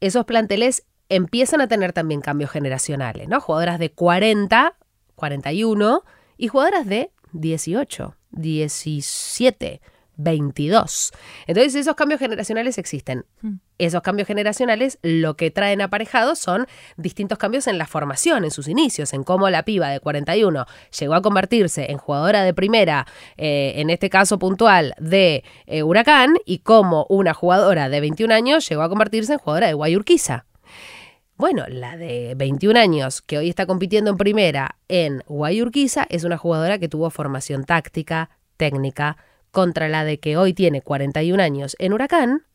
esos 0.00 0.24
planteles 0.24 0.86
empiezan 1.10 1.60
a 1.60 1.68
tener 1.68 1.92
también 1.92 2.22
cambios 2.22 2.50
generacionales, 2.50 3.28
¿no? 3.28 3.40
Jugadoras 3.40 3.78
de 3.78 3.92
40, 3.92 4.76
41 5.14 6.02
y 6.38 6.48
jugadoras 6.48 6.86
de 6.86 7.12
18, 7.32 8.16
17, 8.30 9.82
22. 10.22 11.12
Entonces 11.46 11.74
esos 11.74 11.94
cambios 11.94 12.20
generacionales 12.20 12.78
existen. 12.78 13.24
Hmm. 13.42 13.56
Esos 13.78 14.02
cambios 14.02 14.28
generacionales 14.28 14.98
lo 15.02 15.36
que 15.36 15.50
traen 15.50 15.80
aparejados 15.80 16.38
son 16.38 16.66
distintos 16.96 17.38
cambios 17.38 17.66
en 17.66 17.78
la 17.78 17.86
formación, 17.86 18.44
en 18.44 18.50
sus 18.50 18.68
inicios, 18.68 19.12
en 19.14 19.24
cómo 19.24 19.48
la 19.48 19.64
piba 19.64 19.88
de 19.88 20.00
41 20.00 20.66
llegó 20.98 21.14
a 21.14 21.22
convertirse 21.22 21.90
en 21.90 21.98
jugadora 21.98 22.42
de 22.42 22.52
primera, 22.52 23.06
eh, 23.36 23.74
en 23.76 23.90
este 23.90 24.10
caso 24.10 24.38
puntual, 24.38 24.94
de 24.98 25.44
eh, 25.66 25.82
Huracán, 25.82 26.36
y 26.44 26.58
cómo 26.58 27.06
una 27.08 27.32
jugadora 27.32 27.88
de 27.88 28.00
21 28.00 28.34
años 28.34 28.68
llegó 28.68 28.82
a 28.82 28.88
convertirse 28.88 29.32
en 29.32 29.38
jugadora 29.38 29.68
de 29.68 29.74
Guayurquiza. 29.74 30.44
Bueno, 31.36 31.64
la 31.68 31.96
de 31.96 32.34
21 32.36 32.78
años 32.78 33.22
que 33.22 33.38
hoy 33.38 33.48
está 33.48 33.64
compitiendo 33.64 34.10
en 34.10 34.18
primera 34.18 34.76
en 34.88 35.22
Guayurquiza 35.26 36.06
es 36.10 36.24
una 36.24 36.36
jugadora 36.36 36.78
que 36.78 36.90
tuvo 36.90 37.08
formación 37.08 37.64
táctica, 37.64 38.28
técnica, 38.58 39.16
contra 39.50 39.88
la 39.88 40.04
de 40.04 40.20
que 40.20 40.36
hoy 40.36 40.54
tiene 40.54 40.82
41 40.82 41.42
años 41.42 41.76
en 41.78 41.92
Huracán, 41.92 42.46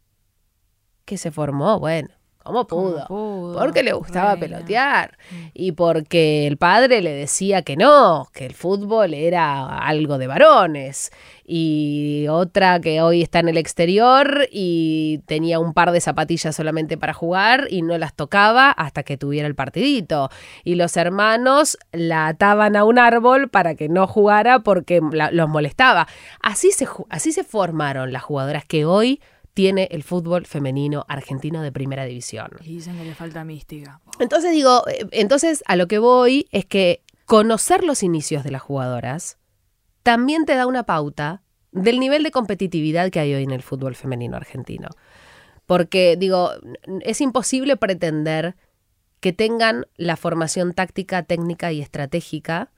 que 1.05 1.17
se 1.17 1.31
formó, 1.31 1.79
bueno, 1.79 2.09
como 2.45 2.65
pudo. 2.67 3.05
pudo? 3.07 3.59
Porque 3.59 3.83
le 3.83 3.93
gustaba 3.93 4.35
pelotear 4.37 5.17
y 5.53 5.73
porque 5.73 6.47
el 6.47 6.57
padre 6.57 7.01
le 7.01 7.11
decía 7.11 7.61
que 7.63 7.75
no, 7.75 8.27
que 8.33 8.45
el 8.45 8.53
fútbol 8.53 9.13
era 9.13 9.79
algo 9.79 10.17
de 10.17 10.27
varones. 10.27 11.11
Y 11.47 12.25
otra 12.29 12.79
que 12.81 13.01
hoy 13.01 13.21
está 13.21 13.39
en 13.39 13.49
el 13.49 13.57
exterior 13.57 14.47
y 14.51 15.19
tenía 15.27 15.59
un 15.59 15.73
par 15.73 15.91
de 15.91 16.01
zapatillas 16.01 16.55
solamente 16.55 16.97
para 16.97 17.13
jugar 17.13 17.67
y 17.69 17.81
no 17.81 17.97
las 17.97 18.13
tocaba 18.15 18.71
hasta 18.71 19.03
que 19.03 19.15
tuviera 19.17 19.47
el 19.47 19.55
partidito. 19.55 20.29
Y 20.63 20.75
los 20.75 20.97
hermanos 20.97 21.77
la 21.91 22.27
ataban 22.27 22.75
a 22.75 22.83
un 22.83 22.97
árbol 22.99 23.49
para 23.49 23.75
que 23.75 23.89
no 23.89 24.07
jugara 24.07 24.59
porque 24.59 25.01
la- 25.11 25.31
los 25.31 25.47
molestaba. 25.47 26.07
Así 26.41 26.71
se, 26.71 26.87
ju- 26.87 27.05
así 27.09 27.31
se 27.31 27.43
formaron 27.43 28.11
las 28.11 28.23
jugadoras 28.23 28.65
que 28.65 28.85
hoy 28.85 29.21
tiene 29.55 29.87
el 29.89 30.03
fútbol 30.03 30.45
femenino 30.45 31.05
argentino 31.07 31.63
de 31.63 31.71
primera 31.71 32.03
división. 32.03 32.51
Y 32.61 32.75
dicen 32.75 32.97
que 32.97 33.05
le 33.05 33.15
falta 33.15 33.45
mística. 33.45 34.01
Entonces 34.19 34.51
digo, 34.51 34.85
eh, 34.87 35.07
entonces 35.11 35.63
a 35.65 35.77
lo 35.77 35.87
que 35.87 35.97
voy 35.97 36.47
es 36.51 36.65
que 36.65 37.01
conocer 37.25 37.83
los 37.83 38.03
inicios 38.03 38.43
de 38.43 38.51
las 38.51 38.61
jugadoras 38.61 39.39
también 40.03 40.45
te 40.45 40.55
da 40.55 40.67
una 40.67 40.83
pauta 40.83 41.41
del 41.71 42.01
nivel 42.01 42.21
de 42.23 42.31
competitividad 42.31 43.09
que 43.09 43.21
hay 43.21 43.33
hoy 43.33 43.43
en 43.43 43.51
el 43.51 43.63
fútbol 43.63 43.95
femenino 43.95 44.35
argentino. 44.35 44.89
Porque 45.65 46.17
digo, 46.17 46.51
es 47.01 47.21
imposible 47.21 47.77
pretender 47.77 48.57
que 49.21 49.31
tengan 49.31 49.87
la 49.95 50.17
formación 50.17 50.73
táctica, 50.73 51.23
técnica 51.23 51.71
y 51.71 51.81
estratégica 51.81 52.71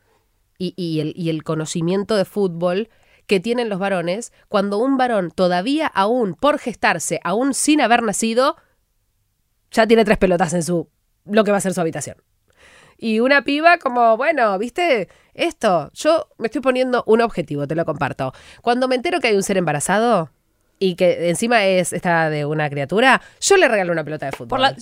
y, 0.60 0.74
y 0.78 1.00
el, 1.00 1.14
y 1.16 1.32
el 1.32 1.44
conocimiento 1.44 2.16
de 2.16 2.24
fútbol 2.24 2.90
que 3.28 3.40
tienen 3.40 3.70
los 3.70 3.78
varones 3.80 4.32
cuando 4.50 4.78
un 4.80 4.98
varón 4.98 5.32
todavía 5.32 5.88
aún 5.88 6.34
por 6.34 6.58
gestarse, 6.60 7.20
aún 7.24 7.54
sin 7.54 7.82
haber 7.82 8.02
nacido, 8.02 8.56
ya 9.72 9.86
tiene 9.86 10.06
tres 10.06 10.18
pelotas 10.18 10.54
en 10.54 10.64
su 10.64 10.90
lo 11.26 11.44
que 11.44 11.52
va 11.52 11.58
a 11.58 11.62
ser 11.62 11.74
su 11.74 11.82
habitación. 11.82 12.18
Y 12.98 13.20
una 13.20 13.44
piba 13.44 13.78
como, 13.78 14.18
bueno, 14.18 14.58
viste, 14.58 15.08
esto, 15.36 15.92
yo 15.94 16.30
me 16.38 16.48
estoy 16.48 16.62
poniendo 16.62 17.04
un 17.06 17.22
objetivo, 17.22 17.68
te 17.68 17.76
lo 17.76 17.86
comparto. 17.86 18.34
Cuando 18.62 18.88
me 18.88 18.96
entero 18.96 19.20
que 19.20 19.28
hay 19.28 19.36
un 19.36 19.44
ser 19.44 19.58
embarazado 19.58 20.32
y 20.80 20.96
que 20.96 21.30
encima 21.30 21.64
es 21.66 21.94
esta 21.94 22.30
de 22.30 22.46
una 22.46 22.70
criatura, 22.70 23.22
yo 23.42 23.58
le 23.58 23.68
regalo 23.68 23.92
una 23.92 24.04
pelota 24.04 24.26
de 24.26 24.32
fútbol. 24.32 24.48
Por 24.50 24.60
la- 24.62 24.76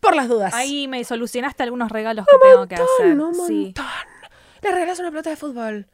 Por 0.00 0.14
las 0.14 0.28
dudas. 0.28 0.54
Ahí 0.54 0.86
me 0.86 1.02
solucionaste 1.04 1.64
algunos 1.64 1.90
regalos 1.90 2.24
que 2.26 2.36
tengo 2.48 2.66
que 2.68 2.76
hacer. 2.76 3.12
Un 3.18 3.18
montón. 3.18 3.46
Sí. 3.48 3.74
Le 4.62 4.70
regalas 4.70 4.98
una 5.00 5.10
pelota 5.10 5.30
de 5.30 5.36
fútbol. 5.36 5.88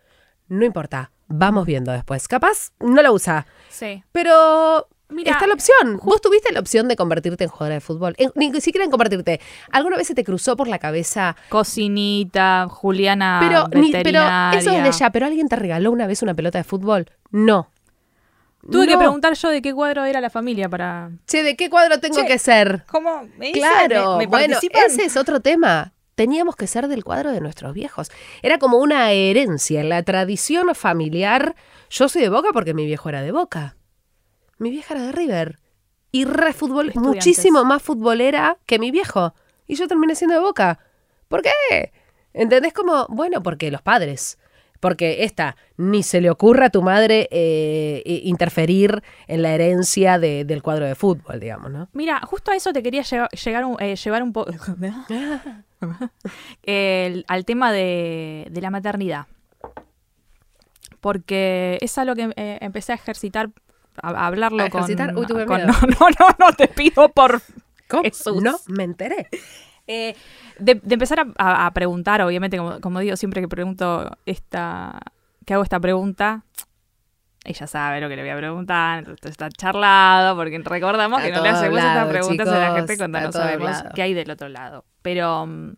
No 0.49 0.65
importa, 0.67 1.11
vamos 1.39 1.67
viendo 1.67 1.93
después. 1.93 2.27
Capaz 2.29 2.73
no 2.81 3.01
la 3.03 3.11
usa, 3.13 3.47
Sí. 3.71 4.03
pero 4.13 4.89
Mira, 5.11 5.33
está 5.33 5.47
la 5.47 5.55
opción. 5.55 6.01
¿Vos 6.03 6.21
tuviste 6.21 6.53
la 6.53 6.61
opción 6.61 6.89
de 6.89 6.97
convertirte 6.97 7.45
en 7.45 7.51
jugadora 7.51 7.75
de 7.75 7.81
fútbol? 7.81 8.15
En- 8.17 8.33
ni 8.37 8.59
siquiera 8.61 8.85
en 8.85 8.91
convertirte. 8.91 9.41
¿Alguna 9.71 9.97
vez 9.97 10.07
se 10.09 10.15
te 10.15 10.25
cruzó 10.25 10.57
por 10.57 10.67
la 10.67 10.79
cabeza? 10.79 11.37
Cocinita, 11.51 12.67
Juliana. 12.69 13.39
pero, 13.41 13.69
ni- 13.81 13.93
pero 13.93 14.21
eso 14.57 14.71
es 14.71 14.83
de 14.83 14.93
ya. 14.93 15.11
¿Pero 15.11 15.27
alguien 15.27 15.49
te 15.49 15.57
regaló 15.57 15.93
una 15.93 16.07
vez 16.07 16.23
una 16.23 16.35
pelota 16.35 16.59
de 16.59 16.65
fútbol? 16.65 17.07
No. 17.31 17.71
Tuve 18.71 18.87
que 18.89 18.97
preguntar 18.97 19.35
yo 19.35 19.51
de 19.51 19.61
qué 19.61 19.75
cuadro 19.75 20.05
era 20.07 20.23
la 20.23 20.31
familia 20.31 20.71
para. 20.71 21.11
Che, 21.27 21.43
¿de 21.43 21.55
qué 21.55 21.69
cuadro 21.69 22.01
tengo 22.01 22.17
Che, 22.17 22.27
que 22.27 22.39
ser? 22.39 22.85
¿Cómo? 22.91 23.29
¿Me? 23.37 23.53
Claro, 23.53 24.13
¿Me, 24.17 24.25
me 24.25 24.27
bueno, 24.27 24.57
ese 24.59 25.05
es 25.05 25.17
otro 25.19 25.41
tema. 25.41 25.93
Teníamos 26.15 26.57
que 26.57 26.67
ser 26.67 26.89
del 26.89 27.05
cuadro 27.05 27.33
de 27.33 27.41
nuestros 27.41 27.75
viejos. 27.75 28.11
Era 28.43 28.59
como 28.59 28.79
una 28.79 29.11
herencia, 29.13 29.81
en 29.81 29.89
la 29.89 30.03
tradición 30.03 30.75
familiar. 30.75 31.57
Yo 31.91 32.09
soy 32.09 32.23
de 32.23 32.29
Boca 32.29 32.51
porque 32.53 32.75
mi 32.75 32.87
viejo 32.87 33.09
era 33.09 33.23
de 33.23 33.33
Boca. 33.33 33.77
Mi 34.59 34.71
vieja 34.71 34.95
era 34.95 35.07
de 35.07 35.13
River. 35.13 35.59
Y 36.13 36.25
re 36.25 36.51
Estudiantes. 36.51 36.97
muchísimo 36.97 37.65
más 37.65 37.83
futbolera 37.83 38.59
que 38.67 38.79
mi 38.79 38.91
viejo. 38.93 39.35
Y 39.67 39.75
yo 39.75 39.89
terminé 39.89 40.15
siendo 40.15 40.35
de 40.35 40.41
Boca. 40.41 40.79
¿Por 41.27 41.43
qué? 41.43 41.93
¿Entendés 42.33 42.73
como, 42.73 43.07
bueno, 43.09 43.43
porque 43.43 43.71
los 43.71 43.83
padres. 43.83 44.39
Porque 44.85 45.25
esta, 45.25 45.57
ni 45.79 46.03
se 46.03 46.21
le 46.21 46.29
ocurra 46.29 46.67
a 46.67 46.71
tu 46.71 46.83
madre 46.83 47.27
eh, 47.31 48.03
interferir 48.25 49.03
en 49.29 49.41
la 49.41 49.55
herencia 49.55 50.19
de- 50.19 50.45
del 50.45 50.63
cuadro 50.63 50.85
de 50.85 50.95
fútbol, 50.95 51.41
digamos, 51.41 51.71
¿no? 51.71 51.89
Mira, 51.95 52.21
justo 52.27 52.51
a 52.51 52.55
eso 52.55 52.71
te 52.71 52.83
quería 52.83 53.01
llevar, 53.01 53.31
llegar 53.31 53.65
un, 53.65 53.79
eh, 53.81 53.97
llevar 53.97 54.23
un 54.23 54.35
poco. 54.35 54.53
al 57.29 57.45
tema 57.47 57.73
de, 57.73 58.47
de 58.51 58.61
la 58.61 58.71
maternidad. 58.71 59.27
Porque 61.01 61.79
es 61.81 61.97
algo 61.99 62.15
que 62.15 62.33
eh, 62.37 62.59
empecé 62.61 62.93
a 62.93 62.97
ejercitar, 62.97 63.51
a, 64.03 64.11
a 64.11 64.27
hablarlo 64.27 64.63
¿A 64.63 64.67
ejercitar? 64.67 65.13
con. 65.15 65.23
Uy, 65.23 65.27
tuve 65.27 65.47
con- 65.47 65.57
miedo. 65.65 65.73
no, 65.83 65.87
no, 66.01 66.09
no, 66.19 66.27
no, 66.39 66.53
te 66.53 66.69
pido 66.69 67.09
por. 67.11 67.43
¿Cómo? 67.89 68.03
Jesús. 68.03 68.43
No, 68.43 68.59
me 68.69 68.85
enteré. 68.85 69.29
Eh, 69.87 70.15
de, 70.59 70.75
de 70.77 70.95
empezar 70.95 71.21
a, 71.21 71.27
a- 71.37 71.67
a 71.67 71.71
preguntar, 71.73 72.23
obviamente, 72.23 72.57
como, 72.57 72.81
como 72.81 73.01
digo 73.01 73.17
siempre 73.17 73.41
que 73.41 73.49
pregunto 73.49 74.17
esta. 74.27 74.99
que 75.45 75.55
hago 75.55 75.63
esta 75.63 75.79
pregunta. 75.81 76.43
Ella 77.47 77.67
sabe 77.67 78.01
lo 78.01 78.09
que 78.09 78.17
le 78.17 78.23
voy 78.23 78.31
a 78.31 78.37
preguntar, 78.39 79.05
está 79.23 79.51
charlado, 79.51 80.35
porque 80.35 80.59
recordamos 80.65 81.21
A 81.21 81.25
que 81.25 81.31
no 81.31 81.43
le 81.43 81.51
hacemos 81.51 81.79
estas 81.79 82.09
preguntas 82.09 82.49
a 82.49 82.59
la 82.59 82.75
gente 82.77 82.97
cuando 82.97 83.19
no 83.21 83.33
sabemos 83.33 83.71
qué 83.95 84.03
hay 84.03 84.15
del 84.15 84.31
otro 84.31 84.49
lado. 84.49 84.87
Pero 85.03 85.45
mm, 85.47 85.75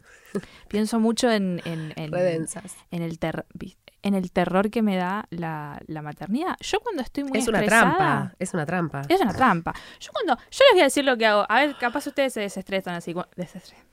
pienso 0.69 1.01
mucho 1.01 1.29
en, 1.29 1.61
en, 1.65 1.93
en- 1.97 2.11
en 2.93 3.03
el 3.03 3.19
ter- 3.19 3.47
en 4.03 4.15
el 4.15 4.31
terror 4.31 4.71
que 4.71 4.83
me 4.83 4.95
da 4.97 5.27
la, 5.31 5.81
la 5.89 6.03
maternidad. 6.03 6.55
Yo 6.61 6.79
cuando 6.79 7.03
estoy 7.03 7.25
muy 7.25 7.37
Es 7.41 7.49
una 7.49 7.59
trampa, 7.67 8.35
es 8.39 8.55
una 8.55 8.65
trampa. 8.65 9.03
Es 9.09 9.21
una 9.21 9.33
trampa. 9.35 9.75
Yo 9.99 10.13
cuando. 10.13 10.37
Yo 10.37 10.65
les 10.67 10.73
voy 10.75 10.81
a 10.83 10.85
decir 10.85 11.05
lo 11.05 11.17
que 11.17 11.27
hago. 11.27 11.45
A 11.49 11.61
ver, 11.63 11.75
capaz 11.81 12.07
ustedes 12.07 12.33
se 12.33 12.41
desestresan 12.43 12.95
así. 12.95 13.13
cu- 13.13 13.25
Desestre- 13.37 13.75
Ah, 13.77 13.86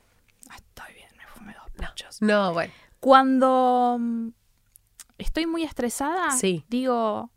Estoy 0.56 0.94
bien, 0.96 1.10
me 1.18 1.24
fumé 1.28 1.54
dos 1.54 1.70
puchos. 1.90 2.22
No, 2.22 2.54
bueno. 2.54 2.74
Cuando 3.00 3.98
mm, 4.00 4.28
estoy 5.18 5.46
muy 5.46 5.64
estresada, 5.64 6.32
Sí. 6.32 6.64
digo, 6.70 7.30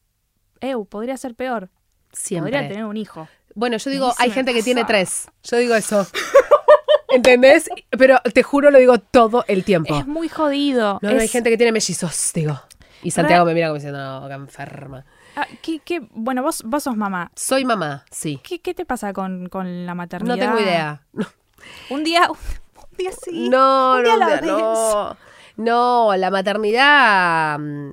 Eu, 0.60 0.84
podría 0.86 1.16
ser 1.16 1.34
peor. 1.34 1.70
Siempre. 2.12 2.50
Podría 2.52 2.68
tener 2.68 2.84
un 2.86 2.96
hijo. 2.96 3.28
Bueno, 3.54 3.76
yo 3.78 3.90
digo, 3.90 4.12
hay 4.18 4.30
gente 4.30 4.52
que 4.54 4.62
tiene 4.62 4.84
tres. 4.84 5.28
Yo 5.42 5.56
digo 5.58 5.74
eso. 5.74 6.06
¿Entendés? 7.08 7.68
Pero 7.90 8.20
te 8.34 8.42
juro, 8.42 8.70
lo 8.70 8.78
digo 8.78 8.98
todo 8.98 9.44
el 9.48 9.64
tiempo. 9.64 9.96
Es 9.98 10.06
muy 10.06 10.28
jodido. 10.28 10.98
No, 11.02 11.12
no, 11.12 11.20
hay 11.20 11.28
gente 11.28 11.50
que 11.50 11.56
tiene 11.56 11.72
mellizos, 11.72 12.32
digo. 12.34 12.60
Y 13.02 13.10
Santiago 13.10 13.44
me 13.44 13.54
mira 13.54 13.68
como 13.68 13.76
diciendo, 13.76 13.98
no, 14.20 14.26
qué 14.28 14.34
enferma. 14.34 15.04
Ah, 15.36 15.46
¿qué- 15.62 15.80
qué- 15.80 16.00
Bueno, 16.12 16.42
vos, 16.42 16.62
vos 16.64 16.82
sos 16.82 16.96
mamá. 16.96 17.30
Soy 17.36 17.64
mamá, 17.64 18.04
sí. 18.10 18.40
¿Qué, 18.42 18.60
qué 18.60 18.74
te 18.74 18.84
pasa 18.86 19.12
con, 19.12 19.48
con 19.48 19.86
la 19.86 19.94
maternidad? 19.94 20.34
No 20.36 20.40
tengo 20.42 20.58
idea. 20.58 21.02
Un 21.90 22.04
día, 22.04 22.28
día 22.96 23.10
sí. 23.12 23.48
no, 23.48 23.96
un 23.96 24.04
día 24.04 24.14
a 24.14 24.16
no, 24.16 24.28
la 24.28 24.40
vez. 24.40 24.42
no. 24.42 25.16
No, 25.56 26.14
la 26.16 26.30
maternidad 26.30 27.58
mm, 27.58 27.92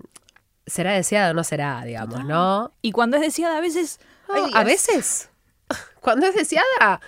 será 0.66 0.93
deseada 0.93 1.32
o 1.32 1.34
no 1.34 1.43
será, 1.43 1.84
digamos, 1.84 2.26
¿no? 2.26 2.72
Y 2.82 2.91
cuando 2.91 3.18
es 3.18 3.22
deseada, 3.22 3.58
a 3.58 3.62
veces. 3.62 3.99
Ay, 4.30 4.51
a 4.54 4.64
veces, 4.64 5.30
cuando 6.01 6.26
es 6.28 6.36
deseada, 6.36 7.01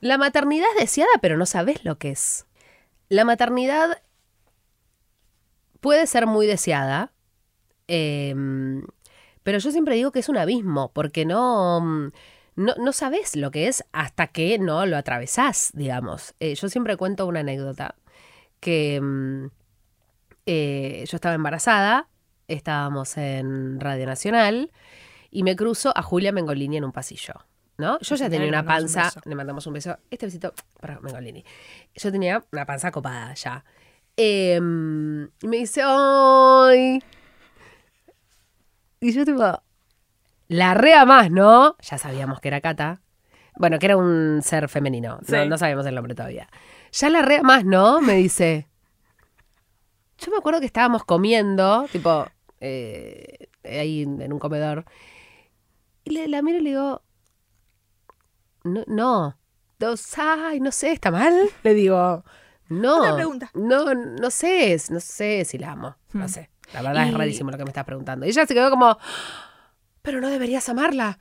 la 0.00 0.18
maternidad 0.18 0.68
es 0.76 0.82
deseada, 0.82 1.12
pero 1.20 1.36
no 1.36 1.46
sabes 1.46 1.84
lo 1.84 1.98
que 1.98 2.10
es. 2.10 2.46
La 3.08 3.24
maternidad 3.24 4.02
puede 5.80 6.06
ser 6.06 6.26
muy 6.26 6.46
deseada, 6.46 7.12
em, 7.88 8.86
pero 9.42 9.58
yo 9.58 9.70
siempre 9.72 9.96
digo 9.96 10.12
que 10.12 10.20
es 10.20 10.28
un 10.28 10.38
abismo, 10.38 10.92
porque 10.92 11.24
no, 11.24 11.80
mm, 11.80 12.12
no, 12.56 12.74
no 12.78 12.92
sabes 12.92 13.36
lo 13.36 13.50
que 13.50 13.68
es 13.68 13.84
hasta 13.92 14.26
que 14.28 14.58
no 14.58 14.84
lo 14.86 14.96
atravesás, 14.96 15.70
digamos. 15.74 16.34
Eh, 16.40 16.54
yo 16.54 16.68
siempre 16.68 16.96
cuento 16.96 17.26
una 17.26 17.40
anécdota 17.40 17.94
que 18.60 19.00
mm, 19.00 19.46
eh, 20.46 21.04
yo 21.08 21.16
estaba 21.16 21.34
embarazada, 21.34 22.08
estábamos 22.48 23.16
en 23.16 23.80
Radio 23.80 24.06
Nacional 24.06 24.70
y 25.30 25.42
me 25.44 25.56
cruzo 25.56 25.92
a 25.96 26.02
Julia 26.02 26.32
Mengolini 26.32 26.76
en 26.76 26.84
un 26.84 26.92
pasillo. 26.92 27.34
¿No? 27.78 27.98
Yo 28.00 28.14
ya 28.16 28.28
tenía 28.28 28.48
una 28.48 28.60
un 28.60 28.66
panza, 28.66 29.10
le 29.24 29.34
mandamos 29.34 29.66
un 29.66 29.72
beso. 29.72 29.98
Este 30.10 30.26
besito 30.26 30.52
para 30.78 31.00
Mengolini. 31.00 31.42
Yo 31.94 32.12
tenía 32.12 32.44
una 32.52 32.66
panza 32.66 32.92
copada 32.92 33.32
ya. 33.34 33.64
Y 34.14 34.60
me 34.60 35.56
dice, 35.56 35.80
¡ay! 35.82 37.02
Y 39.00 39.12
yo 39.12 39.24
tipo, 39.24 39.62
la 40.52 40.74
rea 40.74 41.04
más, 41.04 41.30
¿no? 41.30 41.76
Ya 41.80 41.98
sabíamos 41.98 42.40
que 42.40 42.48
era 42.48 42.60
Cata. 42.60 43.00
Bueno, 43.56 43.78
que 43.78 43.86
era 43.86 43.96
un 43.96 44.40
ser 44.42 44.68
femenino. 44.68 45.18
No, 45.28 45.42
Sí. 45.42 45.48
no 45.48 45.58
sabíamos 45.58 45.84
el 45.86 45.94
nombre 45.94 46.14
todavía. 46.14 46.48
Ya 46.92 47.10
la 47.10 47.22
rea 47.22 47.42
más, 47.42 47.64
¿no? 47.64 48.00
Me 48.00 48.14
dice. 48.14 48.68
Yo 50.18 50.30
me 50.30 50.38
acuerdo 50.38 50.60
que 50.60 50.66
estábamos 50.66 51.04
comiendo, 51.04 51.86
tipo, 51.90 52.26
eh, 52.60 53.48
ahí 53.64 54.02
en 54.02 54.32
un 54.32 54.38
comedor. 54.38 54.84
Y 56.04 56.10
le, 56.10 56.28
la 56.28 56.42
miro 56.42 56.58
y 56.58 56.62
le 56.62 56.70
digo, 56.70 57.02
no, 58.64 58.84
no. 58.86 59.36
Dos, 59.78 60.16
ay, 60.18 60.60
no 60.60 60.70
sé, 60.70 60.92
¿está 60.92 61.10
mal? 61.10 61.34
Le 61.64 61.74
digo, 61.74 62.24
no. 62.68 62.98
Otra 62.98 63.16
pregunta. 63.16 63.50
No, 63.54 63.94
no 63.94 64.30
sé, 64.30 64.76
no 64.90 65.00
sé 65.00 65.44
si 65.44 65.58
la 65.58 65.72
amo. 65.72 65.96
No 66.12 66.24
Hmm. 66.26 66.28
sé. 66.28 66.50
La 66.72 66.82
verdad 66.82 67.06
es 67.08 67.14
rarísimo 67.14 67.50
lo 67.50 67.58
que 67.58 67.64
me 67.64 67.70
estás 67.70 67.84
preguntando. 67.84 68.24
Y 68.24 68.30
ella 68.30 68.46
se 68.46 68.54
quedó 68.54 68.70
como, 68.70 68.96
pero 70.02 70.20
no 70.20 70.28
deberías 70.28 70.68
amarla. 70.68 71.18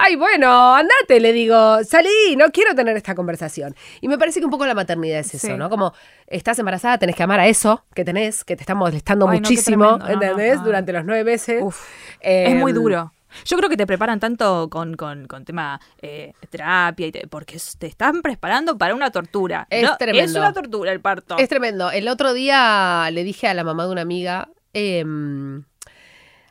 Ay, 0.00 0.14
bueno, 0.16 0.74
andate, 0.76 1.18
le 1.18 1.32
digo, 1.32 1.82
salí, 1.82 2.36
no 2.36 2.50
quiero 2.52 2.74
tener 2.74 2.96
esta 2.96 3.14
conversación. 3.14 3.74
Y 4.00 4.06
me 4.08 4.16
parece 4.18 4.38
que 4.38 4.44
un 4.44 4.50
poco 4.50 4.66
la 4.66 4.74
maternidad 4.74 5.18
es 5.20 5.34
eso, 5.34 5.48
Sí. 5.48 5.54
¿no? 5.54 5.68
Como 5.70 5.92
estás 6.26 6.58
embarazada, 6.58 6.98
tenés 6.98 7.16
que 7.16 7.22
amar 7.22 7.40
a 7.40 7.46
eso 7.48 7.84
que 7.94 8.04
tenés, 8.04 8.44
que 8.44 8.54
te 8.54 8.62
está 8.62 8.74
molestando 8.74 9.26
Ay, 9.28 9.40
no, 9.40 9.48
qué 9.48 9.54
muchísimo. 9.54 9.84
No, 9.84 9.98
no, 9.98 10.08
¿entendés? 10.08 10.58
no. 10.58 10.64
Durante 10.64 10.92
los 10.92 11.04
nueve 11.04 11.24
meses. 11.24 11.60
Uf, 11.62 11.82
es 12.20 12.54
muy 12.54 12.70
Em, 12.72 12.76
duro. 12.76 13.12
Yo 13.44 13.56
creo 13.56 13.68
que 13.68 13.76
te 13.76 13.86
preparan 13.86 14.20
tanto 14.20 14.68
con, 14.70 14.94
con, 14.94 15.26
con 15.26 15.44
tema 15.44 15.80
eh, 16.00 16.32
terapia 16.48 17.06
y 17.08 17.12
te- 17.12 17.26
porque 17.26 17.58
te 17.78 17.86
están 17.86 18.22
preparando 18.22 18.78
para 18.78 18.94
una 18.94 19.10
tortura. 19.10 19.66
Es 19.70 19.82
No, 19.82 19.92
Es 19.92 19.98
tremendo. 19.98 20.38
una 20.38 20.52
tortura 20.52 20.92
el 20.92 21.00
parto. 21.00 21.36
Es 21.38 21.48
tremendo. 21.48 21.90
El 21.90 22.08
otro 22.08 22.34
día 22.34 23.08
le 23.10 23.24
dije 23.24 23.48
a 23.48 23.54
la 23.54 23.64
mamá 23.64 23.84
de 23.86 23.90
una 23.92 24.02
amiga, 24.02 24.48
em, 24.74 25.64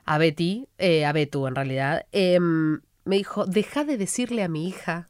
a 0.07 0.17
Betty, 0.17 0.67
eh, 0.79 1.05
a 1.05 1.11
Betu 1.11 1.45
en 1.47 1.53
realidad, 1.55 2.05
em, 2.11 2.79
me 3.05 3.17
dijo, 3.17 3.45
deja 3.45 3.83
de 3.83 3.97
decirle 3.97 4.41
a 4.43 4.47
mi 4.47 4.67
hija 4.67 5.07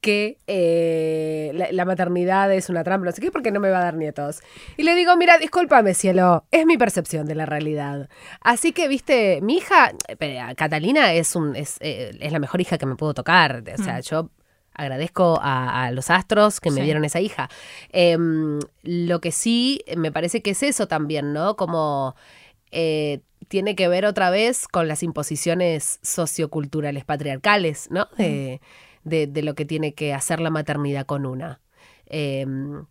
que 0.00 0.36
eh, 0.46 1.50
la, 1.54 1.72
la 1.72 1.84
maternidad 1.86 2.52
es 2.52 2.68
una 2.68 2.84
trampa, 2.84 3.06
no 3.06 3.12
sé 3.12 3.22
qué, 3.22 3.30
porque 3.30 3.50
no 3.50 3.58
me 3.60 3.70
va 3.70 3.78
a 3.80 3.84
dar 3.84 3.94
nietos. 3.96 4.40
Y 4.76 4.82
le 4.82 4.94
digo, 4.94 5.16
mira, 5.16 5.38
discúlpame, 5.38 5.94
cielo, 5.94 6.44
es 6.50 6.66
mi 6.66 6.76
percepción 6.76 7.26
de 7.26 7.34
la 7.34 7.46
realidad. 7.46 8.08
Así 8.40 8.72
que, 8.72 8.86
viste, 8.86 9.40
mi 9.42 9.56
hija, 9.56 9.92
eh, 10.08 10.40
Catalina, 10.56 11.12
es, 11.14 11.34
un, 11.36 11.56
es, 11.56 11.76
eh, 11.80 12.10
es 12.20 12.32
la 12.32 12.38
mejor 12.38 12.60
hija 12.60 12.76
que 12.78 12.84
me 12.86 12.96
puedo 12.96 13.14
tocar. 13.14 13.62
O 13.78 13.82
sea, 13.82 13.98
Mm. 13.98 14.02
yo 14.02 14.30
agradezco 14.74 15.38
a, 15.40 15.84
a 15.86 15.90
los 15.92 16.10
astros 16.10 16.60
que 16.60 16.70
me 16.70 16.80
Sí. 16.80 16.82
dieron 16.82 17.04
esa 17.06 17.20
hija. 17.20 17.48
Em, 17.90 18.58
lo 18.82 19.20
que 19.20 19.32
sí 19.32 19.80
me 19.96 20.12
parece 20.12 20.42
que 20.42 20.50
es 20.50 20.62
eso 20.62 20.86
también, 20.86 21.32
¿no? 21.32 21.56
Como 21.56 22.14
tiene 23.48 23.74
que 23.76 23.88
ver 23.88 24.04
otra 24.06 24.30
vez 24.30 24.66
con 24.68 24.88
las 24.88 25.02
imposiciones 25.02 25.98
socioculturales 26.02 27.04
patriarcales, 27.04 27.88
¿no? 27.90 28.08
De, 28.16 28.60
de- 29.04 29.26
de 29.26 29.42
lo 29.42 29.54
que 29.54 29.64
tiene 29.64 29.94
que 29.94 30.14
hacer 30.14 30.40
la 30.40 30.50
maternidad 30.50 31.06
con 31.06 31.26
una. 31.26 31.60
Em, 32.06 32.86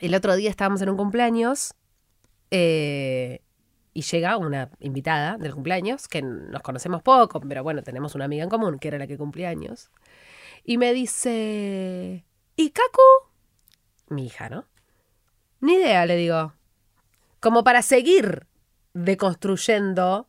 el 0.00 0.14
otro 0.14 0.34
día 0.36 0.50
estábamos 0.50 0.80
en 0.82 0.88
un 0.90 0.96
cumpleaños 0.96 1.74
eh, 2.50 3.40
y 3.94 4.02
llega 4.02 4.36
una 4.36 4.70
invitada 4.80 5.36
del 5.38 5.54
cumpleaños, 5.54 6.08
que 6.08 6.22
nos 6.22 6.62
conocemos 6.62 7.02
poco, 7.02 7.40
pero 7.40 7.62
bueno, 7.62 7.82
tenemos 7.82 8.14
una 8.14 8.24
amiga 8.24 8.44
en 8.44 8.50
común, 8.50 8.78
que 8.78 8.88
era 8.88 8.98
la 8.98 9.06
que 9.06 9.18
cumplía 9.18 9.48
años. 9.48 9.90
Y 10.64 10.78
me 10.78 10.92
dice, 10.92 12.24
¿y 12.56 12.70
Kaku? 12.70 13.02
Mi 14.08 14.26
hija, 14.26 14.48
¿no? 14.48 14.66
Ni 15.60 15.74
idea, 15.74 16.04
le 16.06 16.16
digo. 16.16 16.52
Como 17.40 17.62
para 17.62 17.82
seguir 17.82 18.47
deconstruyendo 19.04 20.28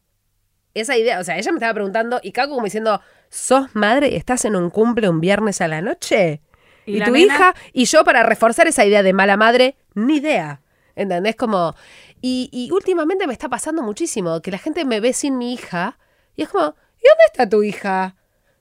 esa 0.73 0.97
idea. 0.97 1.19
O 1.19 1.23
sea, 1.23 1.37
ella 1.37 1.51
me 1.51 1.57
estaba 1.57 1.73
preguntando, 1.73 2.19
y 2.23 2.31
Kaku 2.31 2.53
como 2.53 2.65
diciendo, 2.65 3.01
¿sos 3.29 3.73
madre 3.75 4.09
y 4.09 4.15
estás 4.15 4.45
en 4.45 4.55
un 4.55 4.69
cumple 4.69 5.09
un 5.09 5.19
viernes 5.21 5.61
a 5.61 5.67
la 5.67 5.81
noche? 5.81 6.41
¿Y 6.85 6.95
Y, 6.95 6.99
la 6.99 7.05
tu 7.05 7.11
nena? 7.11 7.25
hija, 7.25 7.55
y 7.73 7.85
yo 7.85 8.03
para 8.03 8.23
reforzar 8.23 8.67
esa 8.67 8.85
idea 8.85 9.03
de 9.03 9.13
mala 9.13 9.37
madre, 9.37 9.77
ni 9.95 10.17
idea. 10.17 10.61
¿Entendés? 10.95 11.35
Como. 11.35 11.75
Y, 12.21 12.49
y 12.51 12.71
últimamente 12.71 13.25
me 13.27 13.33
está 13.33 13.47
pasando 13.47 13.81
muchísimo 13.81 14.41
que 14.41 14.51
la 14.51 14.57
gente 14.57 14.83
me 14.83 14.99
ve 14.99 15.13
sin 15.13 15.37
mi 15.37 15.53
hija 15.53 15.97
y 16.35 16.43
es 16.43 16.49
como, 16.49 16.63
¿y 16.65 17.07
dónde 17.07 17.23
está 17.27 17.47
tu 17.47 17.63
hija? 17.63 18.15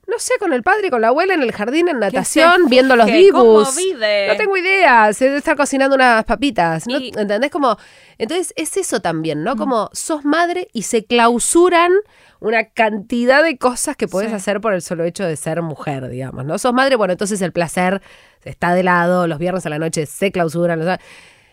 No 0.09 0.17
sé, 0.17 0.33
con 0.39 0.53
el 0.53 0.63
padre, 0.63 0.89
con 0.89 1.01
la 1.01 1.09
abuela 1.09 1.33
en 1.35 1.41
el 1.43 1.51
jardín, 1.51 1.87
en 1.87 1.99
natación, 1.99 2.67
viendo 2.67 2.95
los 2.95 3.05
vive? 3.05 4.27
No 4.27 4.35
tengo 4.37 4.57
idea, 4.57 5.13
se 5.13 5.25
debe 5.25 5.37
estar 5.37 5.55
cocinando 5.55 5.95
unas 5.95 6.23
papitas. 6.25 6.87
¿no? 6.87 6.97
Y- 6.97 7.11
¿Entendés? 7.15 7.51
Como, 7.51 7.77
entonces 8.17 8.53
es 8.55 8.75
eso 8.77 9.01
también, 9.01 9.41
Mm. 9.41 9.43
¿no? 9.43 9.55
Como 9.55 9.89
sos 9.93 10.25
madre 10.25 10.67
y 10.73 10.83
se 10.83 11.05
clausuran 11.05 11.91
una 12.39 12.69
cantidad 12.69 13.43
de 13.43 13.57
cosas 13.57 13.95
que 13.95 14.07
podés 14.07 14.29
Sí. 14.29 14.35
hacer 14.35 14.61
por 14.61 14.73
el 14.73 14.81
solo 14.81 15.03
hecho 15.03 15.25
de 15.25 15.35
ser 15.35 15.61
mujer, 15.61 16.09
digamos, 16.09 16.45
¿no? 16.45 16.57
Sos 16.57 16.73
madre, 16.73 16.95
bueno, 16.95 17.11
entonces 17.11 17.41
el 17.41 17.51
placer 17.51 18.01
está 18.45 18.73
de 18.73 18.83
lado, 18.83 19.27
los 19.27 19.37
viernes 19.39 19.65
a 19.65 19.69
la 19.69 19.77
noche 19.79 20.05
se 20.05 20.31
clausuran. 20.31 20.79
o 20.81 20.85
sea, 20.85 20.99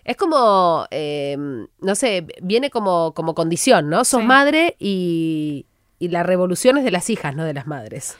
es 0.04 0.16
como, 0.16 0.86
eh, 0.92 1.36
no 1.80 1.94
sé, 1.96 2.26
viene 2.40 2.70
como, 2.70 3.12
como 3.14 3.34
condición, 3.34 3.90
¿no? 3.90 4.04
Sos 4.04 4.20
Sí. 4.20 4.26
madre 4.26 4.76
y, 4.78 5.66
y 5.98 6.08
la 6.08 6.22
revolución 6.22 6.78
es 6.78 6.84
de 6.84 6.92
las 6.92 7.10
hijas, 7.10 7.34
no 7.34 7.44
de 7.44 7.54
las 7.54 7.66
madres. 7.66 8.16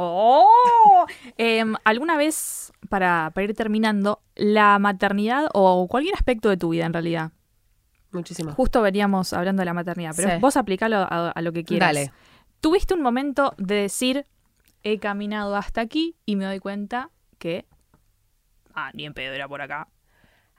¡Oh! 0.00 1.06
Em, 1.36 1.74
¿Alguna 1.82 2.16
vez, 2.16 2.72
para, 2.88 3.32
para 3.34 3.44
ir 3.44 3.54
terminando, 3.54 4.22
la 4.36 4.78
maternidad 4.78 5.48
o 5.52 5.88
cualquier 5.88 6.14
aspecto 6.14 6.48
de 6.48 6.56
tu 6.56 6.68
vida 6.68 6.86
en 6.86 6.92
realidad? 6.92 7.32
Muchísimo. 8.12 8.52
Justo 8.52 8.80
veníamos 8.80 9.32
hablando 9.32 9.60
de 9.60 9.66
la 9.66 9.74
maternidad, 9.74 10.12
pero 10.14 10.30
Sí. 10.30 10.36
vos 10.40 10.56
aplicalo 10.56 10.98
a, 10.98 11.30
a 11.32 11.42
lo 11.42 11.52
que 11.52 11.64
quieras. 11.64 11.88
Dale. 11.88 12.12
¿Tuviste 12.60 12.94
un 12.94 13.02
momento 13.02 13.54
de 13.58 13.74
decir, 13.74 14.24
he 14.84 15.00
caminado 15.00 15.56
hasta 15.56 15.80
aquí 15.80 16.14
y 16.24 16.36
me 16.36 16.44
doy 16.44 16.60
cuenta 16.60 17.10
que... 17.38 17.66
Ah, 18.74 18.90
ni 18.94 19.04
en 19.04 19.14
pedo 19.14 19.34
era 19.34 19.48
por 19.48 19.60
acá. 19.60 19.88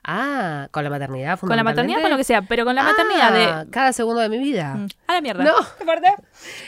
Ah, 0.02 0.68
con 0.70 0.82
la 0.82 0.90
maternidad, 0.90 1.38
Con 1.38 1.54
la 1.54 1.62
maternidad, 1.62 2.00
con 2.00 2.10
lo 2.10 2.16
que 2.16 2.24
sea, 2.24 2.42
pero 2.42 2.64
con 2.64 2.74
la 2.74 2.82
maternidad 2.84 3.36
Ah, 3.36 3.64
de... 3.64 3.70
Cada 3.70 3.92
segundo 3.92 4.20
de 4.22 4.28
mi 4.30 4.38
vida. 4.38 4.74
Mm, 4.74 4.88
A 5.08 5.12
la 5.14 5.20
mierda. 5.20 5.44
No. 5.44 5.52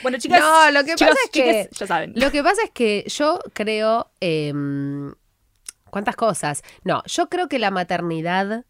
Bueno, 0.03 0.17
chicas. 0.19 0.39
No, 0.39 0.71
lo 0.71 0.83
que 0.83 0.93
chicos, 0.95 1.13
pasa 1.15 1.19
es 1.25 1.29
que- 1.31 1.43
chiques, 1.63 1.79
ya 1.79 1.87
saben. 1.87 2.13
Lo 2.15 2.29
que 2.31 2.43
pasa 2.43 2.61
es 2.63 2.69
que 2.71 3.05
yo 3.07 3.39
creo. 3.53 4.11
em, 4.19 5.13
¿Cuántas 5.89 6.15
cosas? 6.15 6.61
No, 6.83 7.01
yo 7.05 7.29
creo 7.29 7.47
que 7.47 7.57
la 7.59 7.71
maternidad 7.71 8.65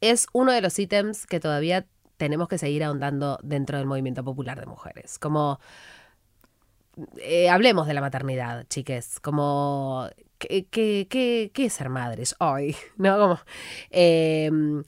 es 0.00 0.26
uno 0.32 0.52
de 0.52 0.60
los 0.60 0.78
ítems 0.78 1.26
que 1.26 1.38
todavía 1.40 1.86
tenemos 2.16 2.48
que 2.48 2.58
seguir 2.58 2.84
ahondando 2.84 3.38
dentro 3.42 3.78
del 3.78 3.86
movimiento 3.86 4.22
popular 4.24 4.58
de 4.60 4.66
mujeres. 4.66 5.18
Como. 5.18 5.58
eh, 7.18 7.48
hablemos 7.50 7.86
de 7.86 7.94
la 7.94 8.00
maternidad, 8.00 8.66
chiques. 8.68 9.20
Como. 9.20 10.08
¿Qué, 10.48 10.66
qué, 11.08 11.50
qué- 11.52 11.64
es 11.66 11.72
ser 11.72 11.88
madres 11.88 12.34
hoy? 12.38 12.76
¿No? 12.96 13.40
Em, 13.90 14.84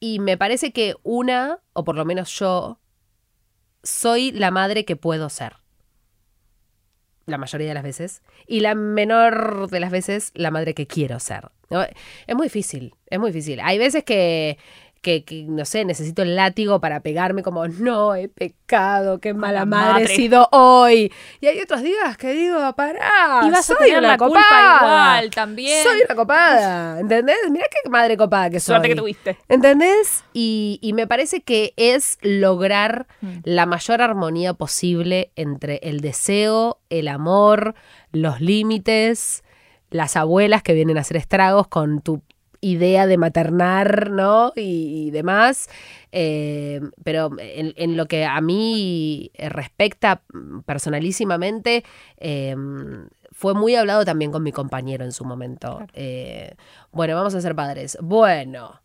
y 0.00 0.18
me 0.20 0.36
parece 0.36 0.72
que 0.72 0.94
una, 1.02 1.60
o 1.72 1.84
por 1.84 1.96
lo 1.96 2.04
menos 2.04 2.30
yo, 2.38 2.80
soy 3.82 4.32
la 4.32 4.50
madre 4.50 4.84
que 4.84 4.96
puedo 4.96 5.28
ser 5.28 5.56
la 7.26 7.38
mayoría 7.38 7.68
de 7.68 7.74
las 7.74 7.84
veces, 7.84 8.22
y 8.46 8.58
la 8.60 8.74
menor 8.74 9.70
de 9.70 9.78
las 9.78 9.92
veces 9.92 10.32
la 10.34 10.50
madre 10.50 10.74
que 10.74 10.88
quiero 10.88 11.20
ser. 11.20 11.50
Es 12.26 12.34
muy 12.34 12.46
difícil, 12.46 12.96
es 13.06 13.20
muy 13.20 13.30
difícil. 13.30 13.60
Hay 13.60 13.78
veces 13.78 14.02
que, 14.02 14.58
que, 15.02 15.24
que, 15.24 15.44
no 15.44 15.64
sé, 15.64 15.84
necesito 15.86 16.20
el 16.22 16.36
látigo 16.36 16.78
para 16.80 17.00
pegarme 17.00 17.42
como, 17.42 17.66
no, 17.68 18.14
he 18.14 18.28
pecado, 18.28 19.18
qué 19.18 19.32
mala 19.32 19.64
madre 19.64 20.04
he 20.04 20.08
sido 20.08 20.46
hoy. 20.52 21.10
Y 21.40 21.46
hay 21.46 21.58
otros 21.60 21.82
días 21.82 22.18
que 22.18 22.32
digo, 22.32 22.58
pará, 22.76 23.40
Y 23.46 23.50
vas 23.50 23.60
a 23.70 23.74
soy 23.74 23.86
tener 23.86 23.98
una 24.00 24.08
la 24.08 24.18
culpa 24.18 24.40
copada. 24.42 24.76
igual 25.16 25.30
también. 25.30 25.82
Soy 25.82 26.02
una 26.04 26.14
copada, 26.14 27.00
¿entendés? 27.00 27.36
Mirá 27.50 27.66
qué 27.70 27.88
madre 27.88 28.16
copada 28.18 28.50
que 28.50 28.60
soy. 28.60 28.74
Suerte 28.74 28.88
que 28.88 28.96
tuviste. 28.96 29.38
¿Entendés? 29.48 30.22
Y, 30.34 30.78
y 30.82 30.92
me 30.92 31.06
parece 31.06 31.40
que 31.42 31.72
es 31.76 32.18
lograr 32.20 33.06
Mm. 33.22 33.38
la 33.44 33.66
mayor 33.66 34.02
armonía 34.02 34.54
posible 34.54 35.30
entre 35.36 35.76
el 35.82 36.00
deseo, 36.00 36.78
el 36.90 37.08
amor, 37.08 37.74
los 38.12 38.40
límites, 38.40 39.42
las 39.90 40.16
abuelas 40.16 40.62
que 40.62 40.74
vienen 40.74 40.96
a 40.98 41.00
hacer 41.00 41.16
estragos 41.16 41.68
con 41.68 42.00
tu 42.00 42.22
idea 42.60 43.06
de 43.06 43.16
maternar, 43.18 44.10
¿no? 44.10 44.52
Y, 44.56 45.06
y 45.06 45.10
demás. 45.10 45.68
Eh, 46.12 46.80
pero 47.04 47.30
en, 47.38 47.72
en 47.76 47.96
lo 47.96 48.06
que 48.06 48.24
a 48.24 48.40
mí 48.40 49.30
respecta 49.38 50.22
mm, 50.32 50.60
personalísimamente, 50.60 51.84
eh, 52.18 52.54
fue 53.32 53.54
muy 53.54 53.74
hablado 53.76 54.04
también 54.04 54.32
con 54.32 54.42
mi 54.42 54.52
compañero 54.52 55.04
en 55.04 55.12
su 55.12 55.24
momento. 55.24 55.76
Claro. 55.76 55.92
Eh, 55.94 56.54
bueno, 56.92 57.14
vamos 57.14 57.34
a 57.34 57.40
ser 57.40 57.54
padres. 57.54 57.96
Bueno, 58.02 58.80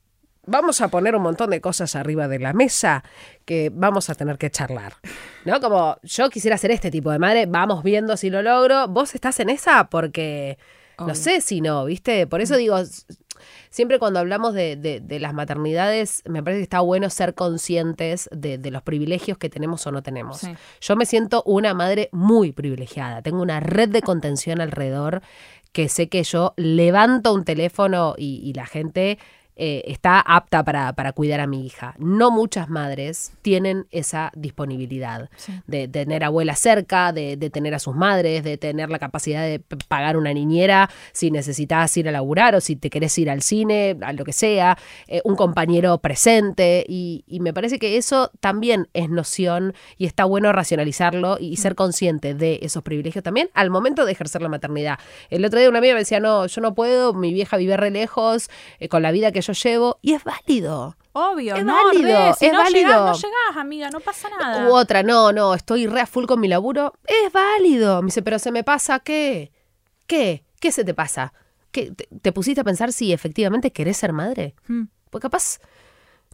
vamos 0.45 0.79
a 0.81 0.87
poner 0.87 1.15
un 1.15 1.23
montón 1.23 1.49
de 1.49 1.59
cosas 1.59 1.95
arriba 1.95 2.27
de 2.27 2.39
la 2.39 2.53
mesa 2.53 3.03
que 3.43 3.71
vamos 3.73 4.09
a 4.09 4.15
tener 4.15 4.37
que 4.37 4.49
charlar. 4.51 4.93
¿No? 5.43 5.59
Como 5.59 5.97
yo 6.03 6.29
quisiera 6.29 6.57
ser 6.57 6.71
este 6.71 6.91
tipo 6.91 7.11
de 7.11 7.19
madre, 7.19 7.45
vamos 7.47 7.83
viendo 7.83 8.15
si 8.15 8.29
lo 8.29 8.41
logro. 8.41 8.87
¿Vos 8.87 9.13
estás 9.15 9.39
en 9.39 9.49
esa? 9.49 9.89
Porque 9.89 10.57
no 10.99 11.13
sé 11.15 11.41
si 11.41 11.59
no, 11.59 11.83
¿viste? 11.85 12.25
Por 12.27 12.39
eso 12.39 12.55
digo, 12.55 12.77
s- 12.77 13.03
siempre 13.69 13.99
cuando 13.99 14.19
hablamos 14.19 14.53
de, 14.53 14.75
de- 14.75 14.99
de 14.99 15.19
las 15.19 15.33
maternidades, 15.33 16.21
me 16.25 16.41
parece 16.43 16.59
que 16.59 16.63
está 16.63 16.79
bueno 16.81 17.09
ser 17.09 17.33
conscientes 17.33 18.29
de, 18.31 18.57
de 18.57 18.71
los 18.71 18.81
privilegios 18.81 19.37
que 19.37 19.49
tenemos 19.49 19.85
o 19.87 19.91
no 19.91 20.01
tenemos. 20.01 20.39
Sí. 20.39 20.53
Yo 20.81 20.95
me 20.95 21.05
siento 21.05 21.43
una 21.45 21.73
madre 21.73 22.09
muy 22.11 22.51
privilegiada. 22.51 23.21
Tengo 23.21 23.41
una 23.41 23.59
red 23.59 23.89
de 23.89 24.01
contención 24.01 24.61
alrededor 24.61 25.21
que 25.71 25.89
sé 25.89 26.07
que 26.07 26.23
yo 26.23 26.53
levanto 26.57 27.33
un 27.33 27.43
teléfono 27.43 28.15
y, 28.17 28.39
y 28.43 28.53
la 28.53 28.65
gente 28.65 29.17
eh, 29.55 29.83
está 29.87 30.19
apta 30.19 30.63
para, 30.63 30.93
para 30.93 31.11
cuidar 31.13 31.39
a 31.39 31.47
mi 31.47 31.65
hija. 31.65 31.95
No 31.97 32.31
muchas 32.31 32.69
madres 32.69 33.33
tienen 33.41 33.87
esa 33.91 34.31
disponibilidad 34.35 35.29
Sí. 35.37 35.53
de 35.67 35.87
tener 35.87 36.23
abuelas 36.23 36.59
cerca, 36.59 37.11
de, 37.13 37.37
de 37.37 37.49
tener 37.49 37.73
a 37.75 37.79
sus 37.79 37.95
madres, 37.95 38.43
de 38.43 38.57
tener 38.57 38.89
la 38.89 38.99
capacidad 38.99 39.43
de 39.43 39.59
pagar 39.87 40.17
una 40.17 40.33
niñera 40.33 40.89
si 41.11 41.31
necesitas 41.31 41.95
ir 41.97 42.07
a 42.09 42.11
laburar 42.11 42.55
o 42.55 42.61
si 42.61 42.75
te 42.75 42.89
querés 42.89 43.17
ir 43.17 43.29
al 43.29 43.41
cine, 43.41 43.97
a 44.01 44.13
lo 44.13 44.23
que 44.25 44.33
sea, 44.33 44.77
eh, 45.07 45.21
un 45.23 45.35
compañero 45.35 45.97
presente 45.99 46.85
y, 46.87 47.23
y 47.27 47.39
me 47.39 47.53
parece 47.53 47.79
que 47.79 47.97
eso 47.97 48.31
también 48.39 48.87
es 48.93 49.09
noción 49.09 49.73
y 49.97 50.05
está 50.05 50.25
bueno 50.25 50.51
racionalizarlo 50.51 51.37
y 51.39 51.57
ser 51.57 51.75
consciente 51.75 52.33
de 52.33 52.59
esos 52.61 52.83
privilegios 52.83 53.23
también 53.23 53.49
al 53.53 53.69
momento 53.69 54.05
de 54.05 54.11
ejercer 54.11 54.41
la 54.41 54.49
maternidad. 54.49 54.99
El 55.29 55.45
otro 55.45 55.59
día 55.59 55.69
una 55.69 55.79
amiga 55.79 55.93
me 55.93 55.99
decía, 55.99 56.19
no, 56.19 56.45
yo 56.47 56.61
no 56.61 56.73
puedo, 56.73 57.13
mi 57.13 57.33
vieja 57.33 57.57
vive 57.57 57.77
re 57.77 57.91
lejos, 57.91 58.49
eh, 58.79 58.89
con 58.89 59.01
la 59.01 59.11
vida 59.11 59.31
que 59.31 59.41
yo 59.45 59.53
llevo 59.53 59.99
y 60.01 60.13
es 60.13 60.23
válido. 60.23 60.95
Obvio, 61.13 61.55
Es 61.55 61.63
no, 61.63 61.73
válido, 61.85 62.27
re, 62.29 62.33
si 62.33 62.45
es 62.47 62.51
no 62.51 62.57
válido. 62.59 62.89
Llegás, 62.89 63.05
no 63.05 63.13
llegás, 63.13 63.57
amiga, 63.57 63.89
no 63.89 63.99
pasa 64.01 64.27
nada. 64.29 64.67
U 64.67 64.73
otra, 64.73 65.01
no, 65.01 65.31
no, 65.31 65.53
estoy 65.53 65.87
re 65.87 66.01
a 66.01 66.05
full 66.05 66.25
con 66.25 66.39
mi 66.41 66.47
laburo. 66.47 66.93
Es 67.05 67.31
válido. 67.31 68.01
Me 68.01 68.07
dice, 68.07 68.21
pero 68.21 68.37
se 68.37 68.51
me 68.51 68.63
pasa 68.63 68.99
qué? 68.99 69.51
¿Qué? 70.07 70.43
¿Qué 70.59 70.71
se 70.71 70.83
te 70.83 70.93
pasa? 70.93 71.33
¿Qué? 71.71 71.91
¿Te, 71.91 72.07
te 72.21 72.31
pusiste 72.31 72.61
a 72.61 72.63
pensar 72.65 72.91
si 72.91 73.13
efectivamente 73.13 73.71
querés 73.71 73.95
ser 73.97 74.11
madre? 74.11 74.55
Mm. 74.67 74.83
Pues 75.09 75.21
capaz 75.21 75.59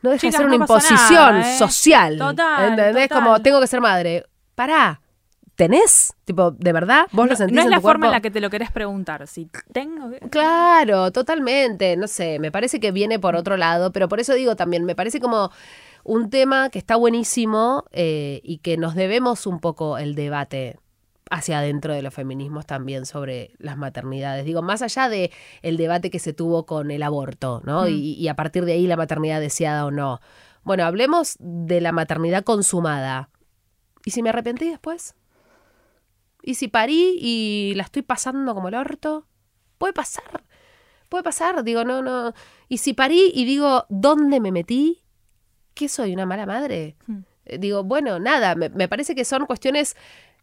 no 0.02 0.10
deja 0.10 0.28
de 0.28 0.34
ser 0.34 0.46
una 0.48 0.58
no 0.58 0.64
imposición 0.64 1.40
nada, 1.40 1.54
¿eh? 1.54 1.58
social. 1.58 2.18
Total, 2.18 2.70
¿Entendés? 2.72 3.08
total. 3.10 3.24
Como 3.24 3.42
tengo 3.42 3.62
que 3.62 3.68
ser 3.68 3.82
madre. 3.82 4.26
Pará. 4.56 5.02
¿Tenés? 5.62 6.16
Tipo, 6.26 6.50
¿de 6.50 6.74
verdad? 6.74 7.06
¿Vos 7.12 7.30
lo 7.30 7.36
sentís 7.36 7.54
no 7.54 7.62
es 7.62 7.66
en 7.66 7.70
la 7.70 7.78
tu 7.78 7.84
forma 7.84 8.08
en 8.08 8.14
la 8.14 8.22
que 8.22 8.32
te 8.32 8.42
lo 8.42 8.50
querés 8.50 8.72
preguntar. 8.72 9.28
Si 9.28 9.48
tengo 9.72 10.10
que... 10.10 10.18
Claro, 10.32 11.12
totalmente. 11.12 11.96
No 11.98 12.08
sé, 12.08 12.40
me 12.40 12.52
parece 12.52 12.80
que 12.80 12.92
viene 12.92 13.20
por 13.20 13.36
otro 13.36 13.58
lado, 13.58 13.92
pero 13.92 14.10
por 14.10 14.20
eso 14.20 14.34
digo 14.34 14.56
también, 14.56 14.86
me 14.86 14.96
parece 14.96 15.20
como 15.20 15.52
un 16.04 16.32
tema 16.32 16.72
que 16.72 16.80
está 16.80 16.96
buenísimo 16.96 17.86
eh, 17.92 18.42
y 18.44 18.58
que 18.58 18.76
nos 18.76 18.96
debemos 18.96 19.46
un 19.46 19.60
poco 19.60 20.00
el 20.00 20.16
debate 20.16 20.80
hacia 21.30 21.60
adentro 21.60 21.94
de 21.94 22.02
los 22.02 22.12
feminismos 22.12 22.66
también 22.66 23.06
sobre 23.06 23.52
las 23.60 23.78
maternidades. 23.78 24.46
Digo, 24.46 24.64
más 24.64 24.82
allá 24.82 25.10
de 25.10 25.30
el 25.62 25.78
debate 25.78 26.10
que 26.10 26.18
se 26.18 26.34
tuvo 26.34 26.66
con 26.66 26.90
el 26.90 27.04
aborto, 27.04 27.62
¿no? 27.66 27.84
Mm. 27.84 27.90
Y, 27.90 28.14
y 28.14 28.28
a 28.30 28.34
partir 28.34 28.66
de 28.66 28.74
ahí 28.74 28.88
la 28.88 28.98
maternidad 28.98 29.40
deseada 29.40 29.86
o 29.86 29.92
no. 29.92 30.22
Bueno, 30.64 30.86
hablemos 30.86 31.36
de 31.40 31.82
la 31.82 31.92
maternidad 31.92 32.44
consumada. 32.44 33.30
¿Y 34.06 34.10
si 34.10 34.24
me 34.24 34.30
arrepentí 34.30 34.68
después? 34.68 35.14
¿Y 36.42 36.56
si 36.56 36.68
parí 36.68 37.18
y 37.20 37.74
la 37.76 37.84
estoy 37.84 38.02
pasando 38.02 38.54
como 38.54 38.70
el 38.70 38.76
orto? 38.76 39.28
Puede 39.78 39.94
pasar. 39.94 40.44
Puede 41.10 41.24
pasar. 41.24 41.64
Digo, 41.64 41.84
no, 41.84 42.02
no. 42.02 42.34
¿Y 42.68 42.78
si 42.78 42.94
parí 42.94 43.32
y 43.34 43.46
digo, 43.46 43.86
¿dónde 43.90 44.40
me 44.40 44.52
metí? 44.52 45.04
¿Qué 45.74 45.88
soy? 45.88 46.14
¿Una 46.14 46.26
mala 46.26 46.46
madre? 46.46 46.96
Hmm. 47.08 47.20
Eh, 47.46 47.58
Digo, 47.58 47.84
bueno, 47.84 48.20
nada. 48.20 48.56
Me, 48.56 48.70
me 48.70 48.88
parece 48.88 49.16
que 49.16 49.26
son 49.26 49.46
cuestiones 49.46 49.96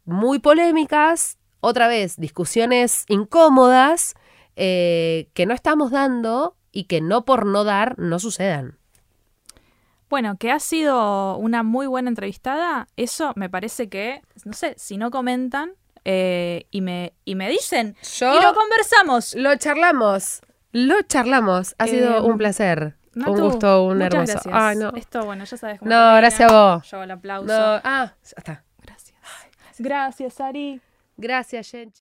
muy 0.05 0.39
polémicas. 0.39 1.39
Otra 1.61 1.89
vez, 1.89 2.17
discusiones 2.17 3.05
incómodas 3.09 4.15
eh, 4.61 5.31
que 5.35 5.47
no 5.47 5.55
estamos 5.55 5.91
dando 5.91 6.57
y 6.73 6.85
que 6.85 7.01
no 7.01 7.25
por 7.25 7.47
no 7.47 7.65
dar 7.65 7.99
no 7.99 8.19
sucedan. 8.19 8.79
Bueno, 10.11 10.37
que 10.37 10.51
ha 10.51 10.59
sido 10.59 11.37
una 11.37 11.63
muy 11.63 11.87
buena 11.87 12.09
entrevistada, 12.09 12.89
eso 12.97 13.33
me 13.37 13.51
parece 13.51 13.89
que, 13.89 14.23
no 14.45 14.55
sé, 14.55 14.75
si 14.79 14.97
no 14.97 15.11
comentan 15.11 15.73
eh, 16.11 16.67
y, 16.71 16.81
me, 16.81 17.13
y 17.27 17.35
me 17.35 17.51
dicen, 17.51 17.95
Yo- 18.19 18.35
y 18.39 18.43
lo 18.43 18.55
conversamos. 18.55 19.35
Lo 19.35 19.55
charlamos. 19.57 20.41
Lo 20.73 21.03
charlamos. 21.03 21.75
Ha 21.79 21.87
sido 21.87 22.17
Eh, 22.17 22.21
un 22.23 22.39
placer. 22.39 22.95
Natu, 23.15 23.33
un 23.33 23.41
gusto, 23.41 23.85
un 23.85 24.01
hermoso. 24.01 24.41
Gracias. 24.45 24.77
No. 24.79 24.91
Esto, 24.97 25.25
bueno, 25.27 25.45
ya 25.45 25.57
sabes 25.59 25.79
cómo 25.81 25.91
No, 25.91 26.17
gracias 26.17 26.51
a 26.51 26.53
vos. 26.77 26.91
Yo 26.91 27.03
el 27.03 27.11
aplauso. 27.11 27.47
No, 27.47 27.81
ah, 27.85 28.15
ya 28.23 28.35
está. 28.39 28.65
Gracias. 28.83 29.17
Gracias, 29.79 30.41
Ari. 30.41 30.81
Gracias, 31.19 31.71
Jen. 31.71 31.93